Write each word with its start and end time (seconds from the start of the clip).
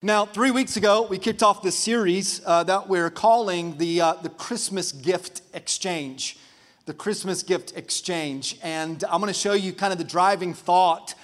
Now, 0.00 0.26
three 0.26 0.52
weeks 0.52 0.76
ago, 0.76 1.02
we 1.02 1.18
kicked 1.18 1.42
off 1.42 1.60
this 1.60 1.76
series 1.76 2.40
uh, 2.46 2.62
that 2.62 2.88
we're 2.88 3.10
calling 3.10 3.78
the, 3.78 4.00
uh, 4.00 4.12
the 4.12 4.28
Christmas 4.28 4.92
Gift 4.92 5.42
Exchange. 5.52 6.38
The 6.86 6.94
Christmas 6.94 7.42
Gift 7.42 7.76
Exchange. 7.76 8.60
And 8.62 9.02
I'm 9.10 9.20
going 9.20 9.26
to 9.26 9.36
show 9.36 9.54
you 9.54 9.72
kind 9.72 9.92
of 9.92 9.98
the 9.98 10.04
driving 10.04 10.54
thought 10.54 11.16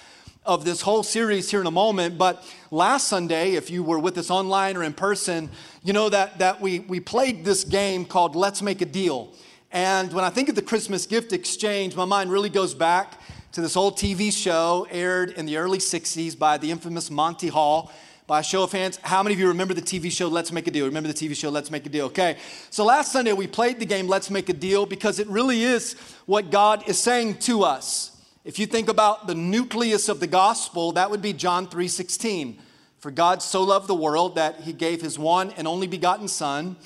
of 0.45 0.65
this 0.65 0.81
whole 0.81 1.03
series 1.03 1.49
here 1.49 1.61
in 1.61 1.67
a 1.67 1.71
moment. 1.71 2.17
But 2.17 2.45
last 2.69 3.07
Sunday, 3.07 3.53
if 3.53 3.69
you 3.69 3.81
were 3.81 3.97
with 3.97 4.17
us 4.17 4.29
online 4.29 4.75
or 4.75 4.83
in 4.83 4.91
person, 4.91 5.49
you 5.81 5.93
know 5.93 6.09
that, 6.09 6.39
that 6.39 6.59
we, 6.59 6.79
we 6.79 6.99
played 6.99 7.45
this 7.45 7.63
game 7.63 8.03
called 8.03 8.35
Let's 8.35 8.61
Make 8.61 8.81
a 8.81 8.85
Deal. 8.85 9.31
And 9.71 10.11
when 10.11 10.25
I 10.25 10.29
think 10.29 10.49
of 10.49 10.55
the 10.55 10.61
Christmas 10.61 11.05
Gift 11.05 11.31
Exchange, 11.31 11.95
my 11.95 12.03
mind 12.03 12.29
really 12.29 12.49
goes 12.49 12.73
back 12.73 13.21
to 13.53 13.61
this 13.61 13.77
old 13.77 13.97
TV 13.97 14.33
show 14.33 14.85
aired 14.91 15.29
in 15.29 15.45
the 15.45 15.55
early 15.55 15.77
60s 15.77 16.37
by 16.37 16.57
the 16.57 16.71
infamous 16.71 17.09
Monty 17.09 17.47
Hall. 17.47 17.89
By 18.27 18.39
a 18.39 18.43
show 18.43 18.63
of 18.63 18.71
hands, 18.71 18.97
how 19.03 19.21
many 19.21 19.35
of 19.35 19.39
you 19.39 19.47
remember 19.49 19.75
the 19.75 19.83
TV 19.83 20.11
show 20.11 20.27
Let's 20.27 20.51
Make 20.51 20.65
a 20.67 20.71
Deal? 20.71 20.87
Remember 20.87 21.07
the 21.07 21.13
TV 21.13 21.35
show 21.35 21.51
Let's 21.51 21.69
Make 21.69 21.85
a 21.85 21.89
Deal? 21.89 22.07
Okay. 22.07 22.37
So 22.71 22.83
last 22.83 23.11
Sunday 23.11 23.33
we 23.33 23.45
played 23.45 23.79
the 23.79 23.85
game 23.85 24.07
Let's 24.07 24.31
Make 24.31 24.49
a 24.49 24.53
Deal 24.53 24.87
because 24.87 25.19
it 25.19 25.27
really 25.27 25.61
is 25.61 25.93
what 26.25 26.49
God 26.49 26.89
is 26.89 26.97
saying 26.97 27.37
to 27.41 27.61
us. 27.63 28.19
If 28.43 28.57
you 28.57 28.65
think 28.65 28.89
about 28.89 29.27
the 29.27 29.35
nucleus 29.35 30.09
of 30.09 30.19
the 30.19 30.25
gospel, 30.25 30.91
that 30.93 31.11
would 31.11 31.21
be 31.21 31.33
John 31.33 31.67
3:16. 31.67 32.57
For 32.97 33.11
God 33.11 33.43
so 33.43 33.61
loved 33.61 33.85
the 33.85 33.93
world 33.93 34.33
that 34.35 34.61
he 34.61 34.73
gave 34.73 35.01
his 35.03 35.19
one 35.19 35.51
and 35.51 35.67
only 35.67 35.85
begotten 35.85 36.27
son 36.27 36.77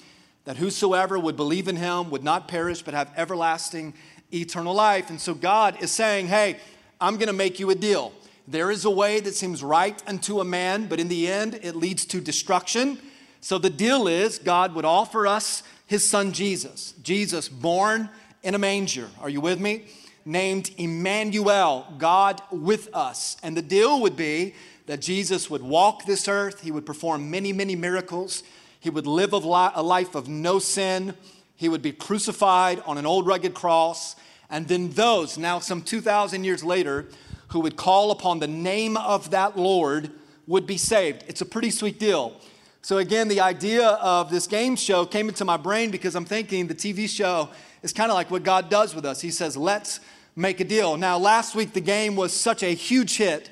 that 0.44 0.58
whosoever 0.58 1.18
would 1.18 1.38
believe 1.38 1.70
in 1.70 1.78
him 1.78 2.10
would 2.10 2.24
not 2.24 2.50
perish 2.50 2.82
but 2.82 2.94
have 2.94 3.14
everlasting 3.16 3.94
eternal 4.34 4.74
life. 4.74 5.10
And 5.10 5.22
so 5.22 5.34
God 5.34 5.78
is 5.80 5.90
saying, 5.90 6.28
"Hey, 6.28 6.58
I'm 7.00 7.16
going 7.16 7.28
to 7.28 7.34
make 7.34 7.62
you 7.62 7.70
a 7.70 7.76
deal." 7.76 8.12
There 8.50 8.72
is 8.72 8.84
a 8.84 8.90
way 8.90 9.20
that 9.20 9.36
seems 9.36 9.62
right 9.62 10.02
unto 10.08 10.40
a 10.40 10.44
man, 10.44 10.88
but 10.88 11.00
in 11.00 11.08
the 11.08 11.28
end, 11.28 11.60
it 11.62 11.76
leads 11.76 12.04
to 12.06 12.20
destruction. 12.20 12.98
So 13.42 13.60
the 13.60 13.70
deal 13.70 14.08
is 14.08 14.40
God 14.40 14.74
would 14.74 14.86
offer 14.86 15.28
us 15.28 15.62
his 15.86 16.10
son 16.10 16.32
Jesus. 16.32 16.96
Jesus, 17.04 17.48
born 17.48 18.10
in 18.42 18.56
a 18.56 18.58
manger. 18.58 19.08
Are 19.22 19.30
you 19.30 19.40
with 19.40 19.60
me? 19.60 19.84
Named 20.26 20.72
Emmanuel, 20.80 21.94
God 22.00 22.42
with 22.52 22.90
us. 22.92 23.38
And 23.44 23.56
the 23.56 23.62
deal 23.62 24.02
would 24.02 24.18
be 24.18 24.56
that 24.88 25.00
Jesus 25.00 25.48
would 25.52 25.62
walk 25.62 26.06
this 26.06 26.28
earth, 26.28 26.62
he 26.62 26.72
would 26.72 26.88
perform 26.88 27.30
many, 27.30 27.54
many 27.54 27.76
miracles, 27.76 28.42
he 28.80 28.90
would 28.90 29.06
live 29.06 29.32
a 29.34 29.38
life 29.38 30.16
of 30.16 30.28
no 30.28 30.58
sin, 30.58 31.14
he 31.56 31.70
would 31.70 31.84
be 31.84 31.92
crucified 31.92 32.82
on 32.88 32.98
an 32.98 33.06
old 33.06 33.28
rugged 33.28 33.54
cross. 33.54 34.16
And 34.50 34.68
then 34.68 34.90
those, 34.90 35.38
now 35.38 35.60
some 35.60 35.84
2,000 35.84 36.44
years 36.44 36.64
later, 36.64 37.10
who 37.50 37.60
would 37.60 37.76
call 37.76 38.12
upon 38.12 38.40
the 38.40 38.48
name 38.48 38.98
of 38.98 39.32
that 39.32 39.58
Lord 39.58 40.12
would 40.48 40.66
be 40.66 40.78
saved. 40.78 41.24
It's 41.28 41.42
a 41.42 41.46
pretty 41.46 41.70
sweet 41.70 42.00
deal. 42.00 42.40
So, 42.82 42.98
again, 42.98 43.28
the 43.28 43.42
idea 43.42 43.86
of 43.88 44.32
this 44.32 44.48
game 44.48 44.76
show 44.76 45.06
came 45.06 45.28
into 45.28 45.44
my 45.46 45.58
brain 45.58 45.92
because 45.92 46.16
I'm 46.16 46.26
thinking 46.26 46.68
the 46.68 46.76
TV 46.76 47.10
show 47.10 47.50
is 47.84 47.92
kind 47.92 48.10
of 48.10 48.16
like 48.16 48.32
what 48.32 48.44
God 48.44 48.70
does 48.70 48.96
with 48.96 49.06
us. 49.06 49.20
He 49.20 49.32
says, 49.32 49.58
let's 49.58 50.00
make 50.36 50.60
a 50.60 50.64
deal. 50.64 50.96
Now, 50.96 51.18
last 51.18 51.56
week, 51.56 51.74
the 51.74 51.82
game 51.82 52.16
was 52.16 52.34
such 52.34 52.64
a 52.64 52.74
huge 52.74 53.18
hit. 53.18 53.50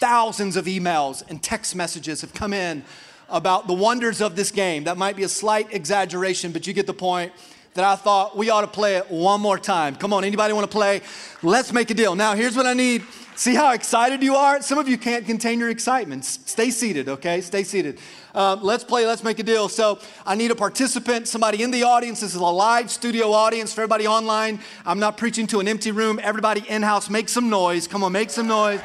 Thousands 0.00 0.56
of 0.56 0.66
emails 0.66 1.28
and 1.28 1.42
text 1.42 1.74
messages 1.74 2.20
have 2.20 2.32
come 2.32 2.52
in 2.52 2.84
about 3.28 3.66
the 3.66 3.74
wonders 3.74 4.20
of 4.20 4.36
this 4.36 4.50
game. 4.50 4.84
That 4.84 4.96
might 4.96 5.16
be 5.16 5.24
a 5.24 5.28
slight 5.28 5.74
exaggeration, 5.74 6.52
but 6.52 6.66
you 6.66 6.72
get 6.72 6.86
the 6.86 6.94
point 6.94 7.32
that 7.74 7.84
I 7.84 7.96
thought 7.96 8.36
we 8.36 8.48
ought 8.50 8.62
to 8.62 8.68
play 8.68 8.96
it 8.96 9.10
one 9.10 9.40
more 9.40 9.58
time. 9.58 9.96
Come 9.96 10.12
on, 10.12 10.24
anybody 10.24 10.52
want 10.52 10.70
to 10.70 10.74
play? 10.74 11.00
Let's 11.42 11.72
make 11.72 11.90
a 11.90 11.94
deal. 11.94 12.14
Now, 12.14 12.34
here's 12.34 12.56
what 12.56 12.66
I 12.66 12.74
need 12.74 13.02
See 13.38 13.54
how 13.54 13.72
excited 13.72 14.20
you 14.20 14.34
are? 14.34 14.60
Some 14.62 14.78
of 14.78 14.88
you 14.88 14.98
can't 14.98 15.24
contain 15.24 15.60
your 15.60 15.70
excitement. 15.70 16.24
Stay 16.24 16.72
seated, 16.72 17.08
okay? 17.08 17.40
Stay 17.40 17.62
seated. 17.62 18.00
Um, 18.34 18.64
let's 18.64 18.82
play, 18.82 19.06
let's 19.06 19.22
make 19.22 19.38
a 19.38 19.44
deal. 19.44 19.68
So 19.68 20.00
I 20.26 20.34
need 20.34 20.50
a 20.50 20.56
participant, 20.56 21.28
somebody 21.28 21.62
in 21.62 21.70
the 21.70 21.84
audience. 21.84 22.18
This 22.18 22.34
is 22.34 22.40
a 22.40 22.44
live 22.44 22.90
studio 22.90 23.30
audience 23.30 23.72
for 23.72 23.82
everybody 23.82 24.08
online. 24.08 24.58
I'm 24.84 24.98
not 24.98 25.16
preaching 25.16 25.46
to 25.48 25.60
an 25.60 25.68
empty 25.68 25.92
room. 25.92 26.18
Everybody 26.20 26.64
in 26.68 26.82
house, 26.82 27.08
make 27.08 27.28
some 27.28 27.48
noise. 27.48 27.86
Come 27.86 28.02
on, 28.02 28.10
make 28.10 28.30
some 28.30 28.48
noise. 28.48 28.80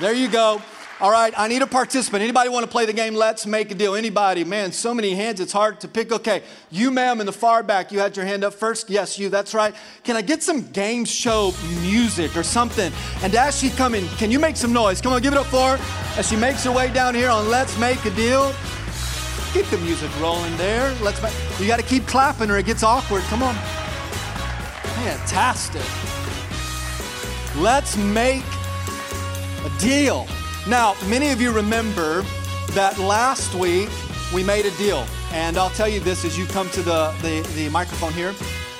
There 0.00 0.14
you 0.14 0.28
go. 0.28 0.62
All 1.02 1.10
right, 1.10 1.34
I 1.36 1.48
need 1.48 1.62
a 1.62 1.66
participant. 1.66 2.22
Anybody 2.22 2.48
want 2.48 2.64
to 2.64 2.70
play 2.70 2.86
the 2.86 2.92
game? 2.92 3.16
Let's 3.16 3.44
make 3.44 3.72
a 3.72 3.74
deal. 3.74 3.96
Anybody? 3.96 4.44
Man, 4.44 4.70
so 4.70 4.94
many 4.94 5.16
hands, 5.16 5.40
it's 5.40 5.52
hard 5.52 5.80
to 5.80 5.88
pick. 5.88 6.12
Okay, 6.12 6.44
you, 6.70 6.92
ma'am, 6.92 7.18
in 7.18 7.26
the 7.26 7.32
far 7.32 7.64
back, 7.64 7.90
you 7.90 7.98
had 7.98 8.16
your 8.16 8.24
hand 8.24 8.44
up 8.44 8.54
first. 8.54 8.88
Yes, 8.88 9.18
you, 9.18 9.28
that's 9.28 9.52
right. 9.52 9.74
Can 10.04 10.16
I 10.16 10.22
get 10.22 10.44
some 10.44 10.70
game 10.70 11.04
show 11.04 11.54
music 11.80 12.36
or 12.36 12.44
something? 12.44 12.92
And 13.22 13.34
as 13.34 13.58
she 13.58 13.70
come 13.70 13.96
in, 13.96 14.06
can 14.10 14.30
you 14.30 14.38
make 14.38 14.56
some 14.56 14.72
noise? 14.72 15.00
Come 15.00 15.12
on, 15.12 15.20
give 15.22 15.32
it 15.32 15.40
up 15.40 15.46
for 15.46 15.76
her 15.76 16.16
as 16.16 16.28
she 16.28 16.36
makes 16.36 16.62
her 16.62 16.70
way 16.70 16.92
down 16.92 17.16
here 17.16 17.30
on 17.30 17.48
Let's 17.48 17.76
Make 17.80 18.04
a 18.04 18.10
Deal. 18.10 18.54
get 19.52 19.66
the 19.72 19.78
music 19.78 20.08
rolling 20.20 20.56
there. 20.56 20.94
Let's 21.02 21.20
make, 21.20 21.32
you 21.58 21.66
got 21.66 21.80
to 21.80 21.84
keep 21.84 22.06
clapping 22.06 22.48
or 22.48 22.58
it 22.58 22.66
gets 22.66 22.84
awkward. 22.84 23.22
Come 23.24 23.42
on. 23.42 23.56
Fantastic. 25.02 25.82
Let's 27.60 27.96
make 27.96 28.44
a 29.64 29.80
deal. 29.80 30.28
Now, 30.68 30.94
many 31.08 31.30
of 31.30 31.40
you 31.40 31.50
remember 31.50 32.22
that 32.70 32.96
last 32.98 33.52
week 33.54 33.88
we 34.32 34.44
made 34.44 34.64
a 34.64 34.70
deal. 34.76 35.04
And 35.32 35.58
I'll 35.58 35.70
tell 35.70 35.88
you 35.88 35.98
this 35.98 36.24
as 36.24 36.38
you 36.38 36.46
come 36.46 36.70
to 36.70 36.82
the, 36.82 37.12
the, 37.20 37.40
the 37.56 37.68
microphone 37.70 38.12
here. 38.12 38.32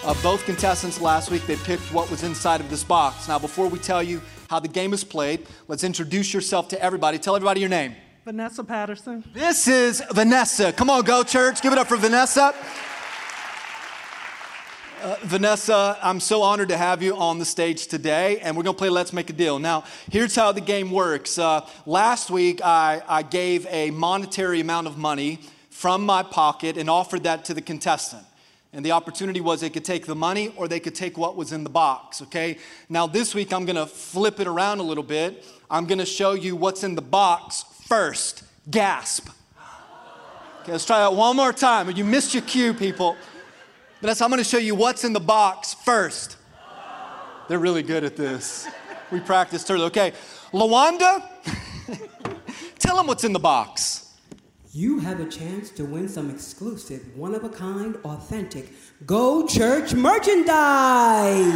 Uh, 0.04 0.15
both 0.22 0.44
contestants 0.44 1.00
last 1.00 1.31
week, 1.31 1.44
they 1.47 1.56
picked 1.56 1.82
what 1.92 2.09
was 2.09 2.22
inside 2.22 2.60
of 2.60 2.71
this 2.71 2.84
box. 2.84 3.26
Now, 3.26 3.38
before 3.38 3.66
we 3.66 3.81
tell 3.81 4.03
you 4.03 4.21
how 4.48 4.60
the 4.60 4.69
game 4.69 4.92
is 4.92 5.03
played, 5.03 5.47
let's 5.66 5.82
introduce 5.82 6.32
yourself 6.32 6.69
to 6.69 6.81
everybody. 6.81 7.19
Tell 7.19 7.34
everybody 7.34 7.60
your 7.60 7.69
name. 7.69 7.97
Vanessa 8.25 8.62
Patterson. 8.62 9.25
This 9.34 9.66
is 9.66 10.03
Vanessa. 10.12 10.72
Come 10.72 10.88
on, 10.88 11.03
go, 11.03 11.25
church. 11.25 11.62
Give 11.62 11.72
it 11.72 11.78
up 11.78 11.88
for 11.88 11.97
Vanessa. 11.97 12.54
Uh, 15.02 15.16
Vanessa, 15.24 15.98
I'm 16.00 16.20
so 16.20 16.42
honored 16.42 16.68
to 16.68 16.76
have 16.76 17.02
you 17.02 17.16
on 17.16 17.40
the 17.40 17.44
stage 17.44 17.88
today, 17.88 18.38
and 18.38 18.56
we're 18.56 18.62
going 18.62 18.76
to 18.76 18.78
play 18.78 18.88
Let's 18.88 19.12
Make 19.12 19.30
a 19.30 19.32
Deal. 19.32 19.58
Now, 19.58 19.82
here's 20.12 20.36
how 20.36 20.52
the 20.52 20.60
game 20.60 20.92
works. 20.92 21.38
Uh, 21.38 21.66
last 21.86 22.30
week, 22.30 22.60
I, 22.64 23.02
I 23.08 23.22
gave 23.22 23.66
a 23.66 23.91
monetary 23.91 24.60
amount 24.60 24.86
of 24.86 24.96
money 24.96 25.41
from 25.70 26.06
my 26.06 26.22
pocket 26.22 26.76
and 26.76 26.88
offered 26.88 27.24
that 27.24 27.44
to 27.46 27.54
the 27.54 27.60
contestant. 27.60 28.22
And 28.72 28.84
the 28.84 28.92
opportunity 28.92 29.41
was 29.41 29.60
they 29.60 29.70
could 29.70 29.84
take 29.84 30.06
the 30.06 30.14
money 30.14 30.54
or 30.56 30.68
they 30.68 30.78
could 30.78 30.94
take 30.94 31.18
what 31.18 31.34
was 31.34 31.50
in 31.50 31.64
the 31.64 31.70
box, 31.70 32.22
okay? 32.22 32.58
Now, 32.88 33.08
this 33.08 33.34
week, 33.34 33.52
I'm 33.52 33.64
going 33.64 33.74
to 33.74 33.86
flip 33.86 34.38
it 34.38 34.46
around 34.46 34.78
a 34.78 34.84
little 34.84 35.02
bit. 35.02 35.44
I'm 35.68 35.86
going 35.86 35.98
to 35.98 36.06
show 36.06 36.34
you 36.34 36.54
what's 36.54 36.84
in 36.84 36.94
the 36.94 37.02
box 37.02 37.64
first. 37.88 38.44
Gasp. 38.70 39.30
Okay, 40.60 40.70
let's 40.70 40.86
try 40.86 41.00
that 41.00 41.12
one 41.12 41.34
more 41.34 41.52
time. 41.52 41.91
You 41.91 42.04
missed 42.04 42.34
your 42.34 42.44
cue, 42.44 42.72
people. 42.72 43.16
Vanessa, 44.02 44.24
I'm 44.24 44.30
going 44.30 44.42
to 44.42 44.50
show 44.50 44.58
you 44.58 44.74
what's 44.74 45.04
in 45.04 45.12
the 45.12 45.20
box 45.20 45.74
first. 45.74 46.36
They're 47.46 47.60
really 47.60 47.84
good 47.84 48.02
at 48.02 48.16
this. 48.16 48.66
We 49.12 49.20
practiced 49.20 49.70
earlier. 49.70 49.86
Okay, 49.86 50.12
Lawanda, 50.52 51.24
tell 52.80 52.96
them 52.96 53.06
what's 53.06 53.22
in 53.22 53.32
the 53.32 53.38
box. 53.38 54.16
You 54.72 54.98
have 54.98 55.20
a 55.20 55.28
chance 55.28 55.70
to 55.70 55.84
win 55.84 56.08
some 56.08 56.30
exclusive, 56.30 57.16
one 57.16 57.32
of 57.32 57.44
a 57.44 57.48
kind, 57.48 57.96
authentic 58.04 58.72
Go 59.06 59.46
Church 59.46 59.94
merchandise. 59.94 61.46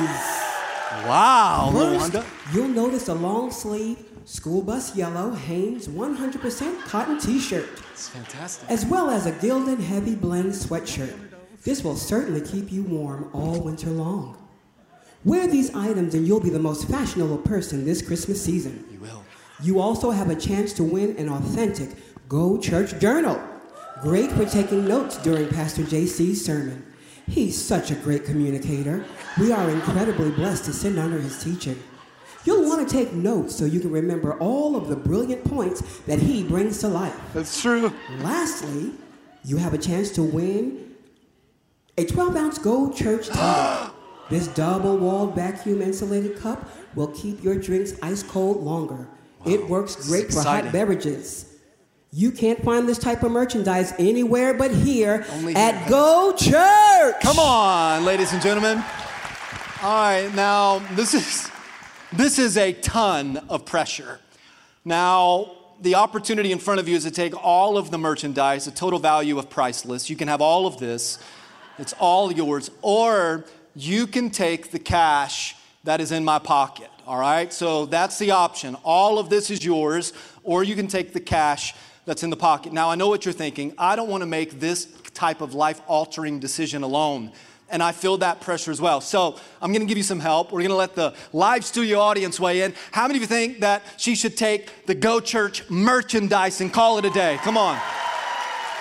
Wow, 1.05 1.71
First, 1.73 2.13
Lawanda. 2.13 2.55
You'll 2.55 2.69
notice 2.69 3.09
a 3.09 3.15
long 3.15 3.51
sleeve 3.51 4.05
school 4.25 4.63
bus 4.63 4.95
yellow 4.95 5.33
Hanes 5.33 5.89
100% 5.89 6.85
cotton 6.85 7.19
t 7.19 7.41
shirt. 7.41 7.69
It's 7.91 8.09
fantastic. 8.09 8.71
As 8.71 8.87
well 8.87 9.11
as 9.11 9.27
a 9.27 9.33
Gildan 9.33 9.81
heavy 9.81 10.15
blend 10.15 10.53
sweatshirt. 10.53 11.26
This 11.67 11.83
will 11.83 11.97
certainly 11.97 12.43
keep 12.43 12.71
you 12.71 12.85
warm 12.85 13.29
all 13.33 13.61
winter 13.61 13.91
long. 13.91 14.39
Wear 15.25 15.49
these 15.49 15.75
items 15.75 16.15
and 16.15 16.25
you'll 16.25 16.39
be 16.39 16.49
the 16.49 16.61
most 16.61 16.87
fashionable 16.89 17.39
person 17.39 17.85
this 17.85 18.01
Christmas 18.01 18.41
season. 18.41 18.87
You 18.89 19.01
will. 19.01 19.25
You 19.61 19.81
also 19.81 20.13
have 20.13 20.31
a 20.31 20.37
chance 20.37 20.73
to 20.75 20.85
win 20.85 21.17
an 21.17 21.29
authentic 21.29 21.91
Go 22.29 22.57
Church 22.57 22.97
Journal. 23.01 23.43
Great 24.01 24.31
for 24.31 24.45
taking 24.45 24.87
notes 24.87 25.17
during 25.17 25.49
Pastor 25.49 25.83
JC's 25.83 26.45
sermon. 26.45 26.87
He's 27.27 27.61
such 27.61 27.91
a 27.91 27.97
great 27.97 28.25
communicator. 28.25 29.05
We 29.37 29.51
are 29.51 29.69
incredibly 29.69 30.31
blessed 30.31 30.67
to 30.67 30.73
sit 30.73 30.97
under 30.97 31.19
his 31.19 31.43
teaching. 31.43 31.83
You'll 32.45 32.69
want 32.69 32.89
to 32.89 32.95
take 32.95 33.13
notes 33.13 33.57
so 33.57 33.65
you 33.65 33.81
can 33.81 33.91
remember 33.91 34.39
all 34.39 34.77
of 34.77 34.87
the 34.87 34.95
brilliant 34.95 35.43
points 35.43 35.83
that 36.07 36.21
he 36.21 36.45
brings 36.45 36.79
to 36.83 36.87
life. 36.87 37.19
That's 37.35 37.61
true. 37.61 37.93
Lastly, 38.19 38.93
you 39.45 39.57
have 39.57 39.75
a 39.75 39.79
chance 39.79 40.11
to 40.13 40.23
win 40.23 40.86
a 41.99 42.05
12 42.05 42.37
ounce 42.37 42.59
Go 42.59 42.93
Church 42.93 43.29
tumbler. 43.33 43.93
this 44.31 44.49
double 44.49 44.97
walled 44.97 45.35
vacuum 45.35 45.83
insulated 45.83 46.39
cup 46.39 46.69
will 46.95 47.09
keep 47.09 47.43
your 47.43 47.59
drinks 47.59 47.95
ice 48.03 48.23
cold 48.23 48.63
longer. 48.63 49.09
Wow, 49.45 49.53
it 49.53 49.69
works 49.69 50.09
great 50.09 50.33
for 50.33 50.43
hot 50.43 50.73
beverages. 50.73 51.53
You 52.13 52.31
can't 52.31 52.63
find 52.65 52.89
this 52.89 52.99
type 52.99 53.23
of 53.23 53.33
merchandise 53.33 53.93
anywhere 53.99 54.55
but 54.55 54.71
here 54.71 55.27
Only 55.33 55.55
at 55.55 55.77
here. 55.77 55.91
Go 55.91 56.33
Church. 56.37 57.21
Come 57.21 57.39
on, 57.39 58.05
ladies 58.05 58.33
and 58.33 58.41
gentlemen. 58.41 58.83
All 59.83 59.95
right, 59.95 60.35
now 60.35 60.79
this 60.95 61.13
is 61.13 61.51
this 62.13 62.39
is 62.39 62.57
a 62.57 62.73
ton 62.73 63.37
of 63.51 63.67
pressure. 63.67 64.21
Now, 64.85 65.53
the 65.81 65.97
opportunity 65.97 66.53
in 66.53 66.59
front 66.59 66.81
of 66.81 66.89
you 66.89 66.97
is 66.97 67.05
to 67.05 67.11
take 67.11 67.35
all 67.45 67.77
of 67.77 67.91
the 67.91 67.99
merchandise, 67.99 68.67
a 68.67 68.71
total 68.71 68.99
value 68.99 69.39
of 69.39 69.51
priceless. 69.51 70.09
You 70.09 70.17
can 70.17 70.29
have 70.29 70.41
all 70.41 70.67
of 70.67 70.79
this, 70.79 71.19
it's 71.79 71.95
all 71.99 72.33
yours. 72.33 72.71
Or 72.83 73.45
you 73.75 74.07
can 74.07 74.31
take 74.31 74.71
the 74.71 74.79
cash 74.79 75.57
that 75.85 76.01
is 76.01 76.13
in 76.13 76.25
my 76.25 76.39
pocket, 76.39 76.91
all 77.07 77.19
right? 77.19 77.53
So 77.53 77.87
that's 77.87 78.19
the 78.19 78.33
option. 78.33 78.75
All 78.83 79.19
of 79.19 79.31
this 79.31 79.51
is 79.51 79.65
yours, 79.65 80.13
or 80.43 80.65
you 80.65 80.75
can 80.75 80.89
take 80.89 81.13
the 81.13 81.21
cash 81.21 81.75
that's 82.07 82.23
in 82.23 82.31
the 82.31 82.37
pocket. 82.37 82.73
Now, 82.73 82.91
I 82.91 82.95
know 82.95 83.09
what 83.09 83.25
you're 83.25 83.35
thinking. 83.35 83.75
I 83.79 83.97
don't 83.97 84.09
want 84.09 84.23
to 84.23 84.27
make 84.27 84.59
this 84.61 84.87
type 85.15 85.41
of 85.41 85.55
life 85.55 85.81
altering 85.87 86.41
decision 86.41 86.83
alone. 86.83 87.33
And 87.69 87.83
I 87.83 87.91
feel 87.91 88.17
that 88.19 88.41
pressure 88.41 88.71
as 88.71 88.81
well. 88.81 89.01
So 89.01 89.41
I'm 89.61 89.73
going 89.73 89.81
to 89.81 89.87
give 89.87 89.99
you 89.99 90.05
some 90.05 90.21
help. 90.21 90.53
We're 90.53 90.61
going 90.61 90.71
to 90.71 90.77
let 90.77 90.95
the 90.95 91.15
live 91.33 91.65
studio 91.65 91.99
audience 91.99 92.39
weigh 92.39 92.63
in. 92.63 92.75
How 92.93 93.09
many 93.09 93.17
of 93.17 93.23
you 93.23 93.27
think 93.27 93.61
that 93.61 93.83
she 93.97 94.15
should 94.15 94.37
take 94.37 94.87
the 94.87 94.95
Go 94.95 95.19
Church 95.19 95.69
merchandise 95.69 96.61
and 96.61 96.73
call 96.73 96.99
it 96.99 97.05
a 97.05 97.11
day? 97.11 97.39
Come 97.43 97.57
on. 97.57 97.81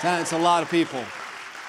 It's 0.04 0.34
a 0.34 0.38
lot 0.38 0.62
of 0.62 0.70
people. 0.70 1.04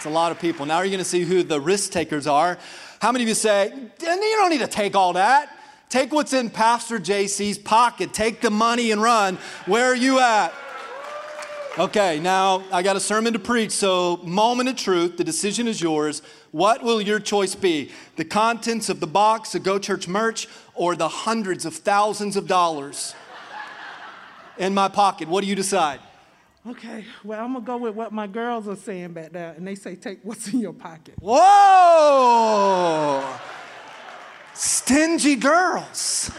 A 0.07 0.11
lot 0.11 0.31
of 0.31 0.39
people. 0.39 0.67
Now 0.67 0.81
you're 0.81 0.91
going 0.91 0.99
to 0.99 1.05
see 1.05 1.23
who 1.23 1.43
the 1.43 1.61
risk 1.61 1.91
takers 1.91 2.27
are. 2.27 2.59
How 3.01 3.11
many 3.11 3.25
of 3.25 3.29
you 3.29 3.35
say, 3.35 3.73
you 3.75 4.07
don't 4.07 4.51
need 4.51 4.61
to 4.61 4.69
take 4.69 4.95
all 4.95 5.15
that? 5.15 5.51
Take 5.89 6.13
what's 6.13 6.33
in 6.33 6.49
Pastor 6.51 6.99
JC's 6.99 7.59
pocket. 7.59 8.15
Take 8.15 8.41
the 8.41 8.51
money 8.51 8.93
and 8.93 9.03
run. 9.03 9.37
Where 9.67 9.87
are 9.87 9.97
you 9.97 10.21
at? 10.21 10.53
Okay, 11.79 12.21
now 12.21 12.63
I 12.73 12.83
got 12.83 12.97
a 12.97 13.01
sermon 13.01 13.33
to 13.35 13.39
preach, 13.39 13.71
so 13.73 14.19
moment 14.25 14.69
of 14.69 14.77
truth, 14.77 15.17
the 15.19 15.25
decision 15.25 15.69
is 15.69 15.81
yours. 15.83 16.23
What 16.53 16.83
will 16.83 17.03
your 17.03 17.21
choice 17.21 17.55
be? 17.55 17.91
The 18.15 18.25
contents 18.25 18.89
of 18.89 19.01
the 19.01 19.07
box 19.07 19.53
the 19.53 19.59
Go 19.59 19.79
Church 19.79 20.09
merch 20.09 20.49
or 20.75 20.97
the 20.97 21.09
hundreds 21.09 21.67
of 21.67 21.75
thousands 21.75 22.37
of 22.37 22.47
dollars 22.47 23.15
in 24.57 24.73
my 24.73 24.89
pocket? 24.89 25.29
What 25.29 25.43
do 25.43 25.51
you 25.51 25.57
decide? 25.57 26.01
Okay, 26.69 27.05
well, 27.23 27.45
I'm 27.45 27.53
gonna 27.53 27.65
go 27.65 27.77
with 27.77 27.95
what 27.95 28.13
my 28.13 28.27
girls 28.27 28.67
are 28.67 28.77
saying 28.77 29.13
back 29.13 29.33
there, 29.33 29.55
and 29.57 29.67
they 29.67 29.77
say, 29.77 29.95
take 29.95 30.21
what's 30.23 30.53
in 30.53 30.61
your 30.61 30.73
pocket. 30.73 31.15
Whoa! 31.21 33.23
Stingy 34.55 35.37
girls 35.37 36.31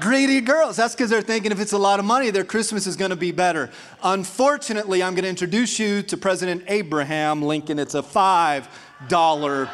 greedy 0.00 0.40
girls. 0.40 0.76
That's 0.76 0.94
because 0.94 1.10
they're 1.10 1.22
thinking 1.22 1.52
if 1.52 1.60
it's 1.60 1.72
a 1.72 1.78
lot 1.78 1.98
of 1.98 2.04
money, 2.04 2.30
their 2.30 2.44
Christmas 2.44 2.86
is 2.86 2.96
going 2.96 3.10
to 3.10 3.16
be 3.16 3.32
better. 3.32 3.70
Unfortunately, 4.02 5.02
I'm 5.02 5.14
going 5.14 5.24
to 5.24 5.28
introduce 5.28 5.78
you 5.78 6.02
to 6.02 6.16
President 6.16 6.64
Abraham 6.68 7.42
Lincoln. 7.42 7.78
It's 7.78 7.94
a 7.94 8.02
$5 8.02 9.70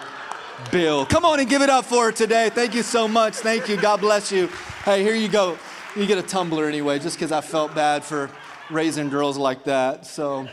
bill. 0.71 1.07
Come 1.07 1.25
on 1.25 1.41
and 1.41 1.49
give 1.49 1.63
it 1.63 1.71
up 1.71 1.85
for 1.85 2.07
her 2.07 2.13
today. 2.13 2.51
Thank 2.51 2.75
you 2.75 2.83
so 2.83 3.09
much. 3.09 3.37
Thank 3.37 3.69
you. 3.69 3.77
God 3.77 4.01
bless 4.01 4.31
you. 4.31 4.49
Hey, 4.85 5.03
here 5.03 5.15
you 5.15 5.29
go. 5.29 5.59
You 5.97 6.07
get 6.07 6.19
a 6.19 6.23
tumbler 6.23 6.67
anyway, 6.67 6.99
just 6.99 7.17
because 7.17 7.33
I 7.33 7.41
felt 7.41 7.75
bad 7.75 8.05
for 8.05 8.31
raising 8.71 9.09
girls 9.09 9.37
like 9.37 9.65
that. 9.65 10.07
So. 10.07 10.49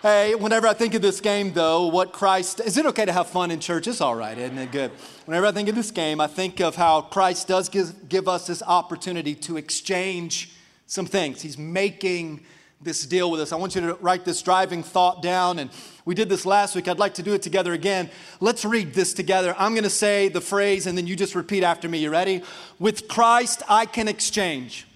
Hey, 0.00 0.36
whenever 0.36 0.68
I 0.68 0.74
think 0.74 0.94
of 0.94 1.02
this 1.02 1.20
game, 1.20 1.52
though, 1.52 1.88
what 1.88 2.12
Christ, 2.12 2.60
is 2.60 2.76
it 2.76 2.86
okay 2.86 3.04
to 3.04 3.12
have 3.12 3.26
fun 3.26 3.50
in 3.50 3.58
church? 3.58 3.88
It's 3.88 4.00
all 4.00 4.14
right, 4.14 4.38
isn't 4.38 4.56
it 4.56 4.70
good? 4.70 4.92
Whenever 5.24 5.46
I 5.46 5.50
think 5.50 5.68
of 5.68 5.74
this 5.74 5.90
game, 5.90 6.20
I 6.20 6.28
think 6.28 6.60
of 6.60 6.76
how 6.76 7.00
Christ 7.00 7.48
does 7.48 7.68
give, 7.68 8.08
give 8.08 8.28
us 8.28 8.46
this 8.46 8.62
opportunity 8.62 9.34
to 9.34 9.56
exchange 9.56 10.52
some 10.86 11.04
things. 11.04 11.42
He's 11.42 11.58
making 11.58 12.44
this 12.80 13.04
deal 13.06 13.28
with 13.28 13.40
us. 13.40 13.52
I 13.52 13.56
want 13.56 13.74
you 13.74 13.80
to 13.80 13.94
write 13.94 14.24
this 14.24 14.40
driving 14.40 14.84
thought 14.84 15.20
down. 15.20 15.58
And 15.58 15.68
we 16.04 16.14
did 16.14 16.28
this 16.28 16.46
last 16.46 16.76
week. 16.76 16.86
I'd 16.86 17.00
like 17.00 17.14
to 17.14 17.22
do 17.24 17.34
it 17.34 17.42
together 17.42 17.72
again. 17.72 18.08
Let's 18.40 18.64
read 18.64 18.94
this 18.94 19.12
together. 19.12 19.54
I'm 19.58 19.72
going 19.72 19.82
to 19.82 19.90
say 19.90 20.28
the 20.28 20.40
phrase 20.40 20.86
and 20.86 20.96
then 20.96 21.08
you 21.08 21.16
just 21.16 21.34
repeat 21.34 21.64
after 21.64 21.88
me. 21.88 21.98
You 21.98 22.10
ready? 22.10 22.42
With 22.78 23.08
Christ, 23.08 23.64
I 23.68 23.84
can 23.84 24.06
exchange 24.06 24.86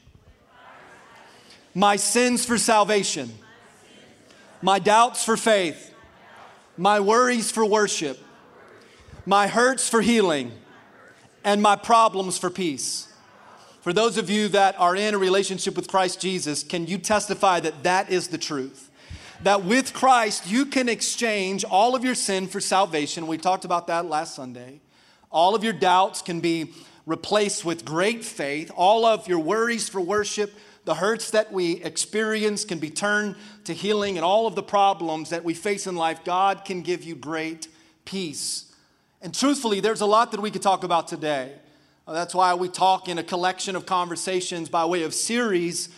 my 1.74 1.96
sins 1.96 2.44
for 2.44 2.58
salvation 2.58 3.32
my 4.62 4.78
doubts 4.78 5.24
for 5.24 5.36
faith, 5.36 5.92
my 6.76 7.00
worries 7.00 7.50
for 7.50 7.66
worship, 7.66 8.18
my 9.26 9.48
hurts 9.48 9.88
for 9.88 10.00
healing, 10.00 10.52
and 11.44 11.60
my 11.60 11.74
problems 11.74 12.38
for 12.38 12.48
peace. 12.48 13.12
For 13.80 13.92
those 13.92 14.16
of 14.16 14.30
you 14.30 14.46
that 14.48 14.78
are 14.78 14.94
in 14.94 15.14
a 15.14 15.18
relationship 15.18 15.74
with 15.74 15.88
Christ 15.88 16.20
Jesus, 16.20 16.62
can 16.62 16.86
you 16.86 16.98
testify 16.98 17.58
that 17.60 17.82
that 17.82 18.10
is 18.10 18.28
the 18.28 18.38
truth? 18.38 18.88
That 19.42 19.64
with 19.64 19.92
Christ, 19.92 20.48
you 20.48 20.66
can 20.66 20.88
exchange 20.88 21.64
all 21.64 21.96
of 21.96 22.04
your 22.04 22.14
sin 22.14 22.46
for 22.46 22.60
salvation. 22.60 23.26
We 23.26 23.38
talked 23.38 23.64
about 23.64 23.88
that 23.88 24.06
last 24.06 24.36
Sunday. 24.36 24.80
All 25.32 25.56
of 25.56 25.64
your 25.64 25.72
doubts 25.72 26.22
can 26.22 26.38
be 26.38 26.72
replaced 27.06 27.64
with 27.64 27.84
great 27.84 28.24
faith. 28.24 28.70
All 28.76 29.04
of 29.04 29.26
your 29.26 29.40
worries 29.40 29.88
for 29.88 30.00
worship 30.00 30.54
the 30.84 30.94
hurts 30.94 31.30
that 31.30 31.52
we 31.52 31.82
experience 31.82 32.64
can 32.64 32.78
be 32.78 32.90
turned 32.90 33.36
to 33.64 33.72
healing, 33.72 34.16
and 34.16 34.24
all 34.24 34.46
of 34.46 34.54
the 34.54 34.62
problems 34.62 35.30
that 35.30 35.44
we 35.44 35.54
face 35.54 35.86
in 35.86 35.94
life, 35.94 36.24
God 36.24 36.64
can 36.64 36.82
give 36.82 37.04
you 37.04 37.14
great 37.14 37.68
peace. 38.04 38.72
And 39.20 39.32
truthfully, 39.32 39.78
there's 39.78 40.00
a 40.00 40.06
lot 40.06 40.32
that 40.32 40.40
we 40.40 40.50
could 40.50 40.62
talk 40.62 40.82
about 40.82 41.06
today. 41.06 41.52
Uh, 42.06 42.12
that's 42.12 42.34
why 42.34 42.54
we 42.54 42.68
talk 42.68 43.08
in 43.08 43.18
a 43.18 43.22
collection 43.22 43.76
of 43.76 43.86
conversations 43.86 44.68
by 44.68 44.84
way 44.84 45.04
of 45.04 45.14
series, 45.14 45.88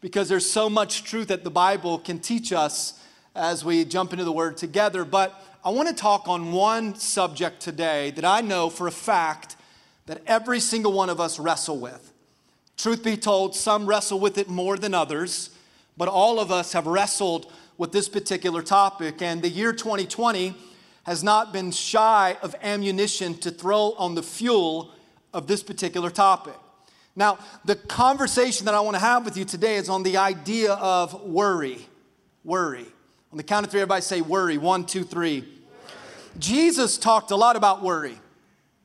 because 0.00 0.30
there's 0.30 0.50
so 0.50 0.70
much 0.70 1.04
truth 1.04 1.28
that 1.28 1.44
the 1.44 1.50
Bible 1.50 1.98
can 1.98 2.18
teach 2.18 2.52
us 2.52 2.98
as 3.34 3.62
we 3.62 3.84
jump 3.84 4.12
into 4.12 4.24
the 4.24 4.32
Word 4.32 4.56
together. 4.56 5.04
But 5.04 5.46
I 5.62 5.68
want 5.68 5.88
to 5.88 5.94
talk 5.94 6.26
on 6.26 6.52
one 6.52 6.94
subject 6.94 7.60
today 7.60 8.10
that 8.12 8.24
I 8.24 8.40
know 8.40 8.70
for 8.70 8.86
a 8.86 8.92
fact 8.92 9.56
that 10.06 10.22
every 10.26 10.60
single 10.60 10.92
one 10.92 11.10
of 11.10 11.20
us 11.20 11.38
wrestle 11.38 11.78
with. 11.78 12.09
Truth 12.80 13.04
be 13.04 13.18
told, 13.18 13.54
some 13.54 13.84
wrestle 13.84 14.18
with 14.18 14.38
it 14.38 14.48
more 14.48 14.78
than 14.78 14.94
others, 14.94 15.50
but 15.98 16.08
all 16.08 16.40
of 16.40 16.50
us 16.50 16.72
have 16.72 16.86
wrestled 16.86 17.52
with 17.76 17.92
this 17.92 18.08
particular 18.08 18.62
topic. 18.62 19.20
And 19.20 19.42
the 19.42 19.50
year 19.50 19.74
2020 19.74 20.54
has 21.02 21.22
not 21.22 21.52
been 21.52 21.72
shy 21.72 22.38
of 22.40 22.54
ammunition 22.62 23.34
to 23.40 23.50
throw 23.50 23.92
on 23.98 24.14
the 24.14 24.22
fuel 24.22 24.94
of 25.34 25.46
this 25.46 25.62
particular 25.62 26.08
topic. 26.08 26.54
Now, 27.14 27.38
the 27.66 27.76
conversation 27.76 28.64
that 28.64 28.74
I 28.74 28.80
want 28.80 28.94
to 28.94 29.00
have 29.00 29.26
with 29.26 29.36
you 29.36 29.44
today 29.44 29.76
is 29.76 29.90
on 29.90 30.02
the 30.02 30.16
idea 30.16 30.72
of 30.72 31.22
worry. 31.24 31.86
Worry. 32.44 32.86
On 33.30 33.36
the 33.36 33.42
count 33.42 33.66
of 33.66 33.70
three, 33.70 33.82
everybody 33.82 34.00
say 34.00 34.22
worry. 34.22 34.56
One, 34.56 34.86
two, 34.86 35.04
three. 35.04 35.46
Jesus 36.38 36.96
talked 36.96 37.30
a 37.30 37.36
lot 37.36 37.56
about 37.56 37.82
worry. 37.82 38.18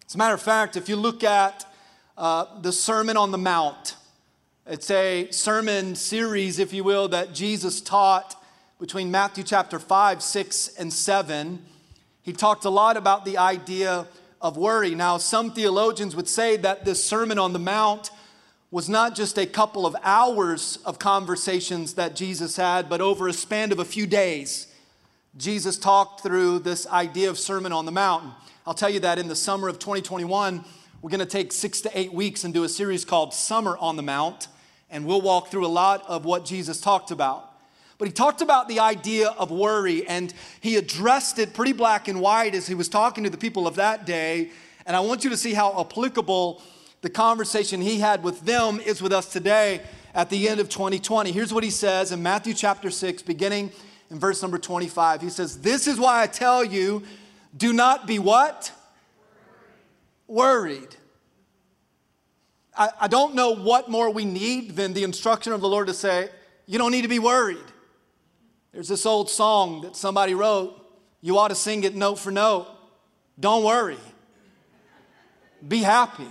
As 0.05 0.15
a 0.15 0.17
matter 0.17 0.33
of 0.33 0.41
fact, 0.41 0.75
if 0.75 0.89
you 0.89 0.97
look 0.97 1.23
at 1.23 1.65
uh, 2.17 2.61
the 2.61 2.71
Sermon 2.71 3.17
on 3.17 3.31
the 3.31 3.37
Mount. 3.37 3.95
It's 4.65 4.89
a 4.89 5.29
sermon 5.31 5.95
series, 5.95 6.59
if 6.59 6.73
you 6.73 6.83
will, 6.83 7.09
that 7.09 7.33
Jesus 7.33 7.81
taught 7.81 8.41
between 8.79 9.11
Matthew 9.11 9.43
chapter 9.43 9.79
5, 9.79 10.23
6, 10.23 10.67
and 10.79 10.91
7. 10.91 11.61
He 12.21 12.33
talked 12.33 12.65
a 12.65 12.69
lot 12.69 12.97
about 12.97 13.25
the 13.25 13.37
idea 13.37 14.07
of 14.41 14.57
worry. 14.57 14.95
Now, 14.95 15.17
some 15.17 15.51
theologians 15.51 16.15
would 16.15 16.29
say 16.29 16.57
that 16.57 16.85
this 16.85 17.03
Sermon 17.03 17.37
on 17.37 17.53
the 17.53 17.59
Mount 17.59 18.11
was 18.71 18.89
not 18.89 19.15
just 19.15 19.37
a 19.37 19.45
couple 19.45 19.85
of 19.85 19.95
hours 20.03 20.79
of 20.85 20.99
conversations 20.99 21.93
that 21.95 22.15
Jesus 22.15 22.55
had, 22.55 22.89
but 22.89 23.01
over 23.01 23.27
a 23.27 23.33
span 23.33 23.71
of 23.71 23.79
a 23.79 23.85
few 23.85 24.07
days. 24.07 24.73
Jesus 25.37 25.77
talked 25.77 26.21
through 26.21 26.59
this 26.59 26.87
idea 26.87 27.29
of 27.29 27.37
Sermon 27.37 27.71
on 27.71 27.85
the 27.85 27.91
Mount. 27.91 28.33
I'll 28.65 28.73
tell 28.73 28.89
you 28.89 29.01
that 29.01 29.19
in 29.19 29.27
the 29.27 29.35
summer 29.35 29.67
of 29.67 29.79
2021, 29.79 30.63
we're 31.05 31.11
going 31.11 31.19
to 31.19 31.27
take 31.27 31.51
six 31.51 31.81
to 31.81 31.91
eight 31.93 32.11
weeks 32.11 32.45
and 32.45 32.51
do 32.51 32.63
a 32.63 32.67
series 32.67 33.05
called 33.05 33.31
Summer 33.31 33.77
on 33.77 33.95
the 33.95 34.01
Mount, 34.01 34.47
and 34.89 35.05
we'll 35.05 35.21
walk 35.21 35.49
through 35.49 35.63
a 35.63 35.67
lot 35.67 36.03
of 36.07 36.25
what 36.25 36.45
Jesus 36.45 36.81
talked 36.81 37.11
about. 37.11 37.47
But 37.99 38.07
he 38.07 38.11
talked 38.11 38.41
about 38.41 38.67
the 38.67 38.79
idea 38.79 39.27
of 39.37 39.51
worry, 39.51 40.07
and 40.07 40.33
he 40.61 40.77
addressed 40.77 41.37
it 41.37 41.53
pretty 41.53 41.73
black 41.73 42.07
and 42.07 42.21
white 42.21 42.55
as 42.55 42.65
he 42.65 42.73
was 42.73 42.89
talking 42.89 43.23
to 43.23 43.29
the 43.29 43.37
people 43.37 43.67
of 43.67 43.75
that 43.75 44.07
day. 44.07 44.49
And 44.87 44.95
I 44.95 44.99
want 45.01 45.23
you 45.23 45.29
to 45.29 45.37
see 45.37 45.53
how 45.53 45.79
applicable 45.79 46.63
the 47.01 47.11
conversation 47.11 47.81
he 47.81 47.99
had 47.99 48.23
with 48.23 48.41
them 48.41 48.79
is 48.79 48.99
with 48.99 49.13
us 49.13 49.31
today 49.31 49.81
at 50.15 50.31
the 50.31 50.49
end 50.49 50.59
of 50.59 50.69
2020. 50.69 51.31
Here's 51.31 51.53
what 51.53 51.63
he 51.63 51.69
says 51.69 52.13
in 52.13 52.23
Matthew 52.23 52.55
chapter 52.55 52.89
6, 52.89 53.21
beginning 53.21 53.71
in 54.09 54.17
verse 54.17 54.41
number 54.41 54.57
25. 54.57 55.21
He 55.21 55.29
says, 55.29 55.59
This 55.59 55.85
is 55.85 55.99
why 55.99 56.23
I 56.23 56.25
tell 56.25 56.63
you, 56.63 57.03
do 57.55 57.73
not 57.73 58.07
be 58.07 58.17
what? 58.17 58.71
Worried. 60.27 60.95
I, 62.77 62.89
I 63.01 63.07
don't 63.07 63.35
know 63.35 63.55
what 63.55 63.89
more 63.89 64.09
we 64.09 64.25
need 64.25 64.75
than 64.75 64.93
the 64.93 65.03
instruction 65.03 65.53
of 65.53 65.61
the 65.61 65.67
Lord 65.67 65.87
to 65.87 65.93
say, 65.93 66.29
you 66.65 66.77
don't 66.77 66.91
need 66.91 67.03
to 67.03 67.07
be 67.07 67.19
worried. 67.19 67.57
There's 68.71 68.87
this 68.87 69.05
old 69.05 69.29
song 69.29 69.81
that 69.81 69.95
somebody 69.95 70.33
wrote. 70.33 70.81
You 71.21 71.37
ought 71.37 71.47
to 71.47 71.55
sing 71.55 71.83
it 71.83 71.95
note 71.95 72.19
for 72.19 72.31
note. 72.31 72.67
Don't 73.39 73.63
worry. 73.63 73.97
Be 75.65 75.79
happy. 75.79 76.27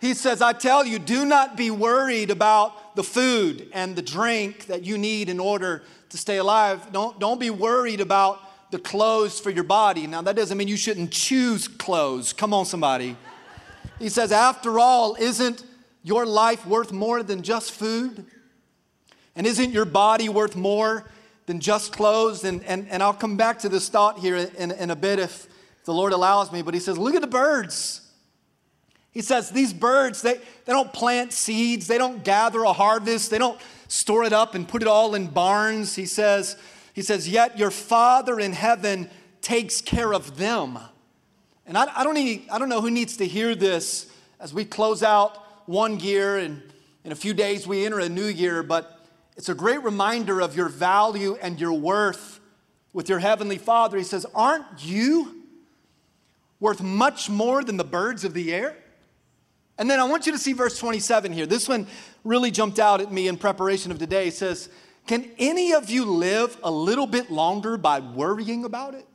He 0.00 0.14
says, 0.14 0.40
I 0.40 0.52
tell 0.52 0.86
you, 0.86 0.98
do 0.98 1.24
not 1.24 1.56
be 1.56 1.70
worried 1.70 2.30
about 2.30 2.96
the 2.96 3.02
food 3.02 3.68
and 3.72 3.94
the 3.94 4.02
drink 4.02 4.66
that 4.66 4.84
you 4.84 4.96
need 4.96 5.28
in 5.28 5.38
order 5.38 5.82
to 6.10 6.16
stay 6.16 6.38
alive. 6.38 6.90
Don't, 6.92 7.18
don't 7.18 7.38
be 7.38 7.50
worried 7.50 8.00
about 8.00 8.40
the 8.70 8.78
clothes 8.78 9.40
for 9.40 9.50
your 9.50 9.64
body. 9.64 10.06
Now, 10.06 10.22
that 10.22 10.36
doesn't 10.36 10.56
mean 10.56 10.68
you 10.68 10.76
shouldn't 10.76 11.10
choose 11.10 11.68
clothes. 11.68 12.32
Come 12.32 12.54
on, 12.54 12.64
somebody. 12.64 13.16
He 13.98 14.08
says, 14.08 14.32
after 14.32 14.78
all, 14.78 15.16
isn't 15.16 15.64
your 16.02 16.24
life 16.24 16.66
worth 16.66 16.92
more 16.92 17.22
than 17.22 17.42
just 17.42 17.72
food? 17.72 18.24
And 19.36 19.46
isn't 19.46 19.72
your 19.72 19.84
body 19.84 20.28
worth 20.28 20.56
more 20.56 21.10
than 21.46 21.60
just 21.60 21.92
clothes? 21.92 22.44
And, 22.44 22.64
and, 22.64 22.88
and 22.88 23.02
I'll 23.02 23.12
come 23.12 23.36
back 23.36 23.58
to 23.60 23.68
this 23.68 23.88
thought 23.88 24.18
here 24.18 24.36
in, 24.36 24.70
in 24.70 24.90
a 24.90 24.96
bit 24.96 25.18
if 25.18 25.46
the 25.84 25.92
Lord 25.92 26.12
allows 26.12 26.52
me. 26.52 26.62
But 26.62 26.74
he 26.74 26.80
says, 26.80 26.98
Look 26.98 27.14
at 27.14 27.20
the 27.20 27.26
birds. 27.26 28.02
He 29.12 29.22
says, 29.22 29.50
These 29.50 29.72
birds, 29.72 30.22
they, 30.22 30.34
they 30.34 30.72
don't 30.72 30.92
plant 30.92 31.32
seeds, 31.32 31.86
they 31.86 31.98
don't 31.98 32.22
gather 32.24 32.62
a 32.62 32.72
harvest, 32.72 33.30
they 33.30 33.38
don't 33.38 33.60
store 33.88 34.24
it 34.24 34.32
up 34.32 34.54
and 34.54 34.68
put 34.68 34.82
it 34.82 34.88
all 34.88 35.14
in 35.14 35.26
barns. 35.26 35.96
He 35.96 36.06
says, 36.06 36.56
he 36.94 37.02
says, 37.02 37.28
Yet 37.28 37.58
your 37.58 37.70
Father 37.70 38.40
in 38.40 38.52
heaven 38.52 39.10
takes 39.40 39.80
care 39.80 40.12
of 40.12 40.36
them. 40.36 40.78
And 41.66 41.78
I, 41.78 42.00
I, 42.00 42.04
don't 42.04 42.14
need, 42.14 42.48
I 42.50 42.58
don't 42.58 42.68
know 42.68 42.80
who 42.80 42.90
needs 42.90 43.16
to 43.18 43.26
hear 43.26 43.54
this 43.54 44.10
as 44.38 44.52
we 44.52 44.64
close 44.64 45.02
out 45.02 45.68
one 45.68 46.00
year 46.00 46.38
and 46.38 46.62
in 47.04 47.12
a 47.12 47.16
few 47.16 47.32
days 47.32 47.66
we 47.66 47.86
enter 47.86 48.00
a 48.00 48.08
new 48.08 48.26
year, 48.26 48.62
but 48.62 49.00
it's 49.36 49.48
a 49.48 49.54
great 49.54 49.82
reminder 49.82 50.40
of 50.40 50.54
your 50.56 50.68
value 50.68 51.38
and 51.40 51.58
your 51.58 51.72
worth 51.72 52.40
with 52.92 53.08
your 53.08 53.20
Heavenly 53.20 53.56
Father. 53.56 53.96
He 53.96 54.04
says, 54.04 54.26
Aren't 54.34 54.84
you 54.84 55.44
worth 56.58 56.82
much 56.82 57.30
more 57.30 57.64
than 57.64 57.76
the 57.76 57.84
birds 57.84 58.24
of 58.24 58.34
the 58.34 58.52
air? 58.52 58.76
And 59.78 59.88
then 59.88 59.98
I 59.98 60.04
want 60.04 60.26
you 60.26 60.32
to 60.32 60.38
see 60.38 60.52
verse 60.52 60.78
27 60.78 61.32
here. 61.32 61.46
This 61.46 61.66
one 61.66 61.86
really 62.22 62.50
jumped 62.50 62.78
out 62.78 63.00
at 63.00 63.10
me 63.10 63.28
in 63.28 63.38
preparation 63.38 63.90
of 63.90 63.98
today. 63.98 64.28
It 64.28 64.34
says, 64.34 64.68
Can 65.06 65.30
any 65.38 65.72
of 65.72 65.90
you 65.90 66.04
live 66.04 66.56
a 66.62 66.70
little 66.70 67.06
bit 67.06 67.30
longer 67.30 67.76
by 67.76 68.00
worrying 68.00 68.64
about 68.64 68.94
it? 68.94 69.06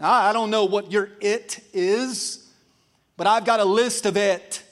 I 0.00 0.32
don't 0.32 0.50
know 0.50 0.64
what 0.64 0.90
your 0.90 1.10
it 1.20 1.60
is, 1.72 2.48
but 3.16 3.26
I've 3.26 3.44
got 3.44 3.60
a 3.60 3.64
list 3.64 4.06
of 4.06 4.16
it, 4.16 4.62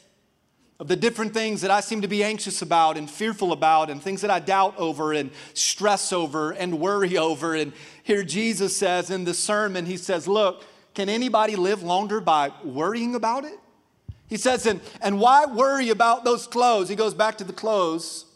of 0.81 0.89
the 0.89 0.97
different 0.97 1.35
things 1.35 1.61
that 1.61 1.71
I 1.71 1.81
seem 1.81 2.01
to 2.03 2.09
be 2.09 2.25
anxious 2.25 2.63
about 2.63 2.97
and 2.97 3.09
fearful 3.09 3.53
about, 3.53 3.91
and 3.91 4.03
things 4.03 4.23
that 4.23 4.31
I 4.31 4.41
doubt 4.41 4.77
over 4.79 5.13
and 5.13 5.31
stress 5.55 6.13
over 6.13 6.53
and 6.53 6.81
worry 6.81 7.17
over. 7.19 7.55
And 7.55 7.73
here 8.03 8.25
Jesus 8.25 8.77
says 8.77 9.11
in 9.11 9.25
the 9.25 9.35
sermon, 9.35 9.87
He 9.87 9.97
says, 9.99 10.27
Look, 10.27 10.65
can 10.95 11.09
anybody 11.09 11.57
live 11.57 11.83
longer 11.83 12.21
by 12.21 12.51
worrying 12.65 13.15
about 13.15 13.45
it? 13.45 13.59
He 14.29 14.37
says, 14.37 14.65
and, 14.67 14.81
and 15.03 15.19
why 15.19 15.45
worry 15.45 15.91
about 15.91 16.25
those 16.25 16.47
clothes? 16.47 16.89
He 16.89 16.95
goes 16.95 17.15
back 17.15 17.39
to 17.39 17.45
the 17.45 17.53
clothes 17.53 18.27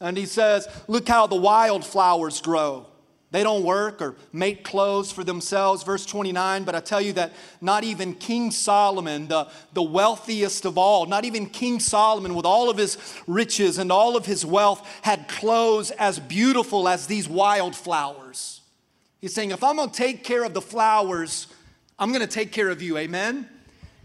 and 0.00 0.16
he 0.16 0.26
says, 0.26 0.68
Look 0.86 1.08
how 1.08 1.26
the 1.26 1.36
wildflowers 1.36 2.40
grow. 2.40 2.86
They 3.30 3.42
don't 3.42 3.62
work 3.62 4.00
or 4.00 4.16
make 4.32 4.64
clothes 4.64 5.12
for 5.12 5.22
themselves. 5.22 5.82
Verse 5.82 6.06
29, 6.06 6.64
but 6.64 6.74
I 6.74 6.80
tell 6.80 7.00
you 7.00 7.12
that 7.14 7.32
not 7.60 7.84
even 7.84 8.14
King 8.14 8.50
Solomon, 8.50 9.28
the, 9.28 9.48
the 9.74 9.82
wealthiest 9.82 10.64
of 10.64 10.78
all, 10.78 11.04
not 11.04 11.26
even 11.26 11.44
King 11.44 11.78
Solomon, 11.78 12.34
with 12.34 12.46
all 12.46 12.70
of 12.70 12.78
his 12.78 12.96
riches 13.26 13.76
and 13.76 13.92
all 13.92 14.16
of 14.16 14.24
his 14.24 14.46
wealth, 14.46 14.86
had 15.02 15.28
clothes 15.28 15.90
as 15.92 16.18
beautiful 16.18 16.88
as 16.88 17.06
these 17.06 17.28
wildflowers. 17.28 18.62
He's 19.20 19.34
saying, 19.34 19.50
if 19.50 19.62
I'm 19.62 19.76
going 19.76 19.90
to 19.90 19.96
take 19.96 20.24
care 20.24 20.44
of 20.44 20.54
the 20.54 20.62
flowers, 20.62 21.48
I'm 21.98 22.12
going 22.12 22.26
to 22.26 22.32
take 22.32 22.50
care 22.50 22.70
of 22.70 22.80
you. 22.80 22.96
Amen? 22.96 23.46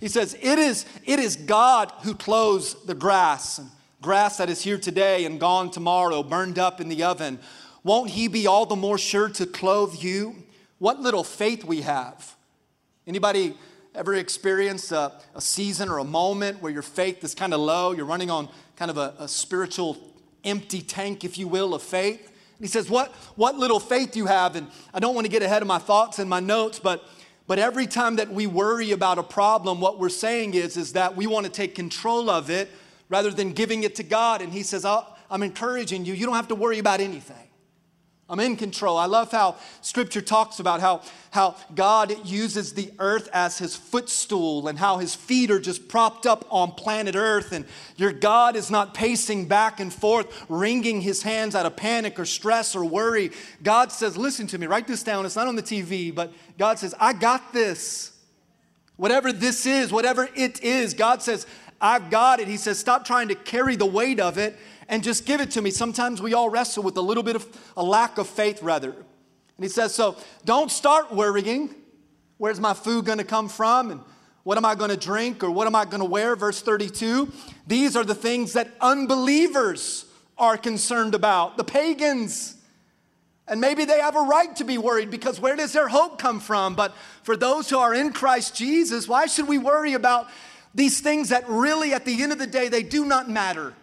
He 0.02 0.10
says, 0.10 0.36
it 0.42 0.60
is, 0.60 0.86
it 1.06 1.20
is 1.20 1.38
God 1.38 1.94
who 2.02 2.14
clothes 2.14 2.76
the 2.84 2.96
grass, 2.96 3.62
grass 4.04 4.38
that 4.38 4.50
is 4.50 4.62
here 4.62 4.78
today 4.78 5.26
and 5.26 5.40
gone 5.40 5.72
tomorrow, 5.72 6.22
burned 6.22 6.60
up 6.60 6.80
in 6.80 6.90
the 6.90 7.04
oven 7.04 7.40
won't 7.84 8.12
he 8.12 8.28
be 8.30 8.48
all 8.48 8.66
the 8.66 8.76
more 8.76 8.98
sure 8.98 9.30
to 9.30 9.46
clothe 9.46 10.02
you? 10.02 10.36
What 10.80 11.02
little 11.02 11.24
faith 11.24 11.66
we 11.66 11.82
have. 11.82 12.36
Anybody 13.06 13.56
ever 13.94 14.16
experienced 14.16 14.92
a, 14.92 15.12
a 15.36 15.42
season 15.42 15.90
or 15.90 15.98
a 15.98 16.04
moment 16.04 16.62
where 16.62 16.72
your 16.72 16.82
faith 16.82 17.24
is 17.24 17.36
kind 17.36 17.54
of 17.54 17.60
low? 17.60 17.92
You're 17.92 18.06
running 18.06 18.32
on 18.32 18.48
kind 18.78 18.90
of 18.90 18.98
a, 18.98 19.14
a 19.20 19.28
spiritual 19.28 19.98
empty 20.46 20.82
tank, 20.82 21.24
if 21.24 21.38
you 21.38 21.48
will, 21.48 21.74
of 21.74 21.82
faith. 21.82 22.32
He 22.60 22.68
says, 22.68 22.90
what, 22.90 23.12
what 23.36 23.58
little 23.58 23.80
faith 23.80 24.16
you 24.16 24.28
have. 24.28 24.56
And 24.56 24.68
I 24.94 25.00
don't 25.00 25.14
want 25.14 25.26
to 25.26 25.32
get 25.32 25.44
ahead 25.44 25.62
of 25.62 25.68
my 25.68 25.80
thoughts 25.80 26.20
and 26.20 26.30
my 26.30 26.40
notes, 26.40 26.80
but 26.80 27.04
but 27.46 27.60
every 27.60 27.88
time 27.88 28.16
that 28.16 28.32
we 28.32 28.48
worry 28.48 28.92
about 28.92 29.18
a 29.18 29.24
problem, 29.24 29.82
what 29.82 30.00
we're 30.00 30.08
saying 30.08 30.54
is, 30.54 30.78
is 30.78 30.94
that 30.94 31.18
we 31.18 31.28
want 31.28 31.46
to 31.46 31.52
take 31.52 31.76
control 31.76 32.30
of 32.30 32.50
it 32.50 32.72
rather 33.14 33.30
than 33.30 33.54
giving 33.54 33.84
it 33.84 33.94
to 33.94 34.02
God. 34.02 34.42
And 34.42 34.52
He 34.52 34.64
says, 34.64 34.84
I'm 34.86 35.44
encouraging 35.44 36.04
you, 36.04 36.16
you 36.16 36.26
don't 36.26 36.36
have 36.36 36.48
to 36.48 36.56
worry 36.56 36.80
about 36.80 37.00
anything. 37.00 37.38
I'm 38.28 38.40
in 38.40 38.56
control. 38.56 38.98
I 38.98 39.06
love 39.06 39.32
how 39.32 39.58
scripture 39.82 40.22
talks 40.22 40.60
about 40.60 40.80
how, 40.80 41.02
how 41.30 41.56
God 41.76 42.26
uses 42.26 42.74
the 42.74 42.92
earth 42.98 43.30
as 43.32 43.60
his 43.60 43.76
footstool 43.76 44.68
and 44.68 44.80
how 44.80 44.98
his 44.98 45.14
feet 45.14 45.52
are 45.52 45.60
just 45.60 45.88
propped 45.88 46.26
up 46.26 46.44
on 46.50 46.72
planet 46.72 47.16
earth. 47.16 47.52
And 47.52 47.66
your 47.96 48.12
God 48.12 48.56
is 48.56 48.72
not 48.72 48.96
pacing 48.96 49.48
back 49.48 49.80
and 49.80 49.94
forth, 49.94 50.46
wringing 50.50 51.02
his 51.02 51.22
hands 51.22 51.54
out 51.54 51.68
of 51.68 51.76
panic 51.76 52.18
or 52.18 52.26
stress 52.26 52.76
or 52.76 52.84
worry. 52.84 53.30
God 53.62 53.92
says, 53.92 54.18
Listen 54.18 54.48
to 54.48 54.58
me, 54.58 54.66
write 54.66 54.88
this 54.88 55.04
down. 55.04 55.28
It's 55.28 55.36
not 55.36 55.48
on 55.48 55.56
the 55.56 55.62
TV, 55.62 56.16
but 56.16 56.34
God 56.58 56.80
says, 56.80 56.96
I 57.00 57.14
got 57.14 57.54
this. 57.54 58.14
Whatever 58.96 59.34
this 59.34 59.66
is, 59.66 59.92
whatever 59.92 60.30
it 60.36 60.64
is, 60.64 60.94
God 60.94 61.22
says, 61.22 61.48
I've 61.84 62.10
got 62.10 62.40
it. 62.40 62.48
He 62.48 62.56
says, 62.56 62.80
Stop 62.80 63.06
trying 63.06 63.28
to 63.28 63.36
carry 63.36 63.76
the 63.76 63.86
weight 63.86 64.22
of 64.22 64.38
it 64.38 64.58
and 64.88 65.04
just 65.04 65.26
give 65.26 65.42
it 65.42 65.52
to 65.52 65.62
me. 65.62 65.70
Sometimes 65.70 66.22
we 66.22 66.34
all 66.34 66.50
wrestle 66.50 66.82
with 66.82 66.96
a 66.96 67.02
little 67.02 67.24
bit 67.24 67.36
of 67.36 67.46
a 67.76 67.84
lack 67.84 68.18
of 68.18 68.28
faith, 68.28 68.64
rather. 68.64 68.92
And 68.92 69.06
he 69.60 69.68
says, 69.68 69.94
So 69.94 70.16
don't 70.46 70.72
start 70.72 71.14
worrying. 71.14 71.76
Where's 72.38 72.60
my 72.60 72.74
food 72.74 73.06
going 73.06 73.18
to 73.18 73.26
come 73.26 73.50
from? 73.50 73.92
And 73.92 74.00
what 74.44 74.58
am 74.58 74.64
I 74.64 74.76
going 74.76 74.92
to 74.92 74.98
drink? 74.98 75.44
Or 75.44 75.52
what 75.52 75.68
am 75.68 75.76
I 75.76 75.84
going 75.84 76.00
to 76.00 76.10
wear? 76.10 76.38
Verse 76.38 76.62
32. 76.62 77.30
These 77.68 77.98
are 77.98 78.06
the 78.06 78.16
things 78.16 78.54
that 78.54 78.70
unbelievers 78.80 80.06
are 80.38 80.58
concerned 80.58 81.14
about, 81.14 81.58
the 81.58 81.64
pagans. 81.66 82.56
And 83.46 83.60
maybe 83.60 83.84
they 83.84 84.00
have 84.00 84.16
a 84.16 84.22
right 84.22 84.56
to 84.56 84.64
be 84.64 84.78
worried 84.78 85.12
because 85.12 85.38
where 85.38 85.58
does 85.58 85.74
their 85.74 85.90
hope 85.90 86.18
come 86.18 86.40
from? 86.40 86.76
But 86.76 86.96
for 87.24 87.36
those 87.36 87.70
who 87.70 87.78
are 87.78 87.94
in 87.94 88.14
Christ 88.14 88.56
Jesus, 88.56 89.06
why 89.06 89.26
should 89.26 89.50
we 89.50 89.58
worry 89.58 89.94
about 89.94 90.30
these 90.74 91.02
things 91.02 91.30
that 91.30 91.48
really, 91.48 91.94
at 91.94 92.06
the 92.06 92.22
end 92.22 92.32
of 92.32 92.40
the 92.40 92.48
day, 92.48 92.68
they 92.68 92.84
do 92.84 93.06
not 93.06 93.30
matter? 93.30 93.74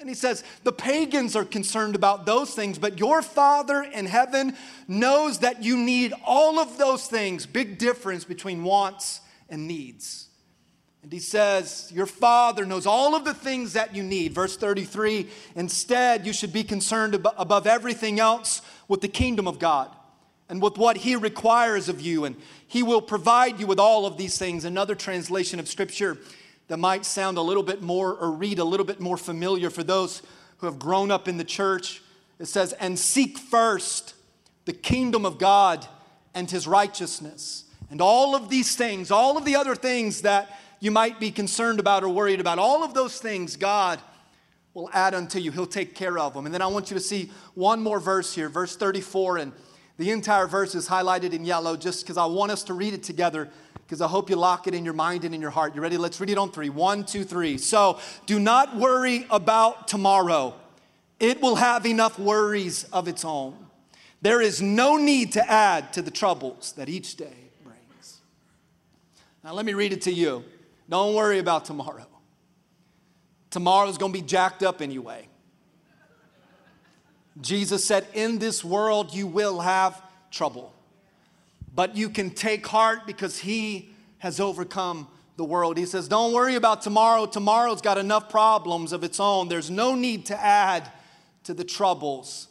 And 0.00 0.08
he 0.08 0.14
says, 0.14 0.44
the 0.64 0.72
pagans 0.72 1.34
are 1.36 1.44
concerned 1.44 1.94
about 1.94 2.26
those 2.26 2.52
things, 2.52 2.78
but 2.78 2.98
your 2.98 3.22
Father 3.22 3.82
in 3.82 4.06
heaven 4.06 4.56
knows 4.88 5.38
that 5.38 5.62
you 5.62 5.76
need 5.76 6.12
all 6.26 6.58
of 6.58 6.76
those 6.78 7.06
things. 7.06 7.46
Big 7.46 7.78
difference 7.78 8.24
between 8.24 8.64
wants 8.64 9.20
and 9.48 9.66
needs. 9.68 10.28
And 11.02 11.12
he 11.12 11.20
says, 11.20 11.90
Your 11.94 12.06
Father 12.06 12.64
knows 12.64 12.86
all 12.86 13.14
of 13.14 13.26
the 13.26 13.34
things 13.34 13.74
that 13.74 13.94
you 13.94 14.02
need. 14.02 14.32
Verse 14.32 14.56
33 14.56 15.28
Instead, 15.54 16.26
you 16.26 16.32
should 16.32 16.52
be 16.52 16.64
concerned 16.64 17.14
above 17.14 17.66
everything 17.66 18.18
else 18.18 18.62
with 18.88 19.02
the 19.02 19.08
kingdom 19.08 19.46
of 19.46 19.58
God 19.58 19.94
and 20.48 20.60
with 20.60 20.76
what 20.76 20.98
He 20.98 21.16
requires 21.16 21.88
of 21.88 22.00
you, 22.00 22.24
and 22.24 22.36
He 22.66 22.82
will 22.82 23.02
provide 23.02 23.60
you 23.60 23.66
with 23.66 23.80
all 23.80 24.06
of 24.06 24.16
these 24.16 24.38
things. 24.38 24.64
Another 24.64 24.94
translation 24.94 25.58
of 25.58 25.68
Scripture 25.68 26.18
that 26.68 26.78
might 26.78 27.04
sound 27.04 27.38
a 27.38 27.42
little 27.42 27.62
bit 27.62 27.82
more 27.82 28.14
or 28.14 28.30
read 28.30 28.58
a 28.58 28.64
little 28.64 28.86
bit 28.86 29.00
more 29.00 29.16
familiar 29.16 29.70
for 29.70 29.82
those 29.82 30.22
who 30.58 30.66
have 30.66 30.78
grown 30.78 31.10
up 31.10 31.28
in 31.28 31.36
the 31.36 31.44
church. 31.44 32.02
It 32.38 32.46
says, 32.46 32.72
And 32.74 32.98
seek 32.98 33.38
first 33.38 34.14
the 34.64 34.72
kingdom 34.72 35.26
of 35.26 35.38
God 35.38 35.86
and 36.34 36.50
his 36.50 36.66
righteousness. 36.66 37.64
And 37.90 38.00
all 38.00 38.34
of 38.34 38.48
these 38.48 38.76
things, 38.76 39.10
all 39.10 39.36
of 39.36 39.44
the 39.44 39.56
other 39.56 39.74
things 39.74 40.22
that 40.22 40.58
you 40.80 40.90
might 40.90 41.20
be 41.20 41.30
concerned 41.30 41.80
about 41.80 42.02
or 42.02 42.08
worried 42.08 42.40
about, 42.40 42.58
all 42.58 42.82
of 42.82 42.94
those 42.94 43.18
things, 43.18 43.56
God 43.56 44.00
will 44.72 44.90
add 44.92 45.14
unto 45.14 45.38
you. 45.38 45.52
He'll 45.52 45.66
take 45.66 45.94
care 45.94 46.18
of 46.18 46.34
them. 46.34 46.46
And 46.46 46.54
then 46.54 46.62
I 46.62 46.66
want 46.66 46.90
you 46.90 46.94
to 46.94 47.00
see 47.02 47.30
one 47.54 47.80
more 47.80 48.00
verse 48.00 48.34
here, 48.34 48.48
verse 48.48 48.74
34. 48.76 49.38
And 49.38 49.52
the 49.96 50.10
entire 50.10 50.46
verse 50.46 50.74
is 50.74 50.88
highlighted 50.88 51.32
in 51.32 51.44
yellow 51.44 51.76
just 51.76 52.04
because 52.04 52.16
I 52.16 52.26
want 52.26 52.50
us 52.50 52.64
to 52.64 52.74
read 52.74 52.94
it 52.94 53.02
together 53.02 53.48
because 53.86 54.00
I 54.00 54.08
hope 54.08 54.30
you 54.30 54.36
lock 54.36 54.66
it 54.66 54.74
in 54.74 54.84
your 54.84 54.94
mind 54.94 55.24
and 55.24 55.34
in 55.34 55.40
your 55.40 55.50
heart. 55.50 55.74
You 55.74 55.80
ready? 55.80 55.96
Let's 55.96 56.20
read 56.20 56.30
it 56.30 56.38
on 56.38 56.50
three. 56.50 56.68
One, 56.68 57.04
two, 57.04 57.22
three. 57.22 57.58
So 57.58 58.00
do 58.26 58.40
not 58.40 58.76
worry 58.76 59.26
about 59.30 59.86
tomorrow, 59.88 60.54
it 61.20 61.40
will 61.40 61.56
have 61.56 61.86
enough 61.86 62.18
worries 62.18 62.84
of 62.84 63.08
its 63.08 63.24
own. 63.24 63.54
There 64.20 64.40
is 64.40 64.62
no 64.62 64.96
need 64.96 65.32
to 65.32 65.50
add 65.50 65.92
to 65.92 66.02
the 66.02 66.10
troubles 66.10 66.72
that 66.72 66.88
each 66.88 67.16
day 67.16 67.36
brings. 67.62 68.20
Now, 69.44 69.52
let 69.52 69.66
me 69.66 69.74
read 69.74 69.92
it 69.92 70.02
to 70.02 70.12
you. 70.12 70.44
Don't 70.88 71.14
worry 71.14 71.38
about 71.38 71.66
tomorrow. 71.66 72.06
Tomorrow's 73.50 73.98
gonna 73.98 74.12
be 74.12 74.22
jacked 74.22 74.62
up 74.62 74.82
anyway. 74.82 75.28
Jesus 77.40 77.84
said, 77.84 78.06
In 78.14 78.38
this 78.38 78.64
world 78.64 79.14
you 79.14 79.26
will 79.26 79.60
have 79.60 80.00
trouble. 80.30 80.74
But 81.74 81.96
you 81.96 82.08
can 82.08 82.30
take 82.30 82.66
heart 82.66 83.00
because 83.06 83.38
He 83.38 83.90
has 84.18 84.40
overcome 84.40 85.08
the 85.36 85.44
world. 85.44 85.76
He 85.76 85.86
says, 85.86 86.08
Don't 86.08 86.32
worry 86.32 86.54
about 86.54 86.82
tomorrow. 86.82 87.26
Tomorrow's 87.26 87.80
got 87.80 87.98
enough 87.98 88.28
problems 88.28 88.92
of 88.92 89.02
its 89.02 89.18
own. 89.18 89.48
There's 89.48 89.70
no 89.70 89.94
need 89.94 90.26
to 90.26 90.40
add 90.40 90.90
to 91.44 91.54
the 91.54 91.64
troubles 91.64 92.48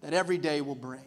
that 0.00 0.14
every 0.14 0.38
day 0.38 0.60
will 0.60 0.74
bring. 0.74 1.04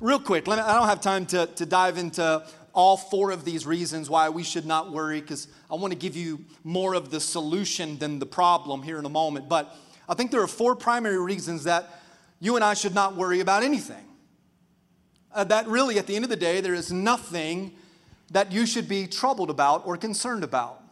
Real 0.00 0.18
quick, 0.18 0.46
me, 0.46 0.52
I 0.54 0.74
don't 0.74 0.88
have 0.88 1.00
time 1.00 1.24
to, 1.26 1.46
to 1.46 1.64
dive 1.64 1.96
into 1.96 2.44
all 2.74 2.98
four 2.98 3.30
of 3.30 3.44
these 3.46 3.66
reasons 3.66 4.10
why 4.10 4.28
we 4.28 4.42
should 4.42 4.66
not 4.66 4.92
worry 4.92 5.22
because 5.22 5.48
I 5.70 5.76
want 5.76 5.94
to 5.94 5.98
give 5.98 6.14
you 6.14 6.44
more 6.62 6.92
of 6.92 7.10
the 7.10 7.20
solution 7.20 7.96
than 7.96 8.18
the 8.18 8.26
problem 8.26 8.82
here 8.82 8.98
in 8.98 9.06
a 9.06 9.10
moment. 9.10 9.48
But 9.48 9.74
I 10.06 10.12
think 10.12 10.30
there 10.30 10.42
are 10.42 10.46
four 10.46 10.76
primary 10.76 11.18
reasons 11.18 11.64
that 11.64 11.88
you 12.40 12.56
and 12.56 12.64
I 12.64 12.74
should 12.74 12.94
not 12.94 13.16
worry 13.16 13.40
about 13.40 13.62
anything. 13.62 14.04
Uh, 15.34 15.44
that 15.44 15.66
really, 15.68 15.98
at 15.98 16.06
the 16.06 16.16
end 16.16 16.24
of 16.24 16.30
the 16.30 16.36
day, 16.36 16.60
there 16.60 16.74
is 16.74 16.92
nothing 16.92 17.72
that 18.30 18.52
you 18.52 18.66
should 18.66 18.88
be 18.88 19.06
troubled 19.06 19.50
about 19.50 19.86
or 19.86 19.96
concerned 19.96 20.44
about. 20.44 20.82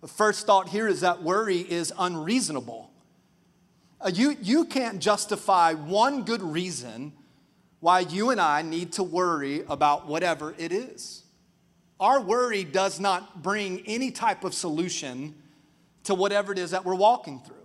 The 0.00 0.08
first 0.08 0.46
thought 0.46 0.68
here 0.68 0.86
is 0.86 1.00
that 1.00 1.22
worry 1.22 1.58
is 1.58 1.92
unreasonable. 1.98 2.90
Uh, 4.00 4.10
you, 4.12 4.36
you 4.42 4.66
can't 4.66 5.00
justify 5.00 5.72
one 5.72 6.24
good 6.24 6.42
reason 6.42 7.12
why 7.80 8.00
you 8.00 8.30
and 8.30 8.40
I 8.40 8.62
need 8.62 8.92
to 8.94 9.02
worry 9.02 9.64
about 9.68 10.06
whatever 10.06 10.54
it 10.58 10.72
is. 10.72 11.24
Our 11.98 12.20
worry 12.20 12.64
does 12.64 13.00
not 13.00 13.42
bring 13.42 13.82
any 13.86 14.10
type 14.10 14.44
of 14.44 14.52
solution 14.52 15.34
to 16.04 16.14
whatever 16.14 16.52
it 16.52 16.58
is 16.58 16.72
that 16.72 16.84
we're 16.84 16.94
walking 16.94 17.40
through. 17.40 17.56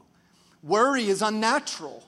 Worry 0.64 1.06
is 1.06 1.22
unnatural. 1.22 2.04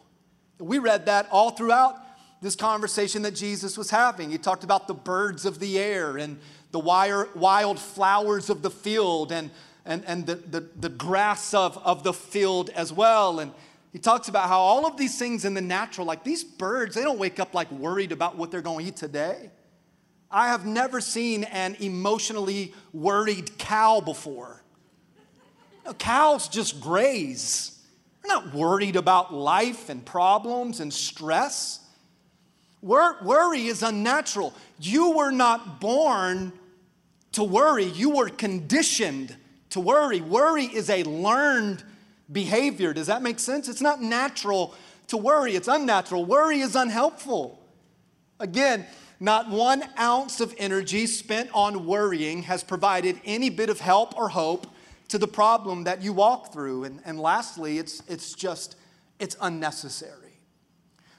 We 0.62 0.78
read 0.78 1.08
that 1.08 1.28
all 1.32 1.52
throughout 1.52 1.98
this 2.42 2.56
conversation 2.56 3.24
that 3.24 3.36
Jesus 3.36 3.78
was 3.78 3.90
having. 3.90 4.30
He 4.32 4.38
talked 4.38 4.64
about 4.64 4.88
the 4.88 4.94
birds 4.94 5.46
of 5.46 5.60
the 5.60 5.80
air 5.80 6.18
and 6.18 6.40
the 6.72 6.80
wild 6.80 7.80
flowers 7.80 8.50
of 8.50 8.62
the 8.62 8.72
field 8.72 9.32
and, 9.32 9.52
and, 9.86 10.04
and 10.06 10.26
the, 10.26 10.36
the, 10.36 10.70
the 10.80 10.90
grass 10.90 11.54
of, 11.54 11.78
of 11.80 12.04
the 12.04 12.14
field 12.14 12.70
as 12.72 12.94
well. 12.94 13.40
And 13.40 13.52
he 13.92 14.00
talks 14.00 14.28
about 14.28 14.48
how 14.48 14.60
all 14.60 14.86
of 14.86 14.98
these 14.98 15.18
things 15.18 15.46
in 15.46 15.54
the 15.54 15.62
natural, 15.62 16.08
like 16.08 16.24
these 16.24 16.44
birds, 16.44 16.96
they 16.96 17.04
don't 17.04 17.20
wake 17.20 17.40
up 17.40 17.54
like 17.54 17.72
worried 17.72 18.12
about 18.12 18.38
what 18.38 18.52
they're 18.52 18.62
going 18.62 18.86
to 18.86 18.90
eat 18.90 18.96
today. 18.96 19.50
I 20.30 20.48
have 20.48 20.66
never 20.66 21.02
seen 21.02 21.44
an 21.44 21.76
emotionally 21.80 22.74
worried 22.94 23.58
cow 23.58 24.00
before. 24.00 24.64
cows 25.98 26.48
just 26.48 26.80
graze. 26.80 27.71
They're 28.22 28.36
not 28.36 28.54
worried 28.54 28.96
about 28.96 29.34
life 29.34 29.90
and 29.90 30.06
problems 30.06 30.80
and 30.80 30.94
stress. 30.94 31.80
worry 32.82 33.68
is 33.68 33.84
unnatural. 33.84 34.54
You 34.80 35.12
were 35.12 35.32
not 35.32 35.80
born 35.80 36.54
to 37.34 37.44
worry, 37.44 37.86
you 37.86 38.10
were 38.10 38.30
conditioned 38.30 39.36
to 39.70 39.80
worry. 39.80 40.22
Worry 40.22 40.66
is 40.66 40.90
a 40.90 41.04
learned 41.04 41.84
behavior. 42.32 42.94
Does 42.94 43.08
that 43.08 43.22
make 43.22 43.40
sense? 43.40 43.70
It's 43.70 43.82
not 43.82 44.02
natural 44.02 44.76
to 45.08 45.18
worry, 45.18 45.56
it's 45.56 45.68
unnatural. 45.68 46.26
Worry 46.26 46.60
is 46.60 46.76
unhelpful. 46.76 47.62
Again, 48.40 48.86
not 49.20 49.50
one 49.50 49.84
ounce 50.00 50.42
of 50.42 50.54
energy 50.58 51.06
spent 51.06 51.50
on 51.54 51.86
worrying 51.86 52.44
has 52.44 52.64
provided 52.64 53.20
any 53.24 53.50
bit 53.50 53.70
of 53.70 53.80
help 53.80 54.18
or 54.18 54.30
hope 54.30 54.68
to 55.12 55.18
the 55.18 55.28
problem 55.28 55.86
that 55.86 56.02
you 56.02 56.12
walk 56.12 56.52
through. 56.52 56.84
And, 56.84 57.00
and 57.06 57.20
lastly, 57.20 57.78
it's, 57.78 58.04
it's 58.08 58.34
just, 58.34 58.76
it's 59.20 59.38
unnecessary. 59.40 60.34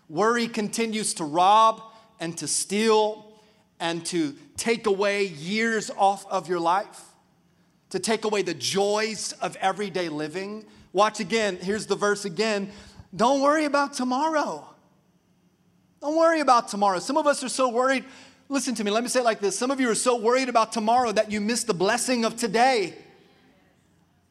Worry 0.09 0.49
continues 0.49 1.15
to 1.15 1.25
rob 1.25 1.83
and 2.21 2.37
to 2.39 2.47
steal 2.47 3.33
and 3.81 4.05
to 4.07 4.35
take 4.57 4.87
away 4.87 5.25
years 5.25 5.91
off 5.97 6.27
of 6.31 6.49
your 6.49 6.61
life, 6.61 7.01
to 7.91 7.99
take 7.99 8.25
away 8.25 8.43
the 8.43 8.55
joys 8.55 9.33
of 9.41 9.57
everyday 9.57 10.09
living 10.09 10.67
Watch 10.93 11.21
again. 11.21 11.57
Here's 11.57 11.87
the 11.87 11.97
verse 11.97 12.25
again. 12.25 12.71
Don't 13.15 13.41
worry 13.41 13.65
about 13.65 13.95
tomorrow. 13.95 14.67
Don't 16.01 16.17
worry 16.17 16.41
about 16.41 16.69
tomorrow. 16.69 16.99
Some 16.99 17.17
of 17.17 17.27
us 17.27 17.43
are 17.43 17.49
so 17.49 17.69
worried. 17.69 18.05
Listen 18.49 18.75
to 18.75 18.85
me, 18.85 18.91
let 18.91 19.03
me 19.03 19.09
say 19.09 19.21
it 19.21 19.25
like 19.25 19.41
this. 19.41 19.59
Some 19.59 19.71
of 19.71 19.81
you 19.81 19.89
are 19.89 19.95
so 19.95 20.17
worried 20.17 20.51
about 20.51 20.73
tomorrow 20.73 21.13
that 21.13 21.31
you 21.31 21.41
miss 21.41 21.65
the 21.65 21.75
blessing 21.75 22.25
of 22.25 22.37
today. 22.37 22.95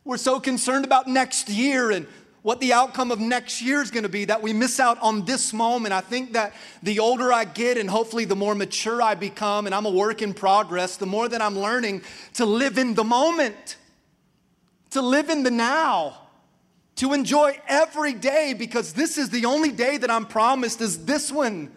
We're 0.03 0.17
so 0.17 0.39
concerned 0.39 0.83
about 0.83 1.07
next 1.07 1.47
year 1.47 1.91
and 1.91 2.07
what 2.41 2.59
the 2.59 2.73
outcome 2.73 3.11
of 3.11 3.19
next 3.19 3.61
year 3.61 3.83
is 3.83 3.91
going 3.91 4.01
to 4.01 4.09
be 4.09 4.25
that 4.25 4.41
we 4.41 4.51
miss 4.51 4.79
out 4.79 4.97
on 4.99 5.25
this 5.25 5.53
moment. 5.53 5.93
I 5.93 6.01
think 6.01 6.33
that 6.33 6.53
the 6.81 6.97
older 6.97 7.31
I 7.31 7.45
get 7.45 7.77
and 7.77 7.87
hopefully 7.87 8.25
the 8.25 8.35
more 8.35 8.55
mature 8.55 8.99
I 8.99 9.13
become, 9.13 9.67
and 9.67 9.75
I'm 9.75 9.85
a 9.85 9.91
work 9.91 10.23
in 10.23 10.33
progress, 10.33 10.97
the 10.97 11.05
more 11.05 11.29
that 11.29 11.39
I'm 11.39 11.57
learning 11.57 12.01
to 12.33 12.47
live 12.47 12.79
in 12.79 12.95
the 12.95 13.03
moment, 13.03 13.77
to 14.89 15.03
live 15.03 15.29
in 15.29 15.43
the 15.43 15.51
now 15.51 16.17
to 16.95 17.13
enjoy 17.13 17.59
every 17.67 18.13
day 18.13 18.53
because 18.53 18.93
this 18.93 19.17
is 19.17 19.29
the 19.29 19.45
only 19.45 19.71
day 19.71 19.97
that 19.97 20.09
I'm 20.09 20.25
promised 20.25 20.81
is 20.81 21.05
this 21.05 21.31
one. 21.31 21.71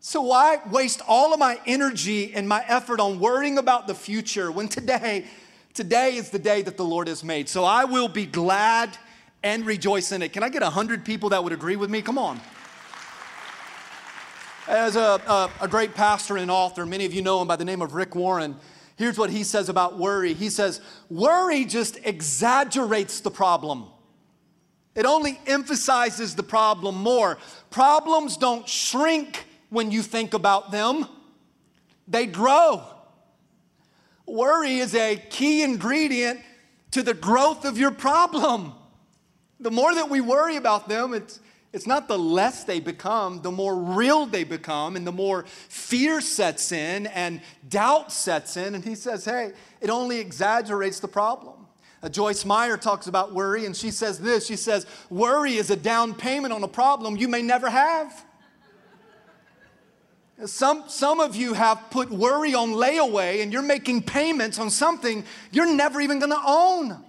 So 0.00 0.22
why 0.22 0.58
waste 0.70 1.00
all 1.08 1.32
of 1.32 1.40
my 1.40 1.58
energy 1.66 2.34
and 2.34 2.48
my 2.48 2.64
effort 2.66 3.00
on 3.00 3.20
worrying 3.20 3.58
about 3.58 3.86
the 3.86 3.94
future 3.94 4.52
when 4.52 4.68
today, 4.68 5.26
today 5.74 6.14
is 6.14 6.30
the 6.30 6.38
day 6.38 6.62
that 6.62 6.76
the 6.76 6.84
Lord 6.84 7.08
has 7.08 7.22
made. 7.22 7.48
So 7.48 7.64
I 7.64 7.84
will 7.84 8.08
be 8.08 8.24
glad 8.24 8.96
and 9.42 9.66
rejoice 9.66 10.12
in 10.12 10.22
it. 10.22 10.32
Can 10.32 10.42
I 10.42 10.48
get 10.48 10.62
100 10.62 11.04
people 11.04 11.28
that 11.30 11.44
would 11.44 11.52
agree 11.52 11.76
with 11.76 11.90
me? 11.90 12.00
Come 12.00 12.16
on. 12.16 12.40
As 14.66 14.96
a, 14.96 15.20
a, 15.26 15.50
a 15.60 15.68
great 15.68 15.94
pastor 15.94 16.38
and 16.38 16.50
author, 16.50 16.86
many 16.86 17.04
of 17.04 17.12
you 17.12 17.20
know 17.20 17.42
him 17.42 17.48
by 17.48 17.56
the 17.56 17.64
name 17.64 17.82
of 17.82 17.94
Rick 17.94 18.14
Warren. 18.14 18.56
Here's 18.96 19.18
what 19.18 19.28
he 19.28 19.44
says 19.44 19.68
about 19.68 19.98
worry. 19.98 20.32
He 20.32 20.48
says, 20.48 20.80
Worry 21.10 21.64
just 21.64 21.98
exaggerates 22.04 23.20
the 23.20 23.30
problem. 23.30 23.86
It 24.94 25.04
only 25.04 25.40
emphasizes 25.46 26.36
the 26.36 26.44
problem 26.44 26.94
more. 26.94 27.36
Problems 27.70 28.36
don't 28.36 28.66
shrink 28.68 29.44
when 29.68 29.90
you 29.90 30.02
think 30.02 30.34
about 30.34 30.70
them, 30.70 31.06
they 32.06 32.26
grow. 32.26 32.84
Worry 34.26 34.76
is 34.78 34.94
a 34.94 35.16
key 35.16 35.62
ingredient 35.62 36.40
to 36.92 37.02
the 37.02 37.14
growth 37.14 37.64
of 37.64 37.76
your 37.76 37.90
problem. 37.90 38.72
The 39.60 39.70
more 39.70 39.94
that 39.94 40.08
we 40.08 40.20
worry 40.20 40.56
about 40.56 40.88
them, 40.88 41.14
it's, 41.14 41.40
it's 41.72 41.86
not 41.86 42.08
the 42.08 42.18
less 42.18 42.64
they 42.64 42.80
become, 42.80 43.42
the 43.42 43.50
more 43.50 43.76
real 43.76 44.26
they 44.26 44.44
become, 44.44 44.96
and 44.96 45.06
the 45.06 45.12
more 45.12 45.44
fear 45.68 46.20
sets 46.20 46.72
in 46.72 47.06
and 47.08 47.40
doubt 47.68 48.12
sets 48.12 48.56
in. 48.56 48.74
And 48.74 48.84
he 48.84 48.94
says, 48.94 49.24
hey, 49.24 49.52
it 49.80 49.90
only 49.90 50.18
exaggerates 50.18 51.00
the 51.00 51.08
problem. 51.08 51.64
Uh, 52.04 52.08
Joyce 52.10 52.44
Meyer 52.44 52.76
talks 52.76 53.06
about 53.06 53.32
worry, 53.32 53.64
and 53.64 53.74
she 53.74 53.90
says 53.90 54.18
this 54.18 54.46
She 54.46 54.56
says, 54.56 54.86
Worry 55.08 55.54
is 55.54 55.70
a 55.70 55.76
down 55.76 56.12
payment 56.12 56.52
on 56.52 56.62
a 56.62 56.68
problem 56.68 57.16
you 57.16 57.28
may 57.28 57.40
never 57.40 57.70
have. 57.70 58.24
Some, 60.46 60.84
some 60.88 61.20
of 61.20 61.36
you 61.36 61.52
have 61.52 61.90
put 61.90 62.10
worry 62.10 62.54
on 62.54 62.70
layaway 62.70 63.42
and 63.42 63.52
you're 63.52 63.62
making 63.62 64.02
payments 64.02 64.58
on 64.58 64.68
something 64.68 65.24
you're 65.52 65.72
never 65.72 66.00
even 66.00 66.18
gonna 66.18 66.42
own. 66.44 67.02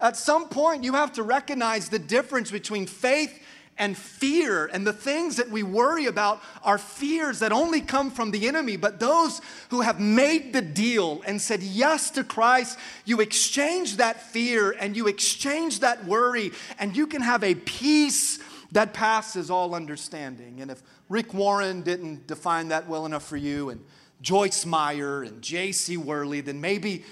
At 0.00 0.16
some 0.16 0.48
point, 0.48 0.84
you 0.84 0.92
have 0.92 1.12
to 1.14 1.22
recognize 1.22 1.88
the 1.88 1.98
difference 1.98 2.50
between 2.50 2.86
faith 2.86 3.42
and 3.78 3.96
fear. 3.96 4.66
And 4.66 4.86
the 4.86 4.92
things 4.92 5.36
that 5.36 5.50
we 5.50 5.62
worry 5.62 6.06
about 6.06 6.42
are 6.62 6.78
fears 6.78 7.38
that 7.38 7.52
only 7.52 7.80
come 7.80 8.10
from 8.10 8.32
the 8.32 8.46
enemy. 8.46 8.76
But 8.76 9.00
those 9.00 9.40
who 9.70 9.80
have 9.80 9.98
made 9.98 10.52
the 10.52 10.62
deal 10.62 11.22
and 11.26 11.40
said 11.40 11.62
yes 11.62 12.10
to 12.10 12.24
Christ, 12.24 12.78
you 13.04 13.20
exchange 13.20 13.96
that 13.96 14.22
fear 14.22 14.72
and 14.78 14.96
you 14.96 15.06
exchange 15.06 15.80
that 15.80 16.04
worry, 16.04 16.52
and 16.78 16.96
you 16.96 17.06
can 17.06 17.22
have 17.22 17.42
a 17.42 17.54
peace 17.54 18.38
that 18.72 18.92
passes 18.92 19.50
all 19.50 19.74
understanding. 19.74 20.60
And 20.60 20.70
if 20.70 20.82
Rick 21.08 21.32
Warren 21.32 21.82
didn't 21.82 22.26
define 22.26 22.68
that 22.68 22.88
well 22.88 23.06
enough 23.06 23.26
for 23.26 23.36
you, 23.36 23.70
and 23.70 23.84
Joyce 24.20 24.66
Meyer 24.66 25.22
and 25.22 25.40
J.C. 25.40 25.96
Worley, 25.96 26.40
then 26.40 26.60
maybe 26.60 27.04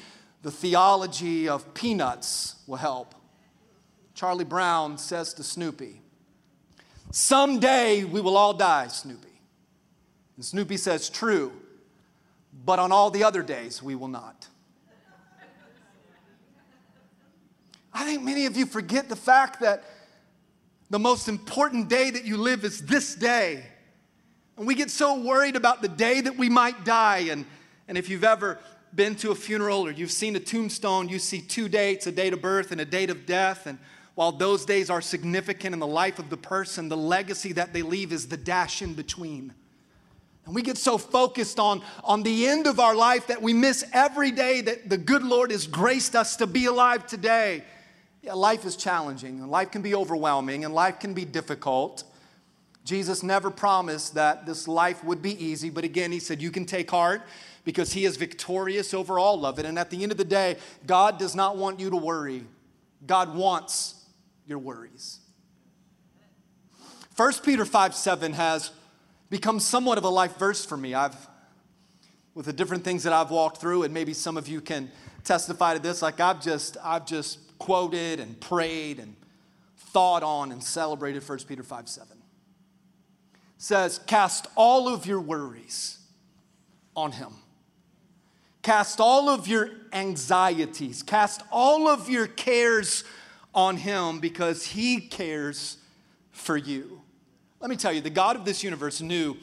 the 0.42 0.51
theology 0.51 1.49
of 1.49 1.73
peanuts 1.75 2.57
will 2.66 2.77
help. 2.77 3.14
Charlie 4.14 4.45
Brown 4.45 4.99
says 4.99 5.35
to 5.35 5.42
Snoopy, 5.42 6.01
Someday 7.11 8.05
we 8.05 8.21
will 8.21 8.37
all 8.37 8.55
die, 8.55 8.88
Snoopy. 8.88 9.40
And 10.37 10.45
Snoopy 10.45 10.77
says, 10.77 11.09
True, 11.09 11.53
but 12.64 12.79
on 12.79 12.92
all 12.92 13.11
the 13.11 13.25
other 13.25 13.42
days 13.42 13.83
we 13.83 13.95
will 13.95 14.09
not. 14.09 14.49
I 17.92 18.05
think 18.05 18.23
many 18.23 18.45
of 18.45 18.57
you 18.59 18.66
forget 18.66 19.09
the 19.09 19.16
fact 19.16 19.61
that 19.61 19.85
the 20.90 20.99
most 20.99 21.29
important 21.29 21.88
day 21.88 22.11
that 22.11 22.25
you 22.25 22.37
live 22.37 22.64
is 22.64 22.83
this 22.83 23.14
day. 23.14 23.64
And 24.57 24.66
we 24.66 24.75
get 24.75 24.90
so 24.90 25.18
worried 25.20 25.57
about 25.57 25.83
the 25.83 25.88
day 25.88 26.20
that 26.20 26.37
we 26.37 26.49
might 26.49 26.85
die. 26.85 27.29
And, 27.31 27.44
and 27.88 27.99
if 27.99 28.09
you've 28.09 28.25
ever 28.25 28.59
been 28.94 29.14
to 29.16 29.31
a 29.31 29.35
funeral 29.35 29.87
or 29.87 29.90
you've 29.90 30.12
seen 30.12 30.37
a 30.37 30.40
tombstone, 30.40 31.09
you 31.09 31.18
see 31.18 31.40
two 31.40 31.68
dates 31.68 32.07
a 32.07 32.12
date 32.12 32.33
of 32.33 32.40
birth 32.40 32.72
and 32.72 32.81
a 32.81 32.85
date 32.85 33.11
of 33.11 33.27
death. 33.27 33.66
And 33.66 33.79
while 34.14 34.33
those 34.33 34.64
days 34.64 34.88
are 34.88 35.03
significant 35.03 35.75
in 35.75 35.79
the 35.79 35.87
life 35.87 36.18
of 36.18 36.31
the 36.31 36.37
person, 36.37 36.88
the 36.88 36.96
legacy 36.96 37.53
that 37.53 37.72
they 37.72 37.83
leave 37.83 38.12
is 38.12 38.29
the 38.29 38.37
dash 38.37 38.81
in 38.81 38.94
between. 38.94 39.53
And 40.46 40.55
we 40.55 40.62
get 40.62 40.79
so 40.79 40.96
focused 40.96 41.59
on, 41.59 41.83
on 42.05 42.22
the 42.22 42.46
end 42.46 42.68
of 42.68 42.79
our 42.79 42.94
life 42.94 43.27
that 43.27 43.42
we 43.42 43.53
miss 43.53 43.85
every 43.92 44.31
day 44.31 44.61
that 44.62 44.88
the 44.88 44.96
good 44.96 45.25
Lord 45.25 45.51
has 45.51 45.66
graced 45.66 46.14
us 46.14 46.37
to 46.37 46.46
be 46.46 46.66
alive 46.66 47.07
today. 47.07 47.64
Yeah, 48.27 48.33
life 48.33 48.65
is 48.65 48.75
challenging, 48.75 49.39
and 49.39 49.49
life 49.53 49.71
can 49.71 49.83
be 49.83 49.95
overwhelming, 49.95 50.65
and 50.65 50.75
life 50.75 50.99
can 50.99 51.15
be 51.15 51.25
difficult. 51.25 52.03
Jesus 52.85 53.23
never 53.23 53.53
promised 53.53 54.15
that 54.15 54.47
this 54.47 54.67
life 54.67 55.05
would 55.05 55.23
be 55.23 55.41
easy, 55.43 55.71
but 55.71 55.85
again, 55.85 56.11
he 56.11 56.19
said, 56.19 56.43
You 56.43 56.51
can 56.51 56.67
take 56.67 56.91
heart 56.91 57.23
because 57.62 57.93
he 57.93 58.05
is 58.05 58.17
victorious 58.17 58.93
over 58.93 59.21
all 59.21 59.47
of 59.47 59.61
it. 59.61 59.65
And 59.65 59.79
at 59.79 59.91
the 59.91 60.03
end 60.03 60.11
of 60.11 60.19
the 60.19 60.25
day, 60.25 60.57
God 60.89 61.21
does 61.21 61.37
not 61.37 61.57
want 61.57 61.79
you 61.79 61.89
to 61.91 61.97
worry, 61.97 62.43
God 63.07 63.33
wants 63.33 63.95
your 64.45 64.59
worries. 64.59 65.21
1 67.15 67.33
Peter 67.45 67.65
5 67.65 67.95
7 67.95 68.33
has 68.33 68.73
become 69.31 69.61
somewhat 69.61 69.99
of 69.99 70.05
a 70.05 70.09
life 70.09 70.37
verse 70.37 70.65
for 70.65 70.77
me. 70.77 70.95
I've, 70.95 71.17
with 72.35 72.47
the 72.47 72.53
different 72.53 72.83
things 72.83 73.05
that 73.05 73.12
I've 73.12 73.31
walked 73.31 73.59
through, 73.59 73.85
and 73.85 73.95
maybe 73.95 74.15
some 74.15 74.37
of 74.37 74.49
you 74.49 74.61
can 74.61 74.91
testify 75.23 75.75
to 75.75 75.81
this, 75.81 76.03
like 76.03 76.19
I've 76.19 76.43
just, 76.43 76.77
I've 76.83 77.07
just 77.07 77.39
quoted 77.59 78.21
and 78.21 78.40
prayed 78.40 78.99
and 78.99 79.16
thought 79.77 80.23
on 80.23 80.53
and 80.53 80.62
celebrated 80.62 81.27
1 81.27 81.38
Peter 81.47 81.62
5 81.62 81.88
7 81.88 82.16
says, 83.59 84.01
Cast 84.07 84.47
all 84.55 84.88
of 84.88 85.07
your 85.07 85.21
worries 85.21 85.99
on 86.95 87.12
him. 87.12 87.35
Cast 88.62 89.01
all 89.01 89.29
of 89.29 89.47
your 89.47 89.71
anxieties, 89.92 91.03
cast 91.03 91.42
all 91.53 91.88
of 91.88 92.11
your 92.11 92.27
cares 92.27 93.05
on 93.55 93.77
him 93.77 94.19
because 94.19 94.66
he 94.66 95.01
cares 95.01 95.79
for 96.33 96.57
you. 96.57 97.01
Let 97.61 97.71
me 97.71 97.77
tell 97.77 97.92
you, 97.92 98.01
the 98.01 98.11
God 98.11 98.37
of 98.37 98.45
this 98.45 98.62
universe 98.62 99.01
knew 99.01 99.37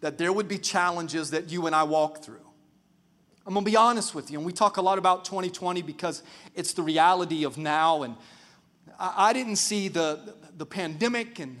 that 0.00 0.18
there 0.18 0.32
would 0.32 0.46
be 0.46 0.58
challenges 0.58 1.30
that 1.30 1.50
you 1.50 1.66
and 1.66 1.74
I 1.74 1.82
walk 1.84 2.22
through. 2.22 2.45
I'm 3.46 3.54
gonna 3.54 3.64
be 3.64 3.76
honest 3.76 4.12
with 4.12 4.28
you, 4.28 4.38
and 4.38 4.44
we 4.44 4.52
talk 4.52 4.76
a 4.76 4.82
lot 4.82 4.98
about 4.98 5.24
2020 5.24 5.80
because 5.82 6.24
it's 6.56 6.72
the 6.72 6.82
reality 6.82 7.44
of 7.44 7.56
now. 7.56 8.02
And 8.02 8.16
I, 8.98 9.28
I 9.28 9.32
didn't 9.32 9.56
see 9.56 9.86
the, 9.86 10.34
the 10.56 10.66
pandemic, 10.66 11.38
and 11.38 11.60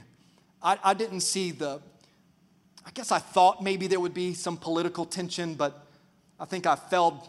I, 0.60 0.78
I 0.82 0.94
didn't 0.94 1.20
see 1.20 1.52
the, 1.52 1.80
I 2.84 2.90
guess 2.92 3.12
I 3.12 3.20
thought 3.20 3.62
maybe 3.62 3.86
there 3.86 4.00
would 4.00 4.14
be 4.14 4.34
some 4.34 4.56
political 4.56 5.04
tension, 5.04 5.54
but 5.54 5.86
I 6.40 6.44
think 6.44 6.66
I 6.66 6.74
failed 6.74 7.28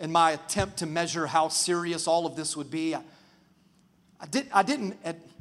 in 0.00 0.10
my 0.10 0.32
attempt 0.32 0.78
to 0.78 0.86
measure 0.86 1.28
how 1.28 1.46
serious 1.46 2.08
all 2.08 2.26
of 2.26 2.34
this 2.34 2.56
would 2.56 2.72
be. 2.72 2.96
I, 2.96 3.02
I, 4.18 4.26
did, 4.26 4.48
I 4.52 4.64
didn't 4.64 4.96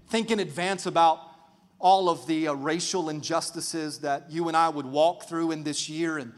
think 0.10 0.30
in 0.30 0.40
advance 0.40 0.86
about 0.86 1.20
all 1.80 2.10
of 2.10 2.28
the 2.28 2.50
uh, 2.50 2.54
racial 2.54 3.10
injustices 3.10 4.02
that 4.02 4.30
you 4.30 4.50
and 4.50 4.56
I 4.56 4.70
would 4.70 4.86
walk 4.86 5.24
through 5.24 5.50
in 5.50 5.64
this 5.64 5.90
year. 5.90 6.20
And 6.20 6.32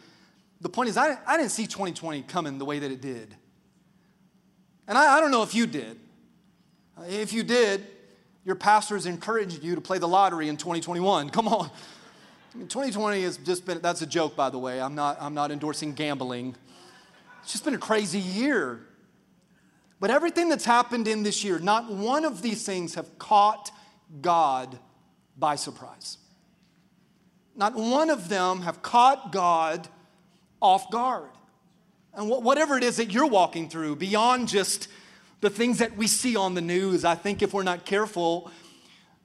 the 0.63 0.69
point 0.69 0.89
is, 0.89 0.97
I, 0.97 1.17
I 1.27 1.37
didn't 1.37 1.51
see 1.51 1.67
2020 1.67 2.23
coming 2.23 2.57
the 2.57 2.65
way 2.65 2.79
that 2.79 2.89
it 2.89 3.01
did. 3.01 3.35
And 4.87 4.97
I, 4.97 5.17
I 5.17 5.19
don't 5.19 5.29
know 5.29 5.43
if 5.43 5.53
you 5.53 5.67
did. 5.67 5.99
If 7.05 7.33
you 7.33 7.43
did, 7.43 7.85
your 8.45 8.55
pastors 8.55 9.05
encouraged 9.05 9.61
you 9.61 9.75
to 9.75 9.81
play 9.81 9.97
the 9.97 10.07
lottery 10.07 10.47
in 10.47 10.55
2021. 10.55 11.29
Come 11.29 11.49
on. 11.49 11.69
I 12.53 12.57
mean, 12.57 12.67
2020 12.67 13.23
has 13.23 13.37
just 13.37 13.65
been, 13.65 13.81
that's 13.81 14.01
a 14.01 14.05
joke, 14.05 14.37
by 14.37 14.49
the 14.49 14.57
way. 14.57 14.81
I'm 14.81 14.95
not, 14.95 15.17
I'm 15.19 15.33
not 15.33 15.51
endorsing 15.51 15.93
gambling. 15.93 16.55
It's 17.41 17.51
just 17.51 17.65
been 17.65 17.73
a 17.73 17.79
crazy 17.79 18.19
year. 18.19 18.79
But 19.99 20.11
everything 20.11 20.47
that's 20.47 20.65
happened 20.65 21.09
in 21.09 21.23
this 21.23 21.43
year, 21.43 21.59
not 21.59 21.91
one 21.91 22.23
of 22.23 22.41
these 22.41 22.65
things 22.65 22.95
have 22.95 23.17
caught 23.19 23.69
God 24.21 24.79
by 25.37 25.55
surprise. 25.55 26.19
Not 27.53 27.75
one 27.75 28.09
of 28.09 28.29
them 28.29 28.61
have 28.61 28.81
caught 28.81 29.33
God 29.33 29.89
off 30.63 30.89
guard. 30.89 31.29
And 32.15 32.29
whatever 32.29 32.77
it 32.77 32.83
is 32.83 32.97
that 32.97 33.11
you're 33.11 33.27
walking 33.27 33.69
through, 33.69 33.97
beyond 33.97 34.47
just 34.47 34.87
the 35.41 35.49
things 35.49 35.79
that 35.79 35.97
we 35.97 36.07
see 36.07 36.35
on 36.35 36.53
the 36.53 36.61
news, 36.61 37.03
I 37.03 37.15
think 37.15 37.41
if 37.41 37.53
we're 37.53 37.63
not 37.63 37.85
careful, 37.85 38.49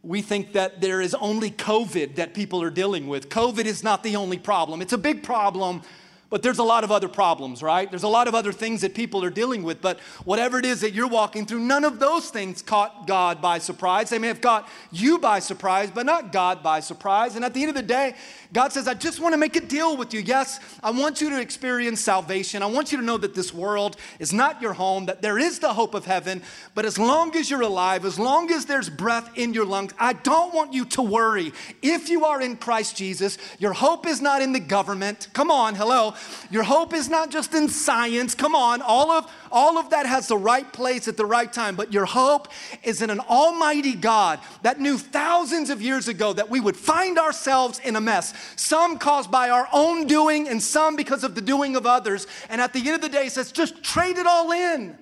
we 0.02 0.20
think 0.20 0.52
that 0.54 0.80
there 0.80 1.00
is 1.00 1.14
only 1.14 1.50
COVID 1.50 2.16
that 2.16 2.34
people 2.34 2.62
are 2.62 2.70
dealing 2.70 3.06
with. 3.08 3.28
COVID 3.28 3.66
is 3.66 3.84
not 3.84 4.02
the 4.02 4.16
only 4.16 4.38
problem. 4.38 4.82
It's 4.82 4.92
a 4.92 4.98
big 4.98 5.22
problem, 5.22 5.82
but 6.30 6.42
there's 6.42 6.58
a 6.58 6.64
lot 6.64 6.84
of 6.84 6.92
other 6.92 7.08
problems, 7.08 7.62
right? 7.62 7.88
There's 7.90 8.02
a 8.02 8.08
lot 8.08 8.28
of 8.28 8.34
other 8.34 8.52
things 8.52 8.82
that 8.82 8.94
people 8.94 9.24
are 9.24 9.30
dealing 9.30 9.62
with, 9.62 9.80
but 9.80 9.98
whatever 10.24 10.58
it 10.58 10.66
is 10.66 10.82
that 10.82 10.92
you're 10.92 11.08
walking 11.08 11.46
through, 11.46 11.60
none 11.60 11.84
of 11.84 11.98
those 11.98 12.28
things 12.28 12.60
caught 12.60 13.06
God 13.06 13.40
by 13.40 13.58
surprise. 13.58 14.10
They 14.10 14.18
may 14.18 14.28
have 14.28 14.40
caught 14.40 14.68
you 14.92 15.18
by 15.18 15.38
surprise, 15.38 15.90
but 15.90 16.04
not 16.04 16.32
God 16.32 16.62
by 16.62 16.80
surprise. 16.80 17.34
And 17.34 17.44
at 17.44 17.54
the 17.54 17.62
end 17.62 17.70
of 17.70 17.76
the 17.76 17.82
day, 17.82 18.14
God 18.52 18.72
says, 18.72 18.86
I 18.86 18.94
just 18.94 19.20
want 19.20 19.32
to 19.32 19.38
make 19.38 19.56
a 19.56 19.60
deal 19.60 19.96
with 19.96 20.12
you. 20.12 20.20
Yes, 20.20 20.60
I 20.82 20.90
want 20.90 21.20
you 21.20 21.30
to 21.30 21.40
experience 21.40 22.00
salvation. 22.00 22.62
I 22.62 22.66
want 22.66 22.92
you 22.92 22.98
to 22.98 23.04
know 23.04 23.16
that 23.18 23.34
this 23.34 23.54
world 23.54 23.96
is 24.18 24.32
not 24.32 24.60
your 24.60 24.74
home, 24.74 25.06
that 25.06 25.22
there 25.22 25.38
is 25.38 25.58
the 25.58 25.72
hope 25.72 25.94
of 25.94 26.04
heaven, 26.04 26.42
but 26.74 26.84
as 26.84 26.98
long 26.98 27.34
as 27.36 27.50
you're 27.50 27.62
alive, 27.62 28.04
as 28.04 28.18
long 28.18 28.50
as 28.50 28.66
there's 28.66 28.90
breath 28.90 29.30
in 29.36 29.54
your 29.54 29.64
lungs, 29.64 29.92
I 29.98 30.12
don't 30.12 30.52
want 30.52 30.72
you 30.74 30.84
to 30.86 31.02
worry. 31.02 31.52
If 31.82 32.08
you 32.10 32.24
are 32.26 32.40
in 32.40 32.56
Christ 32.56 32.96
Jesus, 32.96 33.38
your 33.58 33.72
hope 33.72 34.06
is 34.06 34.20
not 34.20 34.42
in 34.42 34.52
the 34.52 34.60
government. 34.60 35.28
Come 35.32 35.50
on, 35.50 35.74
hello. 35.74 36.14
Your 36.50 36.62
hope 36.62 36.94
is 36.94 37.08
not 37.08 37.30
just 37.30 37.54
in 37.54 37.68
science. 37.68 38.34
Come 38.34 38.54
on, 38.54 38.82
all 38.82 39.10
of 39.10 39.30
all 39.50 39.78
of 39.78 39.90
that 39.90 40.06
has 40.06 40.28
the 40.28 40.36
right 40.36 40.70
place 40.72 41.08
at 41.08 41.16
the 41.16 41.24
right 41.24 41.50
time, 41.50 41.74
but 41.74 41.92
your 41.92 42.04
hope 42.04 42.48
is 42.82 43.00
in 43.02 43.10
an 43.10 43.20
almighty 43.20 43.94
God 43.94 44.40
that 44.62 44.78
knew 44.78 44.98
thousands 44.98 45.70
of 45.70 45.80
years 45.80 46.08
ago 46.08 46.32
that 46.34 46.50
we 46.50 46.60
would 46.60 46.76
find 46.76 47.18
ourselves 47.18 47.78
in 47.78 47.96
a 47.96 48.00
mess, 48.00 48.34
some 48.56 48.98
caused 48.98 49.30
by 49.30 49.50
our 49.50 49.68
own 49.72 50.06
doing 50.06 50.48
and 50.48 50.62
some 50.62 50.96
because 50.96 51.24
of 51.24 51.34
the 51.34 51.40
doing 51.40 51.76
of 51.76 51.86
others. 51.86 52.26
And 52.48 52.60
at 52.60 52.72
the 52.72 52.80
end 52.80 52.90
of 52.90 53.00
the 53.00 53.08
day, 53.08 53.28
says, 53.28 53.52
just 53.52 53.82
trade 53.82 54.18
it 54.18 54.26
all 54.26 54.52
in. 54.52 54.98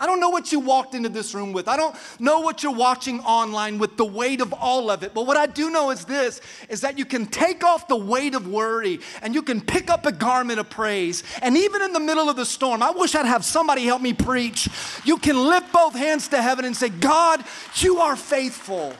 I 0.00 0.06
don't 0.06 0.18
know 0.18 0.30
what 0.30 0.50
you 0.50 0.60
walked 0.60 0.94
into 0.94 1.10
this 1.10 1.34
room 1.34 1.52
with. 1.52 1.68
I 1.68 1.76
don't 1.76 1.94
know 2.18 2.40
what 2.40 2.62
you're 2.62 2.72
watching 2.72 3.20
online 3.20 3.78
with 3.78 3.98
the 3.98 4.04
weight 4.06 4.40
of 4.40 4.54
all 4.54 4.90
of 4.90 5.02
it. 5.02 5.12
But 5.12 5.26
what 5.26 5.36
I 5.36 5.44
do 5.44 5.70
know 5.70 5.90
is 5.90 6.06
this 6.06 6.40
is 6.70 6.80
that 6.80 6.98
you 6.98 7.04
can 7.04 7.26
take 7.26 7.62
off 7.62 7.86
the 7.86 7.96
weight 7.96 8.34
of 8.34 8.48
worry 8.48 9.00
and 9.20 9.34
you 9.34 9.42
can 9.42 9.60
pick 9.60 9.90
up 9.90 10.06
a 10.06 10.12
garment 10.12 10.58
of 10.58 10.70
praise. 10.70 11.22
And 11.42 11.54
even 11.54 11.82
in 11.82 11.92
the 11.92 12.00
middle 12.00 12.30
of 12.30 12.36
the 12.36 12.46
storm, 12.46 12.82
I 12.82 12.92
wish 12.92 13.14
I'd 13.14 13.26
have 13.26 13.44
somebody 13.44 13.84
help 13.84 14.00
me 14.00 14.14
preach. 14.14 14.70
You 15.04 15.18
can 15.18 15.36
lift 15.36 15.70
both 15.70 15.94
hands 15.94 16.28
to 16.28 16.40
heaven 16.40 16.64
and 16.64 16.74
say, 16.74 16.88
God, 16.88 17.44
you 17.74 17.98
are 17.98 18.16
faithful. 18.16 18.94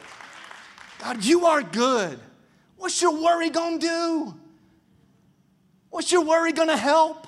God, 0.99 1.25
you 1.25 1.47
are 1.47 1.63
good. 1.63 2.21
What's 2.77 3.01
your 3.01 3.23
worry 3.23 3.49
gonna 3.49 3.79
do? 3.79 4.35
What's 5.89 6.13
your 6.13 6.25
worry 6.25 6.53
gonna 6.53 6.77
help? 6.77 7.27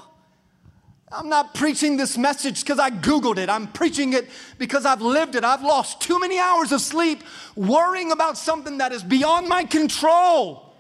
I'm 1.13 1.29
not 1.29 1.55
preaching 1.55 1.97
this 1.97 2.17
message 2.17 2.63
because 2.63 2.79
I 2.79 2.91
Googled 2.91 3.37
it. 3.37 3.49
I'm 3.51 3.67
preaching 3.69 4.15
it 4.15 4.29
because 4.59 4.87
I've 4.87 5.03
lived 5.03 5.35
it. 5.35 5.45
I've 5.45 5.63
lost 5.63 6.01
too 6.01 6.19
many 6.19 6.39
hours 6.39 6.73
of 6.73 6.81
sleep 6.81 7.23
worrying 7.55 8.13
about 8.13 8.39
something 8.39 8.79
that 8.79 8.93
is 8.93 9.03
beyond 9.03 9.49
my 9.49 9.65
control. 9.65 10.75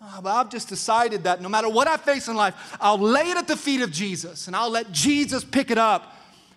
Oh, 0.00 0.20
but 0.22 0.30
I've 0.30 0.50
just 0.50 0.68
decided 0.68 1.24
that 1.24 1.40
no 1.40 1.48
matter 1.48 1.68
what 1.68 1.88
I 1.88 1.96
face 1.96 2.28
in 2.28 2.36
life, 2.36 2.76
I'll 2.80 2.98
lay 2.98 3.30
it 3.30 3.36
at 3.36 3.48
the 3.48 3.56
feet 3.56 3.80
of 3.80 3.90
Jesus 3.90 4.46
and 4.46 4.54
I'll 4.54 4.70
let 4.70 4.92
Jesus 4.92 5.42
pick 5.42 5.70
it 5.70 5.78
up. 5.78 6.14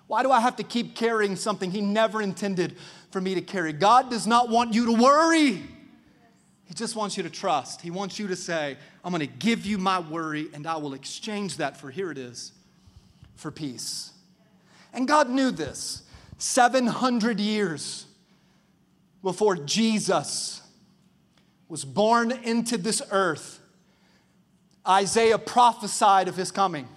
Why 0.07 0.23
do 0.23 0.31
I 0.31 0.41
have 0.41 0.57
to 0.57 0.63
keep 0.63 0.95
carrying 0.95 1.35
something 1.35 1.71
He 1.71 1.81
never 1.81 2.21
intended 2.21 2.75
for 3.11 3.21
me 3.21 3.33
to 3.35 3.41
carry? 3.41 3.71
God 3.71 4.09
does 4.09 4.27
not 4.27 4.49
want 4.49 4.73
you 4.73 4.87
to 4.87 4.93
worry. 4.93 5.63
He 6.65 6.73
just 6.73 6.95
wants 6.95 7.17
you 7.17 7.23
to 7.23 7.29
trust. 7.29 7.81
He 7.81 7.91
wants 7.91 8.19
you 8.19 8.27
to 8.27 8.35
say, 8.35 8.77
I'm 9.03 9.11
going 9.11 9.21
to 9.21 9.33
give 9.37 9.65
you 9.65 9.77
my 9.77 9.99
worry 9.99 10.49
and 10.53 10.67
I 10.67 10.75
will 10.75 10.93
exchange 10.93 11.57
that 11.57 11.77
for 11.77 11.89
here 11.89 12.11
it 12.11 12.17
is 12.17 12.51
for 13.35 13.51
peace. 13.51 14.11
And 14.93 15.07
God 15.07 15.29
knew 15.29 15.51
this 15.51 16.03
700 16.37 17.39
years 17.39 18.05
before 19.23 19.55
Jesus 19.55 20.61
was 21.67 21.85
born 21.85 22.31
into 22.31 22.77
this 22.77 23.01
earth. 23.11 23.59
Isaiah 24.87 25.37
prophesied 25.37 26.27
of 26.27 26.35
his 26.35 26.51
coming. 26.51 26.87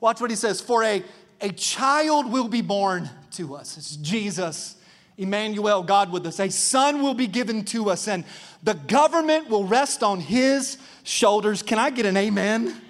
Watch 0.00 0.20
what 0.20 0.30
he 0.30 0.36
says 0.36 0.60
For 0.60 0.84
a, 0.84 1.02
a 1.40 1.50
child 1.50 2.32
will 2.32 2.48
be 2.48 2.62
born 2.62 3.10
to 3.32 3.56
us. 3.56 3.76
It's 3.76 3.96
Jesus, 3.96 4.76
Emmanuel, 5.18 5.82
God 5.82 6.12
with 6.12 6.26
us. 6.26 6.38
A 6.40 6.50
son 6.50 7.02
will 7.02 7.14
be 7.14 7.26
given 7.26 7.64
to 7.66 7.90
us, 7.90 8.08
and 8.08 8.24
the 8.62 8.74
government 8.74 9.48
will 9.48 9.64
rest 9.64 10.02
on 10.02 10.20
his 10.20 10.78
shoulders. 11.02 11.62
Can 11.62 11.78
I 11.78 11.90
get 11.90 12.06
an 12.06 12.16
amen? 12.16 12.80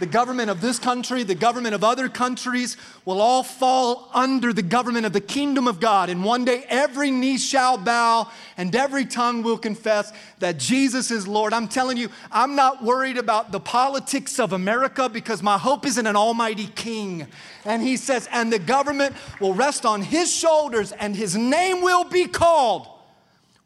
The 0.00 0.06
government 0.06 0.48
of 0.48 0.62
this 0.62 0.78
country, 0.78 1.22
the 1.22 1.34
government 1.34 1.74
of 1.74 1.84
other 1.84 2.08
countries 2.08 2.78
will 3.04 3.20
all 3.20 3.42
fall 3.42 4.08
under 4.14 4.52
the 4.52 4.62
government 4.62 5.04
of 5.04 5.12
the 5.12 5.20
kingdom 5.20 5.68
of 5.68 5.78
God. 5.78 6.08
And 6.08 6.24
one 6.24 6.44
day 6.46 6.64
every 6.68 7.10
knee 7.10 7.36
shall 7.36 7.76
bow 7.76 8.30
and 8.56 8.74
every 8.74 9.04
tongue 9.04 9.42
will 9.42 9.58
confess 9.58 10.10
that 10.38 10.58
Jesus 10.58 11.10
is 11.10 11.28
Lord. 11.28 11.52
I'm 11.52 11.68
telling 11.68 11.98
you, 11.98 12.08
I'm 12.32 12.56
not 12.56 12.82
worried 12.82 13.18
about 13.18 13.52
the 13.52 13.60
politics 13.60 14.40
of 14.40 14.54
America 14.54 15.10
because 15.10 15.42
my 15.42 15.58
hope 15.58 15.84
is 15.84 15.98
in 15.98 16.06
an 16.06 16.16
almighty 16.16 16.68
king. 16.68 17.26
And 17.66 17.82
he 17.82 17.98
says, 17.98 18.26
and 18.32 18.50
the 18.50 18.58
government 18.58 19.14
will 19.38 19.54
rest 19.54 19.84
on 19.84 20.00
his 20.00 20.34
shoulders 20.34 20.92
and 20.92 21.14
his 21.14 21.36
name 21.36 21.82
will 21.82 22.04
be 22.04 22.26
called 22.26 22.88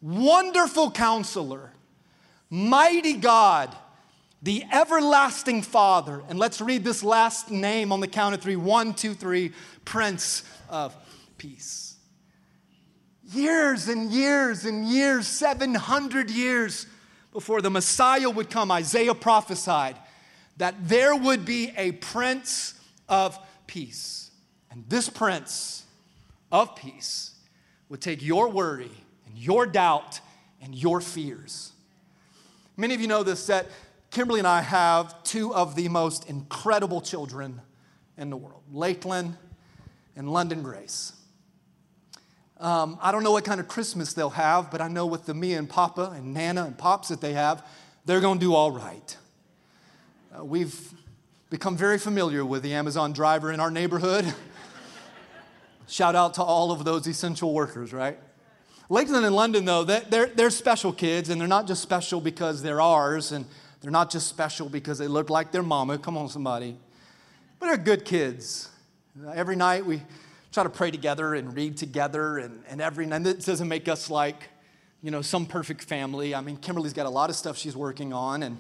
Wonderful 0.03 0.91
Counselor, 0.91 1.71
Mighty 2.51 3.15
God 3.15 3.75
the 4.45 4.63
everlasting 4.71 5.63
Father. 5.63 6.23
And 6.29 6.39
let's 6.39 6.61
read 6.61 6.85
this 6.85 7.03
last 7.03 7.51
name 7.51 7.91
on 7.91 8.01
the 8.01 8.07
count 8.07 8.35
of 8.35 8.43
three: 8.43 8.57
one, 8.57 8.95
two, 8.95 9.15
three. 9.15 9.53
Prince 9.85 10.45
of 10.69 10.95
Peace. 11.39 11.97
Years 13.33 13.89
and 13.89 14.11
years 14.11 14.65
and 14.65 14.87
years, 14.87 15.27
700 15.27 16.31
years 16.31 16.87
before 17.33 17.61
the 17.61 17.71
Messiah 17.71 18.31
would 18.31 18.51
come, 18.51 18.71
Isaiah 18.71 19.15
prophesied 19.15 19.97
that 20.59 20.75
there 20.89 21.17
would 21.17 21.45
be 21.45 21.73
a 21.77 21.93
prince 21.93 22.75
of 23.09 23.39
peace. 23.67 24.31
And 24.71 24.85
this 24.89 25.09
prince 25.09 25.85
of 26.53 26.77
peace 26.77 27.33
would 27.89 28.01
take 28.01 28.23
your 28.23 28.49
worry 28.49 28.91
and 29.27 29.37
your 29.37 29.67
doubt 29.67 30.21
and 30.63 30.75
your 30.75 31.01
fears. 31.01 31.73
Many 32.77 32.95
of 32.95 33.01
you 33.01 33.09
know 33.09 33.23
this 33.23 33.47
that 33.47 33.67
Kimberly 34.15 34.39
and 34.39 34.47
I 34.47 34.61
have 34.61 35.25
two 35.25 35.53
of 35.53 35.75
the 35.75 35.89
most 35.89 36.31
incredible 36.31 37.01
children 37.01 37.61
in 38.17 38.31
the 38.31 38.37
world 38.37 38.63
Lakeland 38.71 39.37
and 40.15 40.33
London 40.33 40.63
Grace. 40.63 41.15
Um, 42.61 42.97
I 43.03 43.11
don't 43.11 43.25
know 43.25 43.33
what 43.33 43.45
kind 43.45 43.59
of 43.59 43.67
Christmas 43.67 44.13
they'll 44.13 44.31
have, 44.31 44.71
but 44.71 44.81
I 44.81 44.87
know 44.87 45.05
with 45.05 45.27
the 45.27 45.35
me 45.35 45.55
and 45.55 45.69
Papa 45.69 46.13
and 46.15 46.33
Nana 46.33 46.65
and 46.65 46.79
Pops 46.79 47.09
that 47.09 47.21
they 47.21 47.33
have, 47.33 47.67
they're 48.05 48.21
going 48.21 48.39
to 48.39 48.47
do 48.47 48.55
all 48.55 48.71
right. 48.71 49.17
Uh, 50.33 50.45
we've 50.45 50.95
become 51.51 51.77
very 51.77 51.99
familiar 51.99 52.45
with 52.45 52.63
the 52.63 52.73
Amazon 52.73 53.13
driver 53.13 53.51
in 53.51 53.59
our 53.59 53.71
neighborhood. 53.71 54.33
Shout 55.89 56.15
out 56.15 56.35
to 56.35 56.43
all 56.45 56.71
of 56.71 56.85
those 56.85 57.09
essential 57.09 57.53
workers, 57.53 57.93
right? 57.93 58.17
Lakeland 58.89 59.27
and 59.27 59.35
London, 59.35 59.65
though, 59.65 59.83
they're, 59.83 60.27
they're 60.27 60.51
special 60.51 60.93
kids, 60.93 61.31
and 61.31 61.41
they're 61.41 61.49
not 61.49 61.67
just 61.67 61.83
special 61.83 62.21
because 62.21 62.63
they're 62.63 62.81
ours, 62.81 63.33
and 63.33 63.45
they're 63.85 63.91
not 63.91 64.09
just 64.09 64.29
special 64.29 64.71
because 64.71 64.97
they 64.97 65.09
look 65.09 65.29
like 65.29 65.53
their 65.53 65.63
mama. 65.63 65.99
Come 65.99 66.17
on, 66.17 66.31
somebody. 66.31 66.75
But 67.61 67.67
they're 67.67 67.77
good 67.77 68.07
kids. 68.07 68.71
Every 69.35 69.57
night 69.57 69.85
we 69.85 70.01
try 70.53 70.63
to 70.63 70.71
pray 70.71 70.91
together 70.91 71.35
and 71.35 71.55
read 71.55 71.77
together, 71.77 72.39
and, 72.39 72.65
and 72.71 72.81
every 72.81 73.05
night, 73.05 73.27
it 73.27 73.45
doesn't 73.45 73.69
make 73.69 73.87
us 73.87 74.09
like, 74.09 74.49
you 75.03 75.11
know, 75.11 75.21
some 75.21 75.45
perfect 75.45 75.85
family. 75.85 76.35
I 76.35 76.41
mean, 76.41 76.57
Kimberly's 76.57 76.95
got 76.95 77.05
a 77.05 77.11
lot 77.11 77.29
of 77.29 77.37
stuff 77.37 77.59
she's 77.59 77.77
working 77.77 78.15
on, 78.15 78.43
and, 78.43 78.57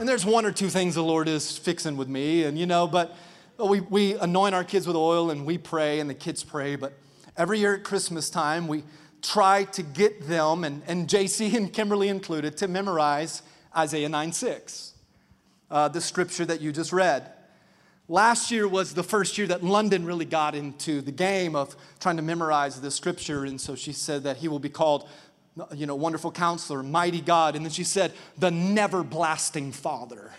and 0.00 0.08
there's 0.08 0.26
one 0.26 0.44
or 0.44 0.50
two 0.50 0.68
things 0.68 0.96
the 0.96 1.02
Lord 1.04 1.28
is 1.28 1.56
fixing 1.56 1.96
with 1.96 2.08
me, 2.08 2.42
and, 2.42 2.58
you 2.58 2.66
know, 2.66 2.88
but, 2.88 3.14
but 3.56 3.68
we, 3.68 3.82
we 3.82 4.14
anoint 4.14 4.52
our 4.52 4.64
kids 4.64 4.84
with 4.88 4.96
oil 4.96 5.30
and 5.30 5.46
we 5.46 5.58
pray, 5.58 6.00
and 6.00 6.10
the 6.10 6.14
kids 6.14 6.42
pray, 6.42 6.74
but 6.74 6.92
every 7.36 7.60
year 7.60 7.76
at 7.76 7.84
Christmas 7.84 8.30
time, 8.30 8.66
we 8.66 8.82
try 9.22 9.62
to 9.62 9.84
get 9.84 10.26
them, 10.26 10.64
and, 10.64 10.82
and 10.88 11.06
JC 11.06 11.54
and 11.54 11.72
Kimberly 11.72 12.08
included, 12.08 12.56
to 12.56 12.66
memorize 12.66 13.42
Isaiah 13.76 14.08
9 14.08 14.32
6, 14.32 14.94
uh, 15.70 15.88
the 15.88 16.00
scripture 16.00 16.44
that 16.46 16.60
you 16.60 16.72
just 16.72 16.92
read. 16.92 17.30
Last 18.08 18.50
year 18.50 18.68
was 18.68 18.94
the 18.94 19.02
first 19.02 19.36
year 19.36 19.48
that 19.48 19.64
London 19.64 20.04
really 20.04 20.24
got 20.24 20.54
into 20.54 21.00
the 21.00 21.10
game 21.10 21.56
of 21.56 21.76
trying 21.98 22.16
to 22.16 22.22
memorize 22.22 22.80
the 22.80 22.90
scripture, 22.90 23.44
and 23.44 23.60
so 23.60 23.74
she 23.74 23.92
said 23.92 24.22
that 24.22 24.36
he 24.36 24.48
will 24.48 24.60
be 24.60 24.68
called, 24.68 25.08
you 25.74 25.86
know, 25.86 25.96
wonderful 25.96 26.30
counselor, 26.30 26.82
mighty 26.82 27.20
God, 27.20 27.56
and 27.56 27.64
then 27.64 27.72
she 27.72 27.82
said, 27.82 28.12
the 28.38 28.50
never 28.50 29.02
blasting 29.02 29.72
father. 29.72 30.30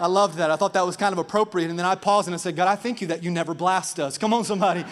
I 0.00 0.06
loved 0.06 0.38
that. 0.38 0.50
I 0.50 0.56
thought 0.56 0.72
that 0.72 0.84
was 0.84 0.96
kind 0.96 1.12
of 1.12 1.18
appropriate. 1.18 1.70
And 1.70 1.78
then 1.78 1.86
I 1.86 1.94
paused 1.94 2.26
and 2.26 2.34
I 2.34 2.38
said, 2.38 2.56
God, 2.56 2.66
I 2.66 2.74
thank 2.74 3.00
you 3.00 3.06
that 3.08 3.22
you 3.22 3.30
never 3.30 3.54
blast 3.54 4.00
us. 4.00 4.18
Come 4.18 4.34
on, 4.34 4.42
somebody. 4.42 4.84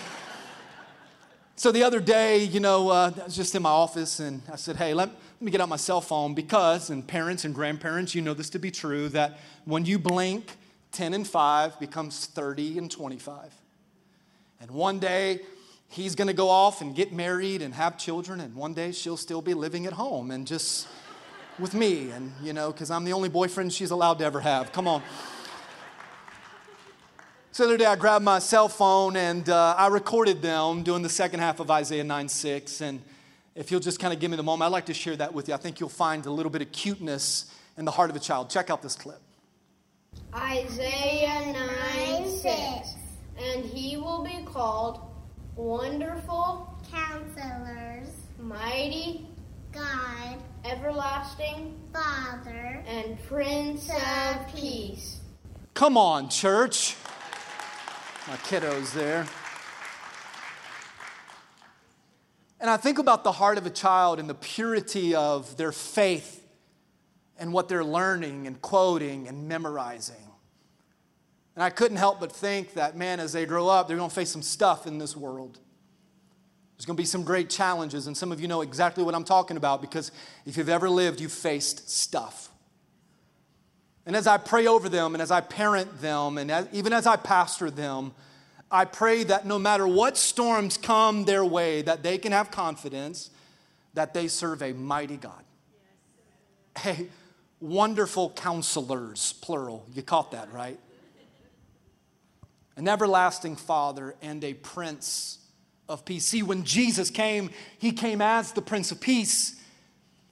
So 1.57 1.73
the 1.73 1.83
other 1.83 1.99
day, 1.99 2.45
you 2.45 2.61
know, 2.61 2.91
uh, 2.91 3.13
I 3.21 3.25
was 3.25 3.35
just 3.35 3.55
in 3.55 3.63
my 3.63 3.71
office 3.71 4.21
and 4.21 4.41
I 4.53 4.57
said, 4.57 4.77
hey, 4.77 4.95
let, 4.95 5.11
let 5.41 5.47
me 5.47 5.53
get 5.53 5.63
out 5.63 5.71
my 5.71 5.77
cell 5.77 6.03
phone 6.03 6.35
because, 6.35 6.91
and 6.91 7.07
parents 7.09 7.47
and 7.47 7.55
grandparents, 7.55 8.15
you 8.15 8.21
know 8.21 8.35
this 8.35 8.51
to 8.51 8.59
be 8.59 8.71
true, 8.71 9.09
that 9.09 9.39
when 9.65 9.87
you 9.87 9.99
blink, 9.99 10.51
10 10.93 11.15
and 11.15 11.27
5 11.27 11.81
becomes 11.81 12.27
30 12.27 12.77
and 12.77 12.91
25. 12.91 13.55
And 14.61 14.71
one 14.71 14.99
day, 14.99 15.41
he's 15.89 16.15
going 16.15 16.29
to 16.29 16.35
go 16.35 16.51
off 16.51 16.83
and 16.83 16.95
get 16.95 17.15
married 17.15 17.63
and 17.63 17.73
have 17.73 17.97
children, 17.97 18.41
and 18.41 18.55
one 18.55 18.75
day 18.75 18.93
she'll 18.93 19.17
still 19.17 19.41
be 19.41 19.55
living 19.55 19.87
at 19.87 19.95
home 19.95 20.31
and 20.31 20.47
just 20.47 20.87
with 21.59 21.73
me, 21.73 22.11
and 22.11 22.35
you 22.43 22.53
know, 22.53 22.71
because 22.71 22.91
I'm 22.91 23.05
the 23.05 23.15
only 23.15 23.31
boyfriend 23.31 23.73
she's 23.73 23.93
allowed 23.93 24.19
to 24.19 24.27
ever 24.27 24.41
have. 24.41 24.73
Come 24.73 24.87
on. 24.87 25.03
So 27.53 27.63
the 27.63 27.71
other 27.71 27.79
day 27.79 27.87
I 27.87 27.97
grabbed 27.97 28.27
my 28.27 28.41
cell 28.41 28.69
phone 28.69 29.17
and 29.17 29.49
uh, 29.49 29.75
I 29.79 29.87
recorded 29.87 30.43
them 30.43 30.83
doing 30.83 31.01
the 31.01 31.09
second 31.09 31.41
half 31.41 31.61
of 31.61 31.71
Isaiah 31.71 32.05
9 32.05 32.29
6. 32.29 32.83
And 32.83 33.01
if 33.55 33.71
you'll 33.71 33.81
just 33.81 34.01
kind 34.01 34.13
of 34.15 34.21
give 34.21 34.31
me 34.31 34.37
the 34.37 34.43
moment, 34.43 34.67
I'd 34.67 34.73
like 34.73 34.87
to 34.87 34.95
share 34.95 35.17
that 35.17 35.35
with 35.35 35.49
you. 35.49 35.55
I 35.55 35.57
think 35.57 35.81
you'll 35.81 35.89
find 35.89 36.25
a 36.27 36.31
little 36.31 36.51
bit 36.51 36.63
of 36.63 36.73
cuteness 36.73 37.53
in 37.77 37.85
the 37.85 37.91
heart 37.91 38.11
of 38.11 38.17
a 38.17 38.21
child. 38.21 38.51
Check 38.51 38.71
out 38.71 38.83
this 38.83 38.95
clip. 38.95 39.21
Isaiah 40.35 41.53
9 42.13 42.29
6. 42.29 42.95
And 43.39 43.65
he 43.65 43.97
will 43.97 44.23
be 44.23 44.45
called 44.45 45.01
Wonderful, 45.57 46.73
Counselors, 46.91 48.09
Mighty, 48.39 49.27
God, 49.73 50.39
Everlasting, 50.65 51.75
Father, 51.93 52.85
and 52.87 53.19
Prince 53.25 53.89
of 53.91 54.55
Peace. 54.55 55.21
Come 55.75 55.97
on, 55.97 56.29
church. 56.29 56.97
My 58.29 58.37
kiddos 58.37 58.93
there. 58.93 59.27
And 62.61 62.69
I 62.69 62.77
think 62.77 62.99
about 62.99 63.25
the 63.25 63.33
heart 63.33 63.57
of 63.57 63.65
a 63.65 63.71
child 63.71 64.19
and 64.19 64.29
the 64.29 64.35
purity 64.35 65.15
of 65.15 65.57
their 65.57 65.73
faith 65.73 66.47
and 67.39 67.53
what 67.53 67.69
they're 67.69 67.85
learning 67.85 68.47
and 68.47 68.61
quoting 68.61 69.27
and 69.27 69.49
memorizing. 69.49 70.17
And 71.55 71.65
I 71.65 71.71
couldn't 71.71 71.97
help 71.97 72.21
but 72.21 72.33
think 72.33 72.75
that, 72.75 72.97
man, 72.97 73.19
as 73.19 73.33
they 73.33 73.47
grow 73.47 73.69
up, 73.69 73.89
they're 73.89 73.97
going 73.97 74.11
to 74.11 74.15
face 74.15 74.31
some 74.31 74.43
stuff 74.43 74.87
in 74.87 74.99
this 74.99 75.17
world. 75.17 75.59
There's 76.77 76.87
going 76.87 76.97
to 76.97 77.01
be 77.01 77.07
some 77.07 77.25
great 77.25 77.51
challenges, 77.51 78.07
and 78.07 78.17
some 78.17 78.33
of 78.33 78.41
you 78.41 78.49
know 78.49 78.63
exactly 78.63 79.05
what 79.05 79.15
I'm 79.15 79.25
talking 79.25 79.57
about 79.59 79.81
because 79.81 80.13
if 80.47 80.57
you've 80.57 80.69
ever 80.69 80.89
lived, 80.89 81.21
you've 81.21 81.33
faced 81.33 81.91
stuff. 81.91 82.51
And 84.07 84.17
as 84.17 84.27
I 84.27 84.39
pray 84.39 84.67
over 84.67 84.89
them 84.89 85.15
and 85.15 85.21
as 85.21 85.31
I 85.31 85.41
parent 85.41 86.01
them 86.01 86.39
and 86.39 86.51
as, 86.51 86.69
even 86.73 86.93
as 86.93 87.07
I 87.07 87.17
pastor 87.17 87.71
them, 87.71 88.13
I 88.71 88.85
pray 88.85 89.25
that 89.25 89.47
no 89.47 89.59
matter 89.59 89.87
what 89.87 90.17
storms 90.17 90.77
come 90.77 91.25
their 91.25 91.45
way, 91.45 91.83
that 91.83 92.03
they 92.03 92.19
can 92.19 92.33
have 92.33 92.51
confidence 92.51 93.31
that 93.95 94.15
they 94.15 94.29
serve 94.29 94.63
a 94.63 94.73
mighty 94.73 95.17
God. 95.17 95.43
Hey, 96.79 97.09
wonderful 97.61 98.31
counselors, 98.31 99.35
plural. 99.35 99.87
You 99.93 100.03
caught 100.03 100.31
that, 100.33 100.53
right? 100.53 100.79
An 102.77 102.87
everlasting 102.87 103.57
Father 103.57 104.15
and 104.23 104.43
a 104.45 104.55
Prince 104.55 105.39
of 105.89 106.05
Peace. 106.05 106.27
See, 106.27 106.43
when 106.43 106.65
Jesus 106.65 107.11
came, 107.11 107.51
he 107.79 107.93
came 107.93 108.23
as 108.23 108.53
the 108.53 108.63
Prince 108.63 108.93
of 108.93 109.01
Peace. 109.01 109.57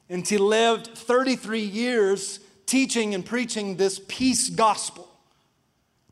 And 0.09 0.27
he 0.27 0.39
lived 0.39 0.97
33 0.97 1.61
years 1.61 2.41
teaching 2.65 3.15
and 3.15 3.25
preaching 3.25 3.77
this 3.77 4.01
peace 4.09 4.49
gospel, 4.49 5.08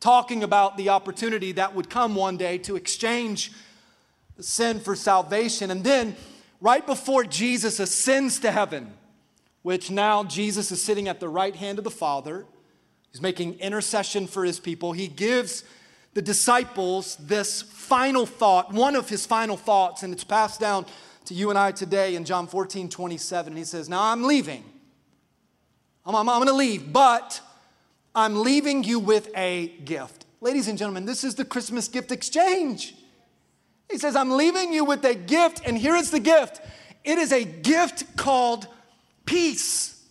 talking 0.07 0.45
about 0.45 0.77
the 0.77 0.89
opportunity 0.89 1.51
that 1.51 1.75
would 1.75 1.91
come 1.91 2.15
one 2.15 2.37
day 2.37 2.59
to 2.59 2.77
exchange 2.77 3.51
sin 4.39 4.79
for 4.79 4.95
salvation. 4.95 5.69
And 5.69 5.83
then, 5.83 6.15
right 6.61 6.87
before 6.87 7.25
Jesus 7.25 7.81
ascends 7.81 8.39
to 8.39 8.53
heaven, 8.53 8.93
which 9.63 9.91
now 9.91 10.23
Jesus 10.23 10.71
is 10.71 10.81
sitting 10.81 11.09
at 11.09 11.19
the 11.19 11.29
right 11.29 11.57
hand 11.57 11.79
of 11.79 11.83
the 11.83 11.91
Father, 11.91 12.47
he's 13.11 13.21
making 13.21 13.55
intercession 13.55 14.29
for 14.29 14.45
his 14.45 14.61
people, 14.61 14.93
he 14.93 15.09
gives 15.09 15.65
the 16.15 16.23
disciples 16.23 17.17
this 17.17 17.63
final 17.63 18.27
thought, 18.27 18.73
one 18.73 18.95
of 18.95 19.09
his 19.09 19.27
final 19.27 19.57
thoughts, 19.57 20.05
and 20.05 20.13
it's 20.13 20.23
passed 20.23 20.61
down 20.61 20.87
to 21.25 21.35
you 21.35 21.51
and 21.51 21.59
I 21.59 21.73
today 21.73 22.15
in 22.15 22.25
John 22.25 22.47
14 22.47 22.89
27. 22.89 23.55
And 23.55 23.59
he 23.59 23.65
says, 23.65 23.89
Now 23.89 24.05
I'm 24.05 24.23
leaving. 24.23 24.63
I'm, 26.05 26.15
I'm, 26.15 26.29
I'm 26.29 26.39
going 26.39 26.47
to 26.47 26.55
leave, 26.55 26.93
but 26.93 27.41
I'm 28.17 28.43
leaving 28.43 28.83
you 28.83 28.99
with 28.99 29.31
a 29.37 29.69
gift. 29.85 30.25
Ladies 30.41 30.69
and 30.69 30.79
gentlemen, 30.79 31.05
this 31.05 31.23
is 31.23 31.35
the 31.35 31.45
Christmas 31.45 31.87
gift 31.87 32.11
exchange. 32.11 32.95
He 33.91 33.99
says, 33.99 34.17
I'm 34.17 34.31
leaving 34.31 34.73
you 34.73 34.85
with 34.87 35.05
a 35.05 35.15
gift, 35.15 35.61
and 35.67 35.77
here 35.77 35.95
is 35.95 36.11
the 36.11 36.19
gift 36.21 36.61
it 37.05 37.19
is 37.19 37.31
a 37.31 37.45
gift 37.45 38.17
called 38.17 38.67
peace. 39.27 40.03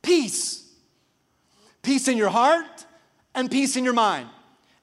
Peace. 0.00 0.66
Peace 1.82 2.08
in 2.08 2.16
your 2.16 2.30
heart 2.30 2.86
and 3.34 3.50
peace 3.50 3.76
in 3.76 3.84
your 3.84 3.92
mind. 3.92 4.26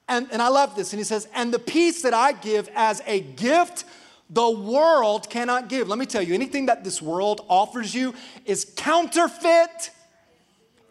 And, 0.08 0.28
and 0.32 0.39
I 0.39 0.50
love 0.50 0.76
this. 0.76 0.93
And 0.93 1.00
he 1.00 1.04
says, 1.04 1.28
and 1.34 1.52
the 1.52 1.58
peace 1.58 2.04
that 2.04 2.13
I 2.13 2.32
give 2.32 2.69
as 2.76 3.02
a 3.08 3.21
gift, 3.21 3.86
the 4.30 4.48
world 4.48 5.32
cannot 5.32 5.67
give. 5.67 5.88
Let 5.88 5.98
me 5.98 6.06
tell 6.06 6.21
you, 6.21 6.36
anything 6.36 6.67
that 6.67 6.84
this 6.84 7.02
world 7.02 7.43
offers 7.50 7.95
you 7.95 8.13
is 8.45 8.71
counterfeit 8.76 9.89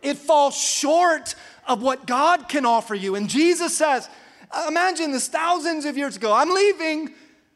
it 0.05 0.19
falls 0.19 0.57
short 0.57 1.35
of 1.67 1.83
what 1.83 2.07
God 2.07 2.49
can 2.49 2.67
offer 2.67 2.95
you. 2.95 3.17
And 3.17 3.29
Jesus 3.29 3.77
says, 3.77 4.09
Imagine 4.69 5.11
this 5.11 5.27
thousands 5.27 5.85
of 5.85 5.97
years 5.97 6.17
ago. 6.17 6.33
I'm 6.33 6.51
leaving, 6.51 7.13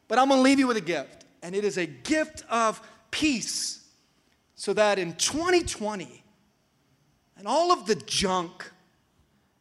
but 0.09 0.19
I'm 0.19 0.27
going 0.27 0.39
to 0.39 0.43
leave 0.43 0.59
you 0.59 0.67
with 0.67 0.75
a 0.75 0.81
gift. 0.81 1.25
And 1.41 1.55
it 1.55 1.63
is 1.63 1.77
a 1.77 1.85
gift 1.85 2.43
of 2.49 2.81
peace. 3.11 3.87
So 4.55 4.73
that 4.73 4.99
in 4.99 5.13
2020, 5.13 6.23
and 7.37 7.47
all 7.47 7.71
of 7.71 7.85
the 7.85 7.95
junk, 7.95 8.69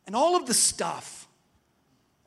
and 0.07 0.17
all 0.17 0.35
of 0.35 0.47
the 0.47 0.55
stuff, 0.55 1.29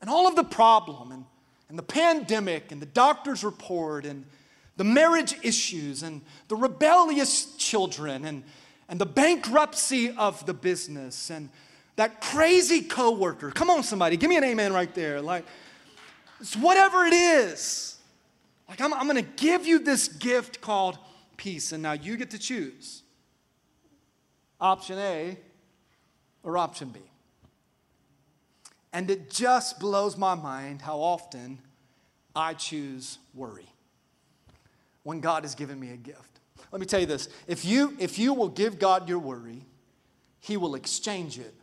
and 0.00 0.08
all 0.08 0.26
of 0.26 0.34
the 0.34 0.44
problem, 0.44 1.12
and, 1.12 1.24
and 1.68 1.78
the 1.78 1.82
pandemic, 1.82 2.72
and 2.72 2.80
the 2.80 2.86
doctor's 2.86 3.44
report, 3.44 4.06
and 4.06 4.24
the 4.76 4.84
marriage 4.84 5.34
issues 5.42 6.02
and 6.02 6.22
the 6.48 6.56
rebellious 6.56 7.54
children 7.56 8.24
and, 8.24 8.42
and 8.88 9.00
the 9.00 9.06
bankruptcy 9.06 10.10
of 10.10 10.44
the 10.46 10.54
business 10.54 11.30
and 11.30 11.48
that 11.96 12.20
crazy 12.20 12.82
coworker. 12.82 13.50
Come 13.50 13.70
on, 13.70 13.82
somebody, 13.82 14.16
give 14.16 14.30
me 14.30 14.36
an 14.36 14.44
amen 14.44 14.72
right 14.72 14.92
there. 14.94 15.20
Like, 15.20 15.44
it's 16.40 16.56
whatever 16.56 17.04
it 17.04 17.12
is. 17.12 17.96
Like, 18.68 18.80
I'm, 18.80 18.94
I'm 18.94 19.08
to 19.14 19.22
give 19.22 19.66
you 19.66 19.78
this 19.78 20.08
gift 20.08 20.60
called 20.60 20.98
peace, 21.36 21.72
and 21.72 21.82
now 21.82 21.92
you 21.92 22.16
get 22.16 22.30
to 22.30 22.38
choose 22.38 23.02
option 24.60 24.98
A 24.98 25.36
or 26.42 26.56
option 26.56 26.88
B. 26.88 27.00
And 28.92 29.10
it 29.10 29.30
just 29.30 29.80
blows 29.80 30.16
my 30.16 30.34
mind 30.34 30.82
how 30.82 30.98
often 30.98 31.58
I 32.34 32.54
choose 32.54 33.18
worry 33.34 33.68
when 35.02 35.20
God 35.20 35.44
has 35.44 35.54
given 35.54 35.78
me 35.80 35.90
a 35.90 35.96
gift. 35.96 36.31
Let 36.72 36.80
me 36.80 36.86
tell 36.86 37.00
you 37.00 37.06
this 37.06 37.28
if 37.46 37.64
you, 37.64 37.94
if 38.00 38.18
you 38.18 38.34
will 38.34 38.48
give 38.48 38.78
God 38.78 39.08
your 39.08 39.18
worry, 39.18 39.66
He 40.40 40.56
will 40.56 40.74
exchange 40.74 41.38
it 41.38 41.54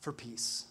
for 0.00 0.12
peace. 0.12 0.64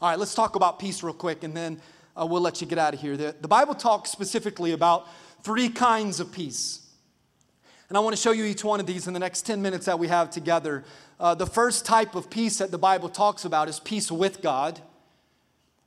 All 0.00 0.08
right, 0.08 0.18
let's 0.18 0.34
talk 0.34 0.56
about 0.56 0.78
peace 0.78 1.02
real 1.02 1.14
quick 1.14 1.44
and 1.44 1.56
then 1.56 1.80
uh, 2.16 2.26
we'll 2.26 2.40
let 2.40 2.60
you 2.60 2.66
get 2.66 2.78
out 2.78 2.94
of 2.94 3.00
here. 3.00 3.16
The, 3.16 3.36
the 3.40 3.48
Bible 3.48 3.74
talks 3.74 4.10
specifically 4.10 4.72
about 4.72 5.06
three 5.42 5.68
kinds 5.68 6.20
of 6.20 6.32
peace. 6.32 6.80
And 7.88 7.98
I 7.98 8.00
want 8.00 8.16
to 8.16 8.20
show 8.20 8.32
you 8.32 8.44
each 8.44 8.64
one 8.64 8.80
of 8.80 8.86
these 8.86 9.06
in 9.06 9.12
the 9.12 9.20
next 9.20 9.42
10 9.42 9.60
minutes 9.60 9.86
that 9.86 9.98
we 9.98 10.08
have 10.08 10.30
together. 10.30 10.84
Uh, 11.20 11.34
the 11.34 11.46
first 11.46 11.84
type 11.84 12.14
of 12.14 12.30
peace 12.30 12.58
that 12.58 12.70
the 12.70 12.78
Bible 12.78 13.10
talks 13.10 13.44
about 13.44 13.68
is 13.68 13.78
peace 13.78 14.10
with 14.10 14.40
God. 14.40 14.80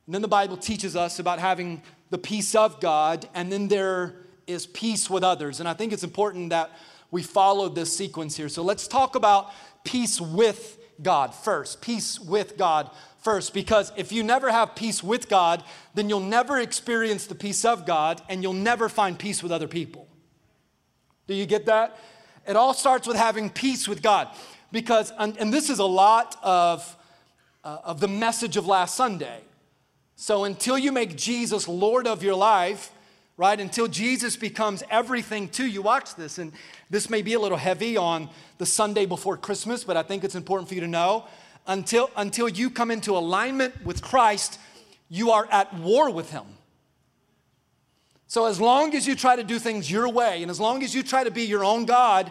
And 0.06 0.14
then 0.14 0.22
the 0.22 0.28
Bible 0.28 0.56
teaches 0.56 0.94
us 0.94 1.18
about 1.18 1.38
having 1.38 1.82
the 2.10 2.18
peace 2.18 2.54
of 2.54 2.80
God, 2.80 3.28
and 3.34 3.52
then 3.52 3.68
there 3.68 4.14
is 4.46 4.66
peace 4.66 5.10
with 5.10 5.22
others. 5.22 5.60
And 5.60 5.68
I 5.68 5.74
think 5.74 5.92
it's 5.92 6.04
important 6.04 6.50
that 6.50 6.70
we 7.10 7.22
follow 7.22 7.68
this 7.68 7.96
sequence 7.96 8.36
here. 8.36 8.48
So 8.48 8.62
let's 8.62 8.86
talk 8.86 9.14
about 9.14 9.50
peace 9.84 10.20
with 10.20 10.78
God 11.00 11.34
first. 11.34 11.80
Peace 11.80 12.20
with 12.20 12.56
God 12.56 12.90
first, 13.18 13.54
because 13.54 13.92
if 13.96 14.12
you 14.12 14.22
never 14.22 14.50
have 14.50 14.74
peace 14.74 15.02
with 15.02 15.28
God, 15.28 15.62
then 15.94 16.08
you'll 16.08 16.20
never 16.20 16.58
experience 16.58 17.26
the 17.26 17.34
peace 17.34 17.64
of 17.64 17.86
God 17.86 18.22
and 18.28 18.42
you'll 18.42 18.52
never 18.52 18.88
find 18.88 19.18
peace 19.18 19.42
with 19.42 19.52
other 19.52 19.68
people. 19.68 20.08
Do 21.26 21.34
you 21.34 21.46
get 21.46 21.66
that? 21.66 21.98
It 22.46 22.56
all 22.56 22.74
starts 22.74 23.06
with 23.06 23.16
having 23.16 23.50
peace 23.50 23.86
with 23.86 24.02
God. 24.02 24.28
Because, 24.72 25.12
and, 25.18 25.36
and 25.38 25.52
this 25.52 25.70
is 25.70 25.78
a 25.78 25.84
lot 25.84 26.36
of, 26.42 26.96
uh, 27.64 27.78
of 27.84 28.00
the 28.00 28.08
message 28.08 28.56
of 28.56 28.66
last 28.66 28.94
Sunday. 28.94 29.40
So 30.16 30.44
until 30.44 30.76
you 30.76 30.92
make 30.92 31.16
Jesus 31.16 31.68
Lord 31.68 32.06
of 32.06 32.22
your 32.22 32.34
life, 32.34 32.90
right, 33.38 33.58
until 33.58 33.86
Jesus 33.86 34.36
becomes 34.36 34.82
everything 34.90 35.48
to 35.50 35.64
you, 35.64 35.80
watch 35.80 36.16
this. 36.16 36.38
And 36.38 36.52
this 36.90 37.08
may 37.08 37.22
be 37.22 37.34
a 37.34 37.40
little 37.40 37.56
heavy 37.56 37.96
on 37.96 38.28
the 38.58 38.66
Sunday 38.66 39.06
before 39.06 39.36
Christmas, 39.36 39.84
but 39.84 39.96
I 39.96 40.02
think 40.02 40.24
it's 40.24 40.34
important 40.34 40.68
for 40.68 40.74
you 40.74 40.82
to 40.82 40.88
know. 40.88 41.24
Until, 41.66 42.10
until 42.16 42.48
you 42.48 42.68
come 42.68 42.90
into 42.90 43.16
alignment 43.16 43.84
with 43.84 44.02
Christ, 44.02 44.58
you 45.08 45.30
are 45.30 45.46
at 45.50 45.72
war 45.74 46.10
with 46.10 46.32
Him. 46.32 46.44
So, 48.26 48.46
as 48.46 48.60
long 48.60 48.94
as 48.94 49.06
you 49.06 49.14
try 49.14 49.36
to 49.36 49.44
do 49.44 49.58
things 49.58 49.90
your 49.90 50.08
way, 50.08 50.42
and 50.42 50.50
as 50.50 50.60
long 50.60 50.82
as 50.82 50.94
you 50.94 51.02
try 51.02 51.24
to 51.24 51.30
be 51.30 51.44
your 51.44 51.64
own 51.64 51.86
God, 51.86 52.30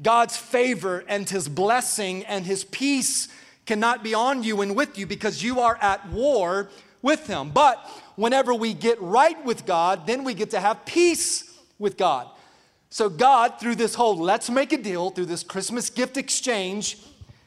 God's 0.00 0.36
favor 0.36 1.04
and 1.08 1.28
His 1.28 1.48
blessing 1.48 2.24
and 2.24 2.46
His 2.46 2.64
peace 2.64 3.28
cannot 3.66 4.02
be 4.02 4.14
on 4.14 4.42
you 4.42 4.62
and 4.62 4.74
with 4.74 4.96
you 4.96 5.06
because 5.06 5.42
you 5.42 5.60
are 5.60 5.76
at 5.80 6.08
war 6.08 6.70
with 7.02 7.26
Him. 7.26 7.50
But 7.50 7.78
whenever 8.18 8.52
we 8.52 8.74
get 8.74 9.00
right 9.00 9.44
with 9.44 9.64
God, 9.64 10.04
then 10.04 10.24
we 10.24 10.34
get 10.34 10.50
to 10.50 10.58
have 10.58 10.84
peace 10.84 11.56
with 11.78 11.96
God. 11.96 12.28
So, 12.90 13.08
God, 13.08 13.60
through 13.60 13.76
this 13.76 13.94
whole 13.94 14.18
let's 14.18 14.50
make 14.50 14.72
a 14.72 14.76
deal, 14.76 15.10
through 15.10 15.26
this 15.26 15.44
Christmas 15.44 15.88
gift 15.88 16.16
exchange, 16.16 16.98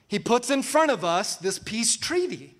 He 0.07 0.17
puts 0.17 0.49
in 0.49 0.63
front 0.63 0.89
of 0.89 1.03
us 1.03 1.36
this 1.36 1.60
peace 1.60 1.97
treaty. 1.97 2.55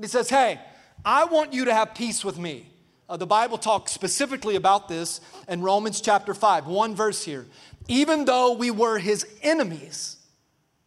He 0.00 0.06
says, 0.06 0.30
Hey, 0.30 0.58
I 1.04 1.26
want 1.26 1.52
you 1.52 1.66
to 1.66 1.74
have 1.74 1.94
peace 1.94 2.24
with 2.24 2.38
me. 2.38 2.70
Uh, 3.10 3.18
the 3.18 3.26
Bible 3.26 3.58
talks 3.58 3.92
specifically 3.92 4.56
about 4.56 4.88
this 4.88 5.20
in 5.48 5.60
Romans 5.60 6.00
chapter 6.00 6.32
5, 6.32 6.66
one 6.66 6.94
verse 6.94 7.24
here. 7.24 7.44
Even 7.88 8.24
though 8.24 8.54
we 8.54 8.70
were 8.70 8.98
his 8.98 9.26
enemies, 9.42 10.16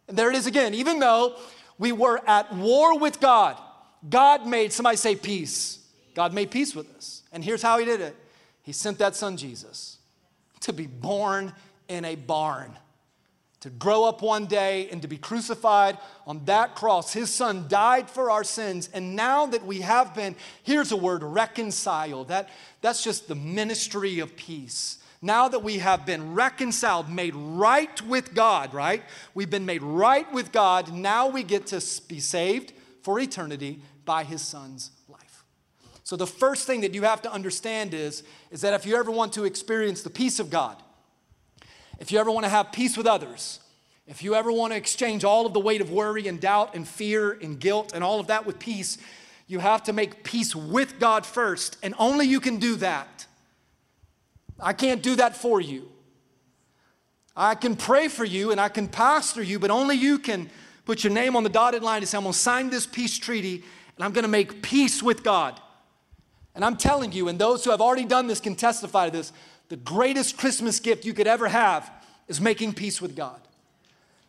and 0.08 0.18
there 0.18 0.28
it 0.28 0.36
is 0.36 0.48
again, 0.48 0.74
even 0.74 0.98
though 0.98 1.36
we 1.78 1.92
were 1.92 2.20
at 2.28 2.52
war 2.52 2.98
with 2.98 3.20
God, 3.20 3.56
God 4.08 4.44
made, 4.44 4.72
somebody 4.72 4.96
say 4.96 5.14
peace. 5.14 5.81
God 6.14 6.32
made 6.32 6.50
peace 6.50 6.74
with 6.74 6.94
us. 6.96 7.22
And 7.32 7.44
here's 7.44 7.62
how 7.62 7.78
he 7.78 7.84
did 7.84 8.00
it 8.00 8.16
He 8.62 8.72
sent 8.72 8.98
that 8.98 9.16
son 9.16 9.36
Jesus 9.36 9.98
to 10.60 10.72
be 10.72 10.86
born 10.86 11.52
in 11.88 12.04
a 12.04 12.14
barn 12.14 12.76
to 13.62 13.70
grow 13.70 14.04
up 14.04 14.22
one 14.22 14.46
day 14.46 14.88
and 14.90 15.00
to 15.02 15.08
be 15.08 15.16
crucified 15.16 15.96
on 16.26 16.44
that 16.46 16.74
cross. 16.74 17.12
His 17.12 17.32
son 17.32 17.66
died 17.68 18.10
for 18.10 18.28
our 18.28 18.42
sins. 18.42 18.88
And 18.92 19.14
now 19.14 19.46
that 19.46 19.64
we 19.64 19.82
have 19.82 20.16
been, 20.16 20.34
here's 20.64 20.90
a 20.90 20.96
word, 20.96 21.22
reconciled. 21.22 22.26
That, 22.26 22.48
that's 22.80 23.04
just 23.04 23.28
the 23.28 23.36
ministry 23.36 24.18
of 24.18 24.34
peace. 24.34 24.98
Now 25.22 25.46
that 25.46 25.62
we 25.62 25.78
have 25.78 26.04
been 26.04 26.34
reconciled, 26.34 27.08
made 27.08 27.36
right 27.36 28.02
with 28.02 28.34
God, 28.34 28.74
right? 28.74 29.04
We've 29.32 29.48
been 29.48 29.66
made 29.66 29.84
right 29.84 30.30
with 30.32 30.50
God. 30.50 30.92
Now 30.92 31.28
we 31.28 31.44
get 31.44 31.68
to 31.68 31.80
be 32.08 32.18
saved 32.18 32.72
for 33.02 33.20
eternity 33.20 33.80
by 34.04 34.24
his 34.24 34.42
son's. 34.42 34.90
So 36.04 36.16
the 36.16 36.26
first 36.26 36.66
thing 36.66 36.80
that 36.80 36.94
you 36.94 37.02
have 37.02 37.22
to 37.22 37.32
understand 37.32 37.94
is, 37.94 38.22
is 38.50 38.60
that 38.62 38.74
if 38.74 38.86
you 38.86 38.96
ever 38.96 39.10
want 39.10 39.32
to 39.34 39.44
experience 39.44 40.02
the 40.02 40.10
peace 40.10 40.40
of 40.40 40.50
God, 40.50 40.76
if 41.98 42.10
you 42.10 42.18
ever 42.18 42.30
want 42.30 42.44
to 42.44 42.50
have 42.50 42.72
peace 42.72 42.96
with 42.96 43.06
others, 43.06 43.60
if 44.06 44.22
you 44.22 44.34
ever 44.34 44.50
want 44.50 44.72
to 44.72 44.76
exchange 44.76 45.24
all 45.24 45.46
of 45.46 45.52
the 45.52 45.60
weight 45.60 45.80
of 45.80 45.90
worry 45.90 46.26
and 46.26 46.40
doubt 46.40 46.74
and 46.74 46.86
fear 46.86 47.32
and 47.40 47.58
guilt 47.58 47.92
and 47.94 48.02
all 48.02 48.18
of 48.18 48.26
that 48.26 48.44
with 48.44 48.58
peace, 48.58 48.98
you 49.46 49.60
have 49.60 49.84
to 49.84 49.92
make 49.92 50.24
peace 50.24 50.56
with 50.56 50.98
God 50.98 51.24
first. 51.24 51.76
And 51.82 51.94
only 51.98 52.26
you 52.26 52.40
can 52.40 52.58
do 52.58 52.76
that. 52.76 53.26
I 54.58 54.72
can't 54.72 55.02
do 55.02 55.16
that 55.16 55.36
for 55.36 55.60
you. 55.60 55.88
I 57.36 57.54
can 57.54 57.76
pray 57.76 58.08
for 58.08 58.24
you 58.24 58.50
and 58.50 58.60
I 58.60 58.68
can 58.68 58.88
pastor 58.88 59.42
you, 59.42 59.58
but 59.58 59.70
only 59.70 59.96
you 59.96 60.18
can 60.18 60.50
put 60.84 61.04
your 61.04 61.12
name 61.12 61.36
on 61.36 61.44
the 61.44 61.48
dotted 61.48 61.82
line 61.82 61.98
and 61.98 62.08
say, 62.08 62.18
I'm 62.18 62.24
going 62.24 62.32
to 62.32 62.38
sign 62.38 62.70
this 62.70 62.86
peace 62.86 63.16
treaty 63.16 63.62
and 63.96 64.04
I'm 64.04 64.12
going 64.12 64.24
to 64.24 64.28
make 64.28 64.62
peace 64.62 65.02
with 65.02 65.22
God. 65.22 65.60
And 66.54 66.64
I'm 66.64 66.76
telling 66.76 67.12
you, 67.12 67.28
and 67.28 67.38
those 67.38 67.64
who 67.64 67.70
have 67.70 67.80
already 67.80 68.04
done 68.04 68.26
this 68.26 68.40
can 68.40 68.54
testify 68.54 69.06
to 69.06 69.12
this 69.12 69.32
the 69.68 69.76
greatest 69.76 70.36
Christmas 70.36 70.80
gift 70.80 71.06
you 71.06 71.14
could 71.14 71.26
ever 71.26 71.48
have 71.48 71.90
is 72.28 72.40
making 72.40 72.74
peace 72.74 73.00
with 73.00 73.16
God. 73.16 73.40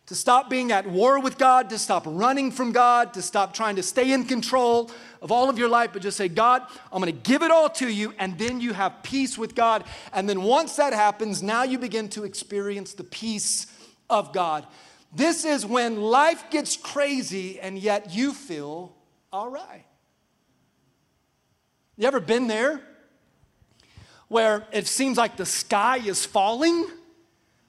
To 0.06 0.14
stop 0.14 0.50
being 0.50 0.70
at 0.72 0.86
war 0.86 1.20
with 1.20 1.38
God, 1.38 1.70
to 1.70 1.78
stop 1.78 2.04
running 2.06 2.50
from 2.50 2.72
God, 2.72 3.14
to 3.14 3.22
stop 3.22 3.54
trying 3.54 3.76
to 3.76 3.82
stay 3.82 4.12
in 4.12 4.24
control 4.24 4.90
of 5.22 5.32
all 5.32 5.48
of 5.48 5.58
your 5.58 5.68
life, 5.68 5.90
but 5.92 6.02
just 6.02 6.16
say, 6.16 6.28
God, 6.28 6.62
I'm 6.92 7.00
gonna 7.00 7.12
give 7.12 7.42
it 7.42 7.50
all 7.50 7.70
to 7.70 7.88
you, 7.88 8.14
and 8.18 8.38
then 8.38 8.60
you 8.60 8.74
have 8.74 9.02
peace 9.02 9.38
with 9.38 9.54
God. 9.54 9.84
And 10.12 10.28
then 10.28 10.42
once 10.42 10.76
that 10.76 10.92
happens, 10.92 11.42
now 11.42 11.62
you 11.62 11.78
begin 11.78 12.08
to 12.10 12.24
experience 12.24 12.92
the 12.92 13.04
peace 13.04 13.66
of 14.10 14.32
God. 14.32 14.66
This 15.14 15.44
is 15.44 15.64
when 15.64 16.00
life 16.00 16.50
gets 16.50 16.76
crazy 16.76 17.60
and 17.60 17.78
yet 17.78 18.12
you 18.12 18.34
feel 18.34 18.94
all 19.32 19.48
right. 19.48 19.83
You 21.96 22.06
ever 22.06 22.20
been 22.20 22.46
there? 22.48 22.80
where 24.28 24.66
it 24.72 24.86
seems 24.86 25.16
like 25.16 25.36
the 25.36 25.46
sky 25.46 25.98
is 25.98 26.24
falling, 26.24 26.86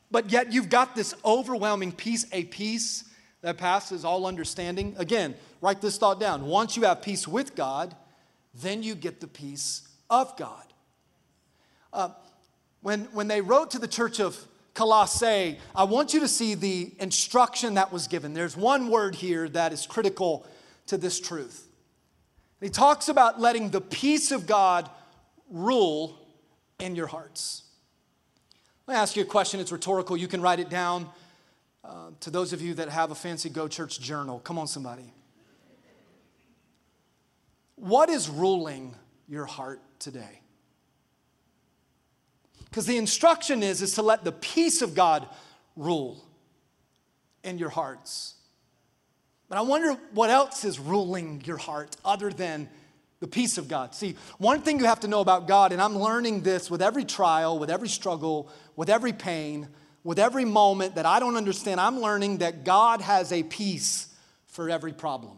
but 0.09 0.31
yet 0.31 0.53
you've 0.53 0.69
got 0.69 0.95
this 0.95 1.13
overwhelming 1.23 1.91
peace, 1.91 2.25
a 2.31 2.43
peace 2.45 3.03
that 3.41 3.57
passes 3.57 4.05
all 4.05 4.25
understanding. 4.25 4.95
Again, 4.97 5.35
write 5.61 5.81
this 5.81 5.97
thought 5.97 6.19
down. 6.19 6.45
Once 6.45 6.75
you 6.75 6.83
have 6.83 7.01
peace 7.01 7.27
with 7.27 7.55
God, 7.55 7.95
then 8.55 8.81
you 8.81 8.95
get 8.95 9.19
the 9.19 9.27
peace 9.27 9.87
of 10.09 10.35
God. 10.37 10.63
Uh, 11.93 12.09
when, 12.81 13.01
when 13.13 13.27
they 13.27 13.41
wrote 13.41 13.71
to 13.71 13.79
the 13.79 13.87
church 13.87 14.19
of 14.19 14.35
Colossae, 14.73 15.59
I 15.75 15.83
want 15.83 16.13
you 16.13 16.19
to 16.21 16.27
see 16.27 16.55
the 16.55 16.91
instruction 16.99 17.75
that 17.75 17.91
was 17.91 18.07
given. 18.07 18.33
There's 18.33 18.57
one 18.57 18.89
word 18.89 19.15
here 19.15 19.47
that 19.49 19.71
is 19.71 19.85
critical 19.85 20.45
to 20.87 20.97
this 20.97 21.19
truth. 21.19 21.67
He 22.65 22.71
talks 22.71 23.09
about 23.09 23.39
letting 23.39 23.69
the 23.69 23.79
peace 23.79 24.31
of 24.31 24.47
God 24.47 24.89
rule 25.51 26.17
in 26.79 26.95
your 26.95 27.05
hearts. 27.05 27.61
Let 28.87 28.95
me 28.95 28.99
ask 28.99 29.15
you 29.15 29.21
a 29.21 29.25
question. 29.27 29.59
It's 29.59 29.71
rhetorical. 29.71 30.17
You 30.17 30.27
can 30.27 30.41
write 30.41 30.59
it 30.59 30.67
down. 30.67 31.07
Uh, 31.83 32.09
to 32.21 32.31
those 32.31 32.53
of 32.53 32.63
you 32.63 32.73
that 32.73 32.89
have 32.89 33.11
a 33.11 33.15
fancy 33.15 33.49
Go 33.51 33.67
Church 33.67 33.99
journal, 33.99 34.39
come 34.39 34.57
on, 34.57 34.65
somebody. 34.65 35.13
What 37.75 38.09
is 38.09 38.29
ruling 38.29 38.95
your 39.27 39.45
heart 39.45 39.79
today? 39.99 40.41
Because 42.63 42.87
the 42.87 42.97
instruction 42.97 43.61
is, 43.61 43.83
is 43.83 43.93
to 43.93 44.01
let 44.01 44.23
the 44.23 44.31
peace 44.31 44.81
of 44.81 44.95
God 44.95 45.27
rule 45.75 46.25
in 47.43 47.59
your 47.59 47.69
hearts. 47.69 48.34
But 49.47 49.57
I 49.57 49.61
wonder 49.61 49.93
what 50.11 50.29
else 50.29 50.65
is 50.65 50.79
ruling 50.79 51.41
your 51.45 51.57
heart 51.57 51.95
other 52.03 52.31
than 52.31 52.69
The 53.21 53.27
peace 53.27 53.57
of 53.57 53.67
God. 53.67 53.95
See, 53.95 54.15
one 54.37 54.61
thing 54.61 54.77
you 54.77 54.85
have 54.85 54.99
to 54.99 55.07
know 55.07 55.21
about 55.21 55.47
God, 55.47 55.71
and 55.71 55.81
I'm 55.81 55.97
learning 55.97 56.41
this 56.41 56.69
with 56.69 56.81
every 56.81 57.05
trial, 57.05 57.57
with 57.57 57.69
every 57.69 57.87
struggle, 57.87 58.49
with 58.75 58.89
every 58.89 59.13
pain, 59.13 59.69
with 60.03 60.19
every 60.19 60.45
moment 60.45 60.95
that 60.95 61.05
I 61.05 61.19
don't 61.19 61.37
understand, 61.37 61.79
I'm 61.79 62.01
learning 62.01 62.39
that 62.39 62.65
God 62.65 63.01
has 63.01 63.31
a 63.31 63.41
peace 63.41 64.13
for 64.45 64.69
every 64.69 64.93
problem. 64.93 65.37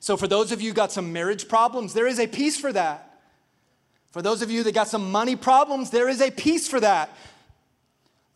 So, 0.00 0.16
for 0.16 0.26
those 0.26 0.52
of 0.52 0.60
you 0.60 0.72
got 0.72 0.92
some 0.92 1.12
marriage 1.12 1.48
problems, 1.48 1.94
there 1.94 2.06
is 2.06 2.18
a 2.18 2.26
peace 2.26 2.58
for 2.58 2.72
that. 2.72 3.22
For 4.10 4.20
those 4.20 4.42
of 4.42 4.50
you 4.50 4.62
that 4.64 4.74
got 4.74 4.88
some 4.88 5.10
money 5.10 5.36
problems, 5.36 5.90
there 5.90 6.08
is 6.08 6.20
a 6.20 6.30
peace 6.30 6.68
for 6.68 6.80
that. 6.80 7.10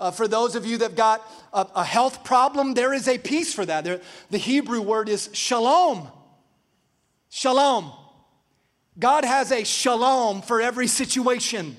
Uh, 0.00 0.10
for 0.10 0.26
those 0.26 0.56
of 0.56 0.64
you 0.64 0.78
that've 0.78 0.96
got 0.96 1.20
a, 1.52 1.66
a, 1.76 1.84
health 1.84 2.24
problem, 2.24 2.72
there 2.72 2.94
is 2.94 3.06
a 3.06 3.18
peace 3.18 3.52
for 3.52 3.66
that. 3.66 3.84
There, 3.84 4.00
the 4.30 4.38
Hebrew 4.38 4.80
word 4.80 5.10
is 5.10 5.28
shalom. 5.34 6.08
Shalom. 7.28 7.92
God 8.98 9.26
has 9.26 9.52
a 9.52 9.62
shalom 9.62 10.40
for 10.40 10.62
every 10.62 10.86
situation. 10.86 11.76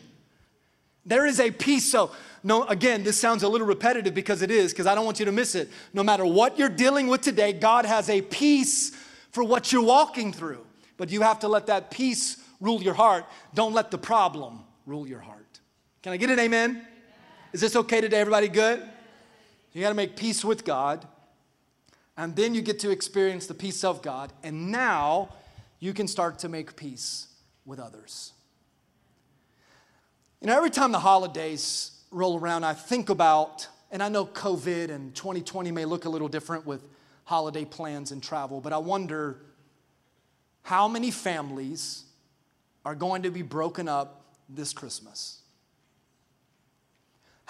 There 1.03 1.25
is 1.25 1.39
a 1.39 1.49
peace. 1.49 1.91
So, 1.91 2.11
no, 2.43 2.63
again, 2.65 3.03
this 3.03 3.17
sounds 3.17 3.41
a 3.41 3.49
little 3.49 3.65
repetitive 3.65 4.13
because 4.13 4.43
it 4.43 4.51
is, 4.51 4.71
because 4.71 4.85
I 4.85 4.93
don't 4.93 5.05
want 5.05 5.19
you 5.19 5.25
to 5.25 5.31
miss 5.31 5.55
it. 5.55 5.69
No 5.91 6.03
matter 6.03 6.25
what 6.25 6.59
you're 6.59 6.69
dealing 6.69 7.07
with 7.07 7.21
today, 7.21 7.53
God 7.53 7.85
has 7.85 8.07
a 8.07 8.21
peace 8.21 8.91
for 9.31 9.43
what 9.43 9.71
you're 9.71 9.83
walking 9.83 10.31
through. 10.31 10.63
But 10.97 11.09
you 11.09 11.21
have 11.21 11.39
to 11.39 11.47
let 11.47 11.67
that 11.67 11.89
peace 11.89 12.37
rule 12.59 12.83
your 12.83 12.93
heart. 12.93 13.25
Don't 13.55 13.73
let 13.73 13.89
the 13.89 13.97
problem 13.97 14.59
rule 14.85 15.07
your 15.07 15.21
heart. 15.21 15.59
Can 16.03 16.13
I 16.13 16.17
get 16.17 16.29
an 16.29 16.39
amen? 16.39 16.85
Is 17.53 17.59
this 17.59 17.75
okay 17.75 17.99
today, 17.99 18.21
everybody? 18.21 18.47
Good? 18.47 18.81
You 19.73 19.81
got 19.81 19.89
to 19.89 19.95
make 19.95 20.15
peace 20.15 20.45
with 20.45 20.63
God, 20.63 21.05
and 22.15 22.33
then 22.33 22.55
you 22.55 22.61
get 22.61 22.79
to 22.79 22.91
experience 22.91 23.45
the 23.45 23.53
peace 23.53 23.83
of 23.83 24.01
God, 24.01 24.31
and 24.41 24.71
now 24.71 25.33
you 25.81 25.93
can 25.93 26.07
start 26.07 26.39
to 26.39 26.49
make 26.49 26.77
peace 26.77 27.27
with 27.65 27.77
others. 27.77 28.31
You 30.39 30.47
know, 30.47 30.55
every 30.55 30.69
time 30.69 30.93
the 30.93 30.99
holidays 30.99 31.91
roll 32.09 32.39
around, 32.39 32.63
I 32.63 32.73
think 32.73 33.09
about, 33.09 33.67
and 33.91 34.01
I 34.01 34.07
know 34.07 34.25
COVID 34.25 34.89
and 34.89 35.13
2020 35.13 35.71
may 35.71 35.83
look 35.83 36.05
a 36.05 36.09
little 36.09 36.29
different 36.29 36.65
with 36.65 36.87
holiday 37.25 37.65
plans 37.65 38.13
and 38.13 38.23
travel, 38.23 38.61
but 38.61 38.71
I 38.71 38.77
wonder 38.77 39.41
how 40.63 40.87
many 40.87 41.11
families 41.11 42.05
are 42.85 42.95
going 42.95 43.23
to 43.23 43.29
be 43.29 43.41
broken 43.41 43.89
up 43.89 44.23
this 44.47 44.71
Christmas. 44.71 45.40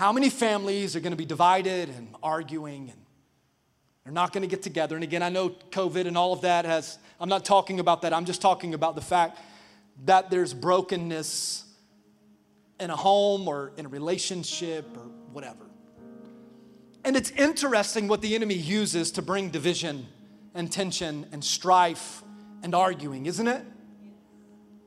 How 0.02 0.12
many 0.12 0.32
families 0.32 0.96
are 0.96 1.00
going 1.00 1.12
to 1.12 1.16
be 1.16 1.28
divided 1.28 1.88
and 1.90 2.16
arguing 2.24 2.90
and 2.90 3.00
they're 4.04 4.12
not 4.12 4.34
going 4.34 4.42
to 4.42 4.48
get 4.48 4.64
together? 4.64 4.96
And 4.96 5.04
again, 5.04 5.22
I 5.22 5.30
know 5.30 5.52
COVID 5.52 6.08
and 6.08 6.18
all 6.18 6.34
of 6.34 6.42
that 6.42 6.66
has, 6.66 6.98
I'm 7.20 7.30
not 7.30 7.46
talking 7.46 7.80
about 7.80 8.02
that. 8.02 8.12
I'm 8.12 8.26
just 8.26 8.42
talking 8.42 8.74
about 8.74 8.96
the 8.96 9.02
fact 9.02 9.38
that 10.06 10.32
there's 10.32 10.56
brokenness 10.56 11.66
in 12.80 12.90
a 12.90 12.96
home 12.96 13.48
or 13.48 13.74
in 13.78 13.86
a 13.86 13.90
relationship 13.90 14.88
or 14.98 15.04
whatever. 15.34 15.68
And 17.06 17.16
it's 17.16 17.30
interesting 17.30 18.08
what 18.08 18.22
the 18.22 18.34
enemy 18.34 18.56
uses 18.56 19.12
to 19.12 19.22
bring 19.22 19.52
division 19.52 20.08
and 20.56 20.72
tension 20.72 21.28
and 21.32 21.44
strife 21.44 22.24
and 22.64 22.74
arguing, 22.74 23.28
isn't 23.28 23.48
it? 23.48 23.64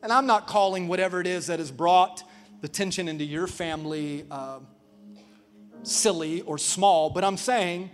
And 0.03 0.13
I'm 0.13 0.27
not 0.27 0.49
calling 0.49 0.89
whatever 0.89 1.21
it 1.21 1.29
is 1.29 1.47
that 1.47 1.61
has 1.61 1.71
brought 1.71 2.25
the 2.63 2.69
tension 2.69 3.07
into 3.07 3.25
your 3.25 3.47
family. 3.47 4.27
Uh, 4.29 4.59
silly 5.85 6.41
or 6.43 6.59
small, 6.59 7.11
but 7.11 7.25
I'm 7.25 7.37
saying 7.37 7.91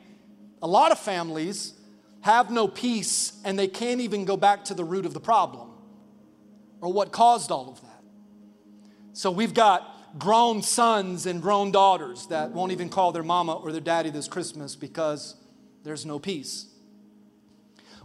a 0.62 0.66
lot 0.66 0.92
of 0.92 0.98
families 0.98 1.74
have 2.22 2.50
no 2.50 2.68
peace 2.68 3.40
and 3.44 3.58
they 3.58 3.68
can't 3.68 4.00
even 4.00 4.24
go 4.24 4.36
back 4.36 4.64
to 4.64 4.74
the 4.74 4.84
root 4.84 5.06
of 5.06 5.14
the 5.14 5.20
problem 5.20 5.70
or 6.80 6.92
what 6.92 7.12
caused 7.12 7.50
all 7.50 7.68
of 7.68 7.80
that. 7.82 8.02
So 9.12 9.30
we've 9.30 9.54
got 9.54 10.18
grown 10.18 10.62
sons 10.62 11.26
and 11.26 11.40
grown 11.40 11.70
daughters 11.70 12.26
that 12.28 12.50
won't 12.50 12.72
even 12.72 12.88
call 12.88 13.12
their 13.12 13.22
mama 13.22 13.54
or 13.54 13.72
their 13.72 13.80
daddy 13.80 14.10
this 14.10 14.28
Christmas 14.28 14.76
because 14.76 15.36
there's 15.82 16.04
no 16.04 16.18
peace. 16.18 16.66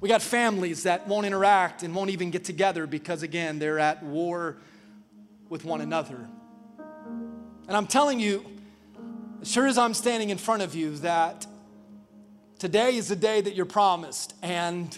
We 0.01 0.09
got 0.09 0.21
families 0.21 0.83
that 0.83 1.07
won't 1.07 1.25
interact 1.25 1.83
and 1.83 1.95
won't 1.95 2.09
even 2.09 2.29
get 2.29 2.43
together 2.43 2.85
because, 2.85 3.23
again, 3.23 3.59
they're 3.59 3.79
at 3.79 4.03
war 4.03 4.57
with 5.49 5.65
one 5.65 5.81
another. 5.81 6.27
And 7.67 7.75
I'm 7.75 7.87
telling 7.87 8.19
you, 8.19 8.45
sure 9.45 9.67
as 9.67 9.77
I'm 9.77 9.93
standing 9.93 10.31
in 10.31 10.37
front 10.37 10.63
of 10.63 10.75
you, 10.75 10.95
that 10.97 11.45
today 12.57 12.95
is 12.95 13.07
the 13.07 13.15
day 13.15 13.41
that 13.41 13.55
you're 13.55 13.65
promised. 13.65 14.33
And 14.41 14.97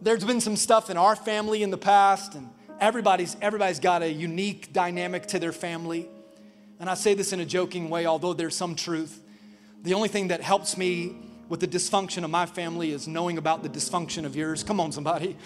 there's 0.00 0.24
been 0.24 0.40
some 0.40 0.56
stuff 0.56 0.90
in 0.90 0.96
our 0.96 1.14
family 1.14 1.62
in 1.62 1.70
the 1.70 1.78
past, 1.78 2.34
and 2.34 2.50
everybody's, 2.80 3.36
everybody's 3.40 3.78
got 3.78 4.02
a 4.02 4.12
unique 4.12 4.72
dynamic 4.72 5.26
to 5.26 5.38
their 5.38 5.52
family. 5.52 6.08
And 6.80 6.90
I 6.90 6.94
say 6.94 7.14
this 7.14 7.32
in 7.32 7.38
a 7.38 7.44
joking 7.44 7.88
way, 7.90 8.06
although 8.06 8.32
there's 8.32 8.56
some 8.56 8.74
truth. 8.74 9.22
The 9.82 9.94
only 9.94 10.08
thing 10.08 10.28
that 10.28 10.40
helps 10.40 10.76
me 10.76 11.16
with 11.48 11.60
the 11.60 11.68
dysfunction 11.68 12.24
of 12.24 12.30
my 12.30 12.46
family 12.46 12.90
is 12.90 13.06
knowing 13.06 13.38
about 13.38 13.62
the 13.62 13.68
dysfunction 13.68 14.24
of 14.24 14.34
yours. 14.34 14.64
Come 14.64 14.80
on, 14.80 14.90
somebody. 14.90 15.36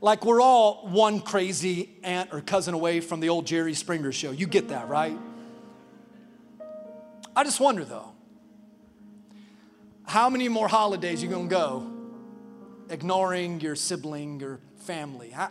Like 0.00 0.24
we're 0.24 0.40
all 0.40 0.86
one 0.88 1.20
crazy 1.20 1.96
aunt 2.04 2.32
or 2.32 2.42
cousin 2.42 2.74
away 2.74 3.00
from 3.00 3.18
the 3.18 3.28
old 3.28 3.46
Jerry 3.46 3.74
Springer 3.74 4.12
show. 4.12 4.30
You 4.30 4.46
get 4.46 4.68
that, 4.68 4.88
right? 4.88 5.18
I 7.36 7.44
just 7.44 7.60
wonder 7.60 7.84
though, 7.84 8.12
how 10.06 10.30
many 10.30 10.48
more 10.48 10.68
holidays 10.68 11.22
you 11.22 11.28
gonna 11.28 11.48
go 11.48 11.92
ignoring 12.88 13.60
your 13.60 13.76
sibling 13.76 14.42
or 14.42 14.58
family? 14.78 15.28
How, 15.28 15.50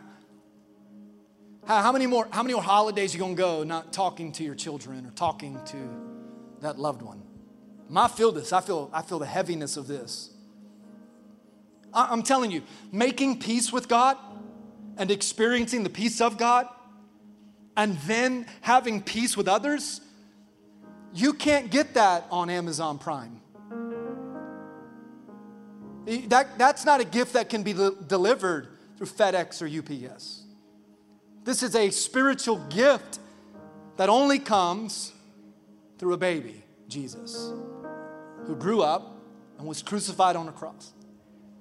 how, 1.63 1.91
many 1.91 2.07
more 2.07 2.27
how 2.31 2.41
many 2.41 2.55
more 2.55 2.63
holidays 2.63 3.13
you 3.13 3.19
gonna 3.19 3.35
go 3.35 3.63
not 3.63 3.93
talking 3.93 4.31
to 4.31 4.43
your 4.43 4.55
children 4.55 5.05
or 5.05 5.11
talking 5.11 5.59
to 5.67 5.77
that 6.61 6.79
loved 6.79 7.03
one? 7.03 7.21
I 7.95 8.07
feel 8.07 8.31
this. 8.31 8.51
I 8.51 8.61
feel 8.61 8.89
I 8.91 9.03
feel 9.03 9.19
the 9.19 9.27
heaviness 9.27 9.77
of 9.77 9.85
this. 9.85 10.31
I, 11.93 12.07
I'm 12.09 12.23
telling 12.23 12.49
you, 12.49 12.63
making 12.91 13.39
peace 13.39 13.71
with 13.71 13.87
God 13.87 14.17
and 14.97 15.11
experiencing 15.11 15.83
the 15.83 15.91
peace 15.91 16.19
of 16.19 16.39
God 16.39 16.67
and 17.77 17.99
then 17.99 18.47
having 18.61 19.03
peace 19.03 19.37
with 19.37 19.47
others 19.47 20.01
you 21.15 21.33
can't 21.33 21.71
get 21.71 21.93
that 21.93 22.27
on 22.29 22.49
Amazon 22.49 22.97
Prime. 22.97 23.39
That, 26.27 26.57
that's 26.57 26.85
not 26.85 27.01
a 27.01 27.05
gift 27.05 27.33
that 27.33 27.49
can 27.49 27.63
be 27.63 27.73
delivered 27.73 28.67
through 28.97 29.07
FedEx 29.07 29.61
or 29.61 29.67
UPS. 29.67 30.43
This 31.43 31.63
is 31.63 31.75
a 31.75 31.89
spiritual 31.89 32.57
gift 32.69 33.19
that 33.97 34.09
only 34.09 34.39
comes 34.39 35.13
through 35.97 36.13
a 36.13 36.17
baby, 36.17 36.63
Jesus, 36.87 37.53
who 38.45 38.55
grew 38.55 38.81
up 38.81 39.17
and 39.57 39.67
was 39.67 39.81
crucified 39.81 40.35
on 40.35 40.47
a 40.49 40.51
cross. 40.51 40.91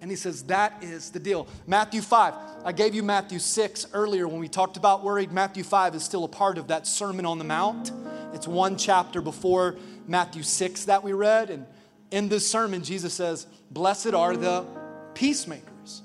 And 0.05 0.11
he 0.11 0.19
says, 0.19 0.43
that 0.43 0.83
is 0.83 1.09
the 1.09 1.19
deal. 1.19 1.49
Matthew 1.67 2.03
5. 2.03 2.35
I 2.67 2.73
gave 2.73 2.95
you 2.95 3.03
Matthew 3.03 3.39
6 3.39 3.87
earlier 3.95 4.29
when 4.29 4.39
we 4.39 4.49
talked 4.49 4.77
about 4.77 5.03
worried. 5.03 5.33
Matthew 5.33 5.65
5 5.65 5.95
is 5.95 6.05
still 6.05 6.25
a 6.25 6.29
part 6.29 6.59
of 6.59 6.67
that 6.67 6.87
Sermon 6.87 7.25
on 7.25 7.39
the 7.39 7.45
Mount. 7.45 7.91
It's 8.35 8.47
one 8.47 8.77
chapter 8.77 9.23
before 9.23 9.77
Matthew 10.07 10.43
6 10.43 10.85
that 10.85 11.03
we 11.03 11.15
read. 11.15 11.49
And 11.49 11.65
in 12.11 12.29
this 12.29 12.47
sermon, 12.47 12.85
Jesus 12.85 13.15
says, 13.15 13.47
Blessed 13.71 14.13
are 14.13 14.37
the 14.37 14.67
peacemakers, 15.15 16.03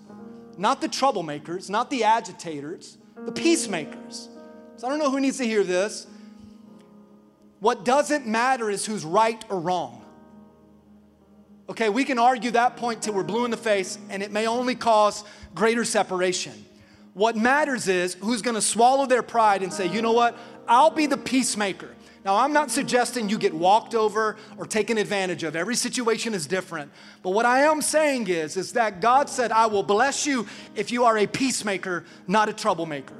not 0.57 0.79
the 0.79 0.87
troublemakers, 0.87 1.69
not 1.69 1.89
the 1.89 2.05
agitators, 2.05 2.97
the 3.17 3.33
peacemakers. 3.33 4.29
So 4.77 4.87
I 4.87 4.91
don't 4.91 4.99
know 4.99 5.11
who 5.11 5.19
needs 5.19 5.39
to 5.39 5.45
hear 5.45 5.65
this. 5.65 6.07
What 7.59 7.83
doesn't 7.83 8.25
matter 8.25 8.69
is 8.69 8.85
who's 8.85 9.03
right 9.03 9.43
or 9.49 9.59
wrong. 9.59 9.98
Okay, 11.69 11.89
we 11.89 12.03
can 12.03 12.17
argue 12.17 12.49
that 12.51 12.77
point 12.77 13.03
till 13.03 13.13
we're 13.13 13.23
blue 13.23 13.45
in 13.45 13.51
the 13.51 13.57
face, 13.57 13.99
and 14.09 14.23
it 14.23 14.31
may 14.31 14.47
only 14.47 14.73
cause 14.73 15.23
greater 15.53 15.85
separation. 15.85 16.65
What 17.13 17.37
matters 17.37 17.87
is 17.87 18.15
who's 18.15 18.41
gonna 18.41 18.61
swallow 18.61 19.05
their 19.05 19.21
pride 19.21 19.61
and 19.61 19.71
say, 19.71 19.87
you 19.87 20.01
know 20.01 20.13
what, 20.13 20.35
I'll 20.67 20.89
be 20.89 21.05
the 21.05 21.17
peacemaker. 21.17 21.89
Now, 22.25 22.37
I'm 22.37 22.53
not 22.53 22.69
suggesting 22.69 23.29
you 23.29 23.37
get 23.37 23.53
walked 23.53 23.95
over 23.95 24.35
or 24.57 24.65
taken 24.65 24.97
advantage 24.97 25.43
of. 25.43 25.55
Every 25.55 25.75
situation 25.75 26.33
is 26.33 26.47
different. 26.47 26.91
But 27.23 27.31
what 27.31 27.45
I 27.45 27.61
am 27.61 27.81
saying 27.81 28.27
is, 28.27 28.57
is 28.57 28.73
that 28.73 28.99
God 28.99 29.29
said, 29.29 29.51
I 29.51 29.67
will 29.67 29.83
bless 29.83 30.25
you 30.25 30.47
if 30.75 30.91
you 30.91 31.05
are 31.05 31.17
a 31.17 31.27
peacemaker, 31.27 32.03
not 32.27 32.49
a 32.49 32.53
troublemaker. 32.53 33.15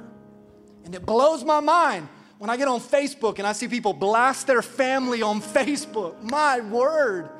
And 0.84 0.94
it 0.94 1.06
blows 1.06 1.44
my 1.44 1.60
mind 1.60 2.08
when 2.38 2.50
I 2.50 2.56
get 2.56 2.68
on 2.68 2.80
Facebook 2.80 3.38
and 3.38 3.46
I 3.46 3.52
see 3.52 3.68
people 3.68 3.94
blast 3.94 4.46
their 4.46 4.60
family 4.60 5.22
on 5.22 5.40
Facebook. 5.40 6.22
My 6.22 6.60
word. 6.60 7.30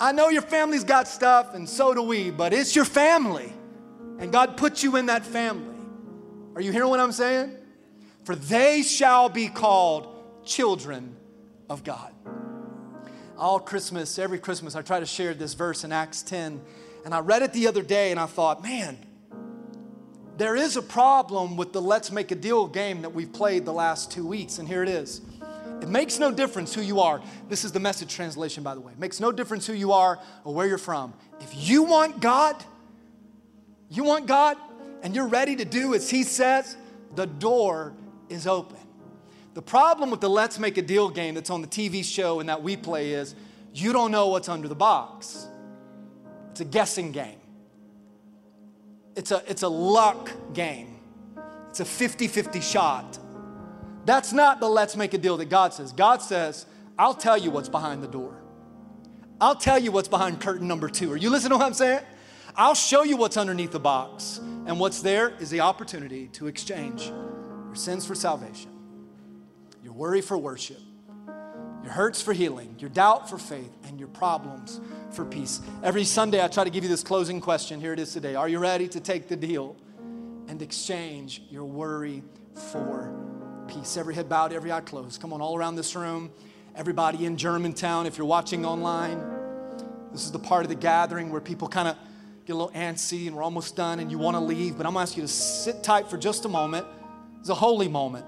I 0.00 0.12
know 0.12 0.30
your 0.30 0.42
family's 0.42 0.82
got 0.82 1.06
stuff, 1.06 1.54
and 1.54 1.68
so 1.68 1.92
do 1.92 2.00
we, 2.02 2.30
but 2.30 2.54
it's 2.54 2.74
your 2.74 2.86
family. 2.86 3.52
And 4.18 4.32
God 4.32 4.56
put 4.56 4.82
you 4.82 4.96
in 4.96 5.06
that 5.06 5.26
family. 5.26 5.76
Are 6.54 6.62
you 6.62 6.72
hearing 6.72 6.88
what 6.88 7.00
I'm 7.00 7.12
saying? 7.12 7.54
For 8.24 8.34
they 8.34 8.82
shall 8.82 9.28
be 9.28 9.48
called 9.48 10.08
children 10.44 11.16
of 11.68 11.84
God. 11.84 12.12
All 13.36 13.60
Christmas, 13.60 14.18
every 14.18 14.38
Christmas, 14.38 14.74
I 14.74 14.82
try 14.82 15.00
to 15.00 15.06
share 15.06 15.34
this 15.34 15.52
verse 15.52 15.84
in 15.84 15.92
Acts 15.92 16.22
10. 16.22 16.60
And 17.04 17.14
I 17.14 17.20
read 17.20 17.42
it 17.42 17.52
the 17.52 17.68
other 17.68 17.82
day 17.82 18.10
and 18.10 18.20
I 18.20 18.26
thought, 18.26 18.62
man, 18.62 18.98
there 20.36 20.56
is 20.56 20.76
a 20.76 20.82
problem 20.82 21.56
with 21.56 21.72
the 21.72 21.80
let's 21.80 22.10
make 22.10 22.30
a 22.30 22.34
deal 22.34 22.66
game 22.66 23.02
that 23.02 23.10
we've 23.10 23.32
played 23.32 23.66
the 23.66 23.72
last 23.72 24.10
two 24.10 24.26
weeks, 24.26 24.58
and 24.58 24.66
here 24.66 24.82
it 24.82 24.88
is. 24.88 25.20
It 25.80 25.88
makes 25.88 26.18
no 26.18 26.30
difference 26.30 26.74
who 26.74 26.82
you 26.82 27.00
are. 27.00 27.22
This 27.48 27.64
is 27.64 27.72
the 27.72 27.80
message 27.80 28.14
translation, 28.14 28.62
by 28.62 28.74
the 28.74 28.80
way. 28.80 28.92
It 28.92 28.98
makes 28.98 29.20
no 29.20 29.32
difference 29.32 29.66
who 29.66 29.72
you 29.72 29.92
are 29.92 30.18
or 30.44 30.54
where 30.54 30.66
you're 30.66 30.78
from. 30.78 31.14
If 31.40 31.50
you 31.54 31.82
want 31.82 32.20
God, 32.20 32.62
you 33.88 34.04
want 34.04 34.26
God, 34.26 34.56
and 35.02 35.14
you're 35.14 35.28
ready 35.28 35.56
to 35.56 35.64
do 35.64 35.94
as 35.94 36.10
He 36.10 36.22
says, 36.22 36.76
the 37.14 37.26
door 37.26 37.94
is 38.28 38.46
open. 38.46 38.78
The 39.54 39.62
problem 39.62 40.10
with 40.10 40.20
the 40.20 40.30
let's 40.30 40.58
make 40.58 40.78
a 40.78 40.82
deal 40.82 41.10
game 41.10 41.34
that's 41.34 41.50
on 41.50 41.60
the 41.60 41.66
TV 41.66 42.04
show 42.04 42.40
and 42.40 42.48
that 42.48 42.62
we 42.62 42.76
play 42.76 43.12
is 43.12 43.34
you 43.74 43.92
don't 43.92 44.10
know 44.10 44.28
what's 44.28 44.48
under 44.48 44.68
the 44.68 44.74
box. 44.74 45.48
It's 46.52 46.60
a 46.60 46.64
guessing 46.64 47.12
game. 47.12 47.38
It's 49.16 49.32
a, 49.32 49.42
it's 49.48 49.62
a 49.62 49.68
luck 49.68 50.30
game. 50.54 50.98
It's 51.68 51.80
a 51.80 51.84
50 51.84 52.28
50 52.28 52.60
shot. 52.60 53.18
That's 54.04 54.32
not 54.32 54.60
the 54.60 54.68
let's 54.68 54.96
make 54.96 55.14
a 55.14 55.18
deal 55.18 55.36
that 55.36 55.48
God 55.48 55.74
says. 55.74 55.92
God 55.92 56.22
says, 56.22 56.66
I'll 56.98 57.14
tell 57.14 57.36
you 57.38 57.50
what's 57.50 57.68
behind 57.68 58.02
the 58.02 58.08
door. 58.08 58.40
I'll 59.40 59.56
tell 59.56 59.78
you 59.78 59.90
what's 59.90 60.08
behind 60.08 60.40
curtain 60.40 60.68
number 60.68 60.88
two. 60.88 61.12
Are 61.12 61.16
you 61.16 61.30
listening 61.30 61.50
to 61.50 61.56
what 61.56 61.66
I'm 61.66 61.74
saying? 61.74 62.00
I'll 62.56 62.74
show 62.74 63.04
you 63.04 63.16
what's 63.16 63.36
underneath 63.36 63.72
the 63.72 63.80
box. 63.80 64.38
And 64.66 64.78
what's 64.78 65.00
there 65.00 65.32
is 65.40 65.50
the 65.50 65.60
opportunity 65.60 66.28
to 66.28 66.46
exchange 66.46 67.06
your 67.06 67.74
sins 67.74 68.04
for 68.04 68.14
salvation, 68.14 68.70
your 69.82 69.92
worry 69.92 70.20
for 70.20 70.36
worship, 70.36 70.80
your 71.82 71.92
hurts 71.92 72.20
for 72.20 72.32
healing, 72.32 72.74
your 72.78 72.90
doubt 72.90 73.30
for 73.30 73.38
faith, 73.38 73.72
and 73.84 73.98
your 73.98 74.08
problems 74.08 74.80
for 75.10 75.24
peace. 75.24 75.62
Every 75.82 76.04
Sunday, 76.04 76.44
I 76.44 76.48
try 76.48 76.64
to 76.64 76.70
give 76.70 76.84
you 76.84 76.90
this 76.90 77.02
closing 77.02 77.40
question. 77.40 77.80
Here 77.80 77.92
it 77.92 77.98
is 77.98 78.12
today. 78.12 78.34
Are 78.34 78.48
you 78.48 78.58
ready 78.58 78.88
to 78.88 79.00
take 79.00 79.28
the 79.28 79.36
deal 79.36 79.76
and 80.48 80.60
exchange 80.60 81.42
your 81.48 81.64
worry 81.64 82.22
for 82.72 83.29
peace? 83.70 83.96
Every 83.96 84.14
head 84.14 84.28
bowed, 84.28 84.52
every 84.52 84.72
eye 84.72 84.80
closed. 84.80 85.20
Come 85.20 85.32
on, 85.32 85.40
all 85.40 85.56
around 85.56 85.76
this 85.76 85.94
room, 85.94 86.30
everybody 86.74 87.24
in 87.24 87.36
Germantown, 87.36 88.06
if 88.06 88.18
you're 88.18 88.26
watching 88.26 88.66
online, 88.66 89.22
this 90.12 90.24
is 90.24 90.32
the 90.32 90.38
part 90.40 90.64
of 90.64 90.68
the 90.68 90.74
gathering 90.74 91.30
where 91.30 91.40
people 91.40 91.68
kind 91.68 91.86
of 91.86 91.96
get 92.46 92.54
a 92.54 92.56
little 92.56 92.72
antsy 92.72 93.28
and 93.28 93.36
we're 93.36 93.44
almost 93.44 93.76
done 93.76 94.00
and 94.00 94.10
you 94.10 94.18
want 94.18 94.34
to 94.34 94.40
leave, 94.40 94.76
but 94.76 94.86
I'm 94.86 94.94
going 94.94 95.06
to 95.06 95.10
ask 95.10 95.16
you 95.16 95.22
to 95.22 95.28
sit 95.28 95.84
tight 95.84 96.10
for 96.10 96.18
just 96.18 96.44
a 96.44 96.48
moment. 96.48 96.84
It's 97.38 97.48
a 97.48 97.54
holy 97.54 97.86
moment. 97.86 98.26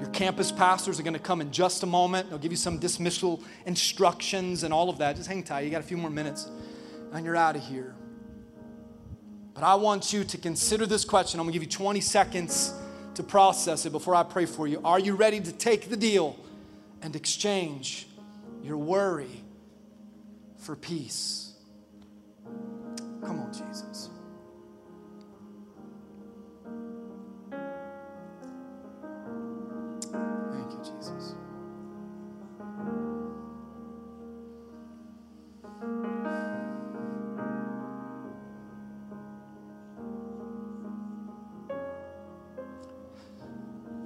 Your 0.00 0.08
campus 0.08 0.50
pastors 0.50 0.98
are 0.98 1.02
going 1.02 1.12
to 1.12 1.20
come 1.20 1.42
in 1.42 1.52
just 1.52 1.82
a 1.82 1.86
moment. 1.86 2.30
They'll 2.30 2.38
give 2.38 2.52
you 2.52 2.56
some 2.56 2.78
dismissal 2.78 3.42
instructions 3.66 4.62
and 4.62 4.72
all 4.72 4.88
of 4.88 4.96
that. 4.98 5.16
Just 5.16 5.28
hang 5.28 5.42
tight. 5.42 5.60
You 5.60 5.70
got 5.70 5.80
a 5.82 5.84
few 5.84 5.98
more 5.98 6.10
minutes 6.10 6.50
and 7.12 7.24
you're 7.24 7.36
out 7.36 7.54
of 7.54 7.62
here. 7.62 7.94
But 9.52 9.62
I 9.62 9.74
want 9.74 10.14
you 10.14 10.24
to 10.24 10.38
consider 10.38 10.86
this 10.86 11.04
question. 11.04 11.38
I'm 11.38 11.44
going 11.44 11.52
to 11.52 11.58
give 11.58 11.64
you 11.64 11.70
20 11.70 12.00
seconds 12.00 12.72
to 13.14 13.22
process 13.22 13.86
it 13.86 13.92
before 13.92 14.14
I 14.14 14.22
pray 14.22 14.46
for 14.46 14.66
you. 14.66 14.80
Are 14.84 14.98
you 14.98 15.14
ready 15.14 15.40
to 15.40 15.52
take 15.52 15.88
the 15.88 15.96
deal 15.96 16.36
and 17.02 17.14
exchange 17.14 18.06
your 18.62 18.76
worry 18.76 19.42
for 20.58 20.76
peace? 20.76 21.54
Come 23.20 23.40
on, 23.40 23.52
Jesus. 23.52 24.08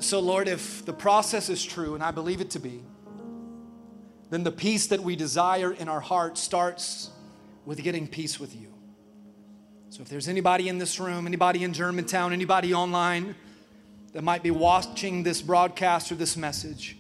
So, 0.07 0.20
Lord, 0.20 0.46
if 0.46 0.84
the 0.84 0.92
process 0.92 1.48
is 1.48 1.64
true, 1.64 1.96
and 1.96 2.02
I 2.04 2.12
believe 2.12 2.40
it 2.40 2.50
to 2.50 2.61
be, 2.61 2.80
then 4.30 4.44
the 4.44 4.52
peace 4.52 4.86
that 4.86 5.00
we 5.00 5.16
desire 5.16 5.72
in 5.72 5.88
our 5.88 5.98
heart 5.98 6.38
starts 6.38 7.11
with 7.64 7.82
getting 7.82 8.07
peace 8.07 8.38
with 8.38 8.54
you. 8.54 8.72
So, 9.90 10.02
if 10.02 10.09
there's 10.09 10.28
anybody 10.28 10.68
in 10.68 10.78
this 10.78 11.00
room, 11.00 11.26
anybody 11.26 11.64
in 11.64 11.72
Germantown, 11.72 12.32
anybody 12.32 12.72
online 12.72 13.34
that 14.12 14.22
might 14.22 14.44
be 14.44 14.52
watching 14.52 15.24
this 15.24 15.42
broadcast 15.42 16.12
or 16.12 16.14
this 16.14 16.36
message, 16.36 16.96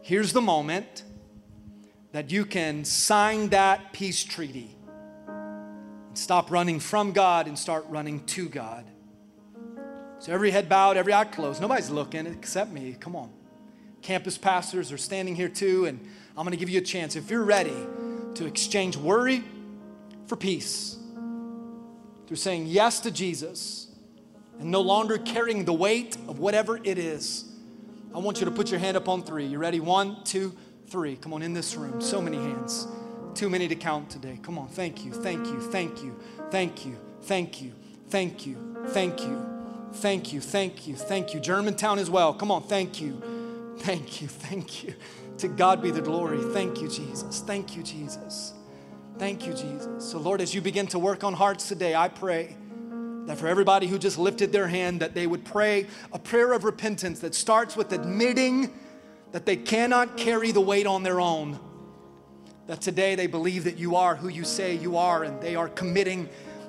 here's 0.00 0.32
the 0.32 0.40
moment 0.40 1.02
that 2.12 2.30
you 2.30 2.46
can 2.46 2.86
sign 2.86 3.50
that 3.50 3.92
peace 3.92 4.24
treaty 4.24 4.74
stop 6.14 6.50
running 6.50 6.80
from 6.80 7.12
God 7.12 7.48
and 7.48 7.58
start 7.58 7.84
running 7.90 8.24
to 8.28 8.48
God. 8.48 8.86
So 10.24 10.32
every 10.32 10.50
head 10.50 10.70
bowed, 10.70 10.96
every 10.96 11.12
eye 11.12 11.26
closed. 11.26 11.60
Nobody's 11.60 11.90
looking 11.90 12.26
except 12.26 12.72
me. 12.72 12.96
Come 12.98 13.14
on. 13.14 13.28
Campus 14.00 14.38
pastors 14.38 14.90
are 14.90 14.96
standing 14.96 15.34
here 15.34 15.50
too, 15.50 15.84
and 15.84 16.00
I'm 16.30 16.46
going 16.46 16.52
to 16.52 16.56
give 16.56 16.70
you 16.70 16.78
a 16.78 16.82
chance. 16.82 17.14
If 17.14 17.30
you're 17.30 17.44
ready 17.44 17.76
to 18.36 18.46
exchange 18.46 18.96
worry 18.96 19.44
for 20.26 20.36
peace 20.36 20.96
through 22.26 22.38
saying 22.38 22.68
yes 22.68 23.00
to 23.00 23.10
Jesus 23.10 23.88
and 24.58 24.70
no 24.70 24.80
longer 24.80 25.18
carrying 25.18 25.66
the 25.66 25.74
weight 25.74 26.16
of 26.26 26.38
whatever 26.38 26.80
it 26.82 26.96
is, 26.96 27.44
I 28.14 28.18
want 28.18 28.40
you 28.40 28.46
to 28.46 28.50
put 28.50 28.70
your 28.70 28.80
hand 28.80 28.96
up 28.96 29.10
on 29.10 29.24
three. 29.24 29.44
You 29.44 29.58
ready? 29.58 29.78
One, 29.78 30.24
two, 30.24 30.56
three. 30.86 31.16
Come 31.16 31.34
on, 31.34 31.42
in 31.42 31.52
this 31.52 31.76
room. 31.76 32.00
So 32.00 32.22
many 32.22 32.38
hands. 32.38 32.88
Too 33.34 33.50
many 33.50 33.68
to 33.68 33.76
count 33.76 34.08
today. 34.08 34.40
Come 34.42 34.56
on. 34.56 34.68
Thank 34.68 35.04
you. 35.04 35.12
Thank 35.12 35.48
you. 35.48 35.60
Thank 35.60 36.02
you. 36.02 36.18
Thank 36.50 36.86
you. 36.86 36.96
Thank 37.20 37.60
you. 37.60 37.74
Thank 38.08 38.46
you. 38.46 38.56
Thank 38.88 39.20
you. 39.20 39.53
Thank 39.94 40.32
you, 40.32 40.40
thank 40.40 40.86
you, 40.86 40.96
thank 40.96 41.32
you. 41.32 41.40
Germantown 41.40 41.98
as 41.98 42.10
well. 42.10 42.34
Come 42.34 42.50
on, 42.50 42.62
thank 42.62 43.00
you, 43.00 43.74
thank 43.78 44.20
you, 44.20 44.28
thank 44.28 44.84
you. 44.84 44.94
To 45.38 45.48
God 45.48 45.82
be 45.82 45.90
the 45.90 46.02
glory. 46.02 46.40
Thank 46.52 46.80
you, 46.80 46.88
Jesus. 46.88 47.40
Thank 47.40 47.76
you, 47.76 47.82
Jesus. 47.82 48.52
Thank 49.18 49.46
you, 49.46 49.52
Jesus. 49.52 50.10
So, 50.10 50.18
Lord, 50.18 50.40
as 50.40 50.54
you 50.54 50.60
begin 50.60 50.86
to 50.88 50.98
work 50.98 51.24
on 51.24 51.32
hearts 51.32 51.68
today, 51.68 51.94
I 51.94 52.08
pray 52.08 52.56
that 53.26 53.38
for 53.38 53.46
everybody 53.46 53.86
who 53.86 53.98
just 53.98 54.18
lifted 54.18 54.52
their 54.52 54.68
hand, 54.68 55.00
that 55.00 55.14
they 55.14 55.26
would 55.26 55.44
pray 55.44 55.86
a 56.12 56.18
prayer 56.18 56.52
of 56.52 56.64
repentance 56.64 57.20
that 57.20 57.34
starts 57.34 57.76
with 57.76 57.92
admitting 57.92 58.72
that 59.32 59.46
they 59.46 59.56
cannot 59.56 60.16
carry 60.16 60.52
the 60.52 60.60
weight 60.60 60.86
on 60.86 61.02
their 61.02 61.20
own. 61.20 61.58
That 62.66 62.80
today 62.80 63.14
they 63.14 63.26
believe 63.26 63.64
that 63.64 63.78
you 63.78 63.96
are 63.96 64.16
who 64.16 64.28
you 64.28 64.44
say 64.44 64.74
you 64.74 64.96
are, 64.96 65.24
and 65.24 65.40
they 65.40 65.56
are 65.56 65.68
committing 65.68 66.28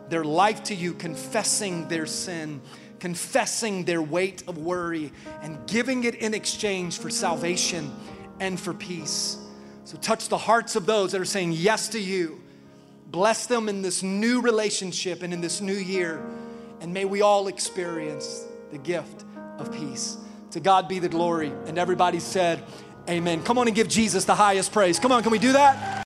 their 0.09 0.23
life 0.23 0.63
to 0.63 0.75
you, 0.75 0.93
confessing 0.93 1.87
their 1.87 2.05
sin 2.05 2.61
confessing 2.99 3.85
their 3.85 4.01
weight 4.01 4.43
of 4.47 4.57
worry 4.57 5.11
and 5.41 5.57
giving 5.67 6.03
it 6.03 6.15
in 6.15 6.33
exchange 6.33 6.99
for 6.99 7.09
salvation 7.09 7.91
and 8.39 8.59
for 8.59 8.73
peace. 8.73 9.37
So, 9.83 9.97
touch 9.97 10.29
the 10.29 10.37
hearts 10.37 10.75
of 10.75 10.85
those 10.85 11.11
that 11.11 11.21
are 11.21 11.25
saying 11.25 11.51
yes 11.51 11.89
to 11.89 11.99
you. 11.99 12.41
Bless 13.07 13.45
them 13.45 13.69
in 13.69 13.81
this 13.81 14.01
new 14.01 14.41
relationship 14.41 15.21
and 15.21 15.33
in 15.33 15.41
this 15.41 15.61
new 15.61 15.73
year. 15.75 16.25
And 16.81 16.93
may 16.93 17.05
we 17.05 17.21
all 17.21 17.47
experience 17.47 18.45
the 18.71 18.77
gift 18.77 19.23
of 19.57 19.71
peace. 19.71 20.17
To 20.51 20.59
God 20.59 20.87
be 20.87 20.99
the 20.99 21.09
glory. 21.09 21.51
And 21.67 21.77
everybody 21.77 22.19
said, 22.19 22.63
Amen. 23.07 23.43
Come 23.43 23.59
on 23.59 23.67
and 23.67 23.75
give 23.75 23.87
Jesus 23.87 24.25
the 24.25 24.33
highest 24.33 24.71
praise. 24.71 24.99
Come 24.99 25.11
on, 25.11 25.21
can 25.21 25.31
we 25.31 25.37
do 25.37 25.53
that? 25.53 26.03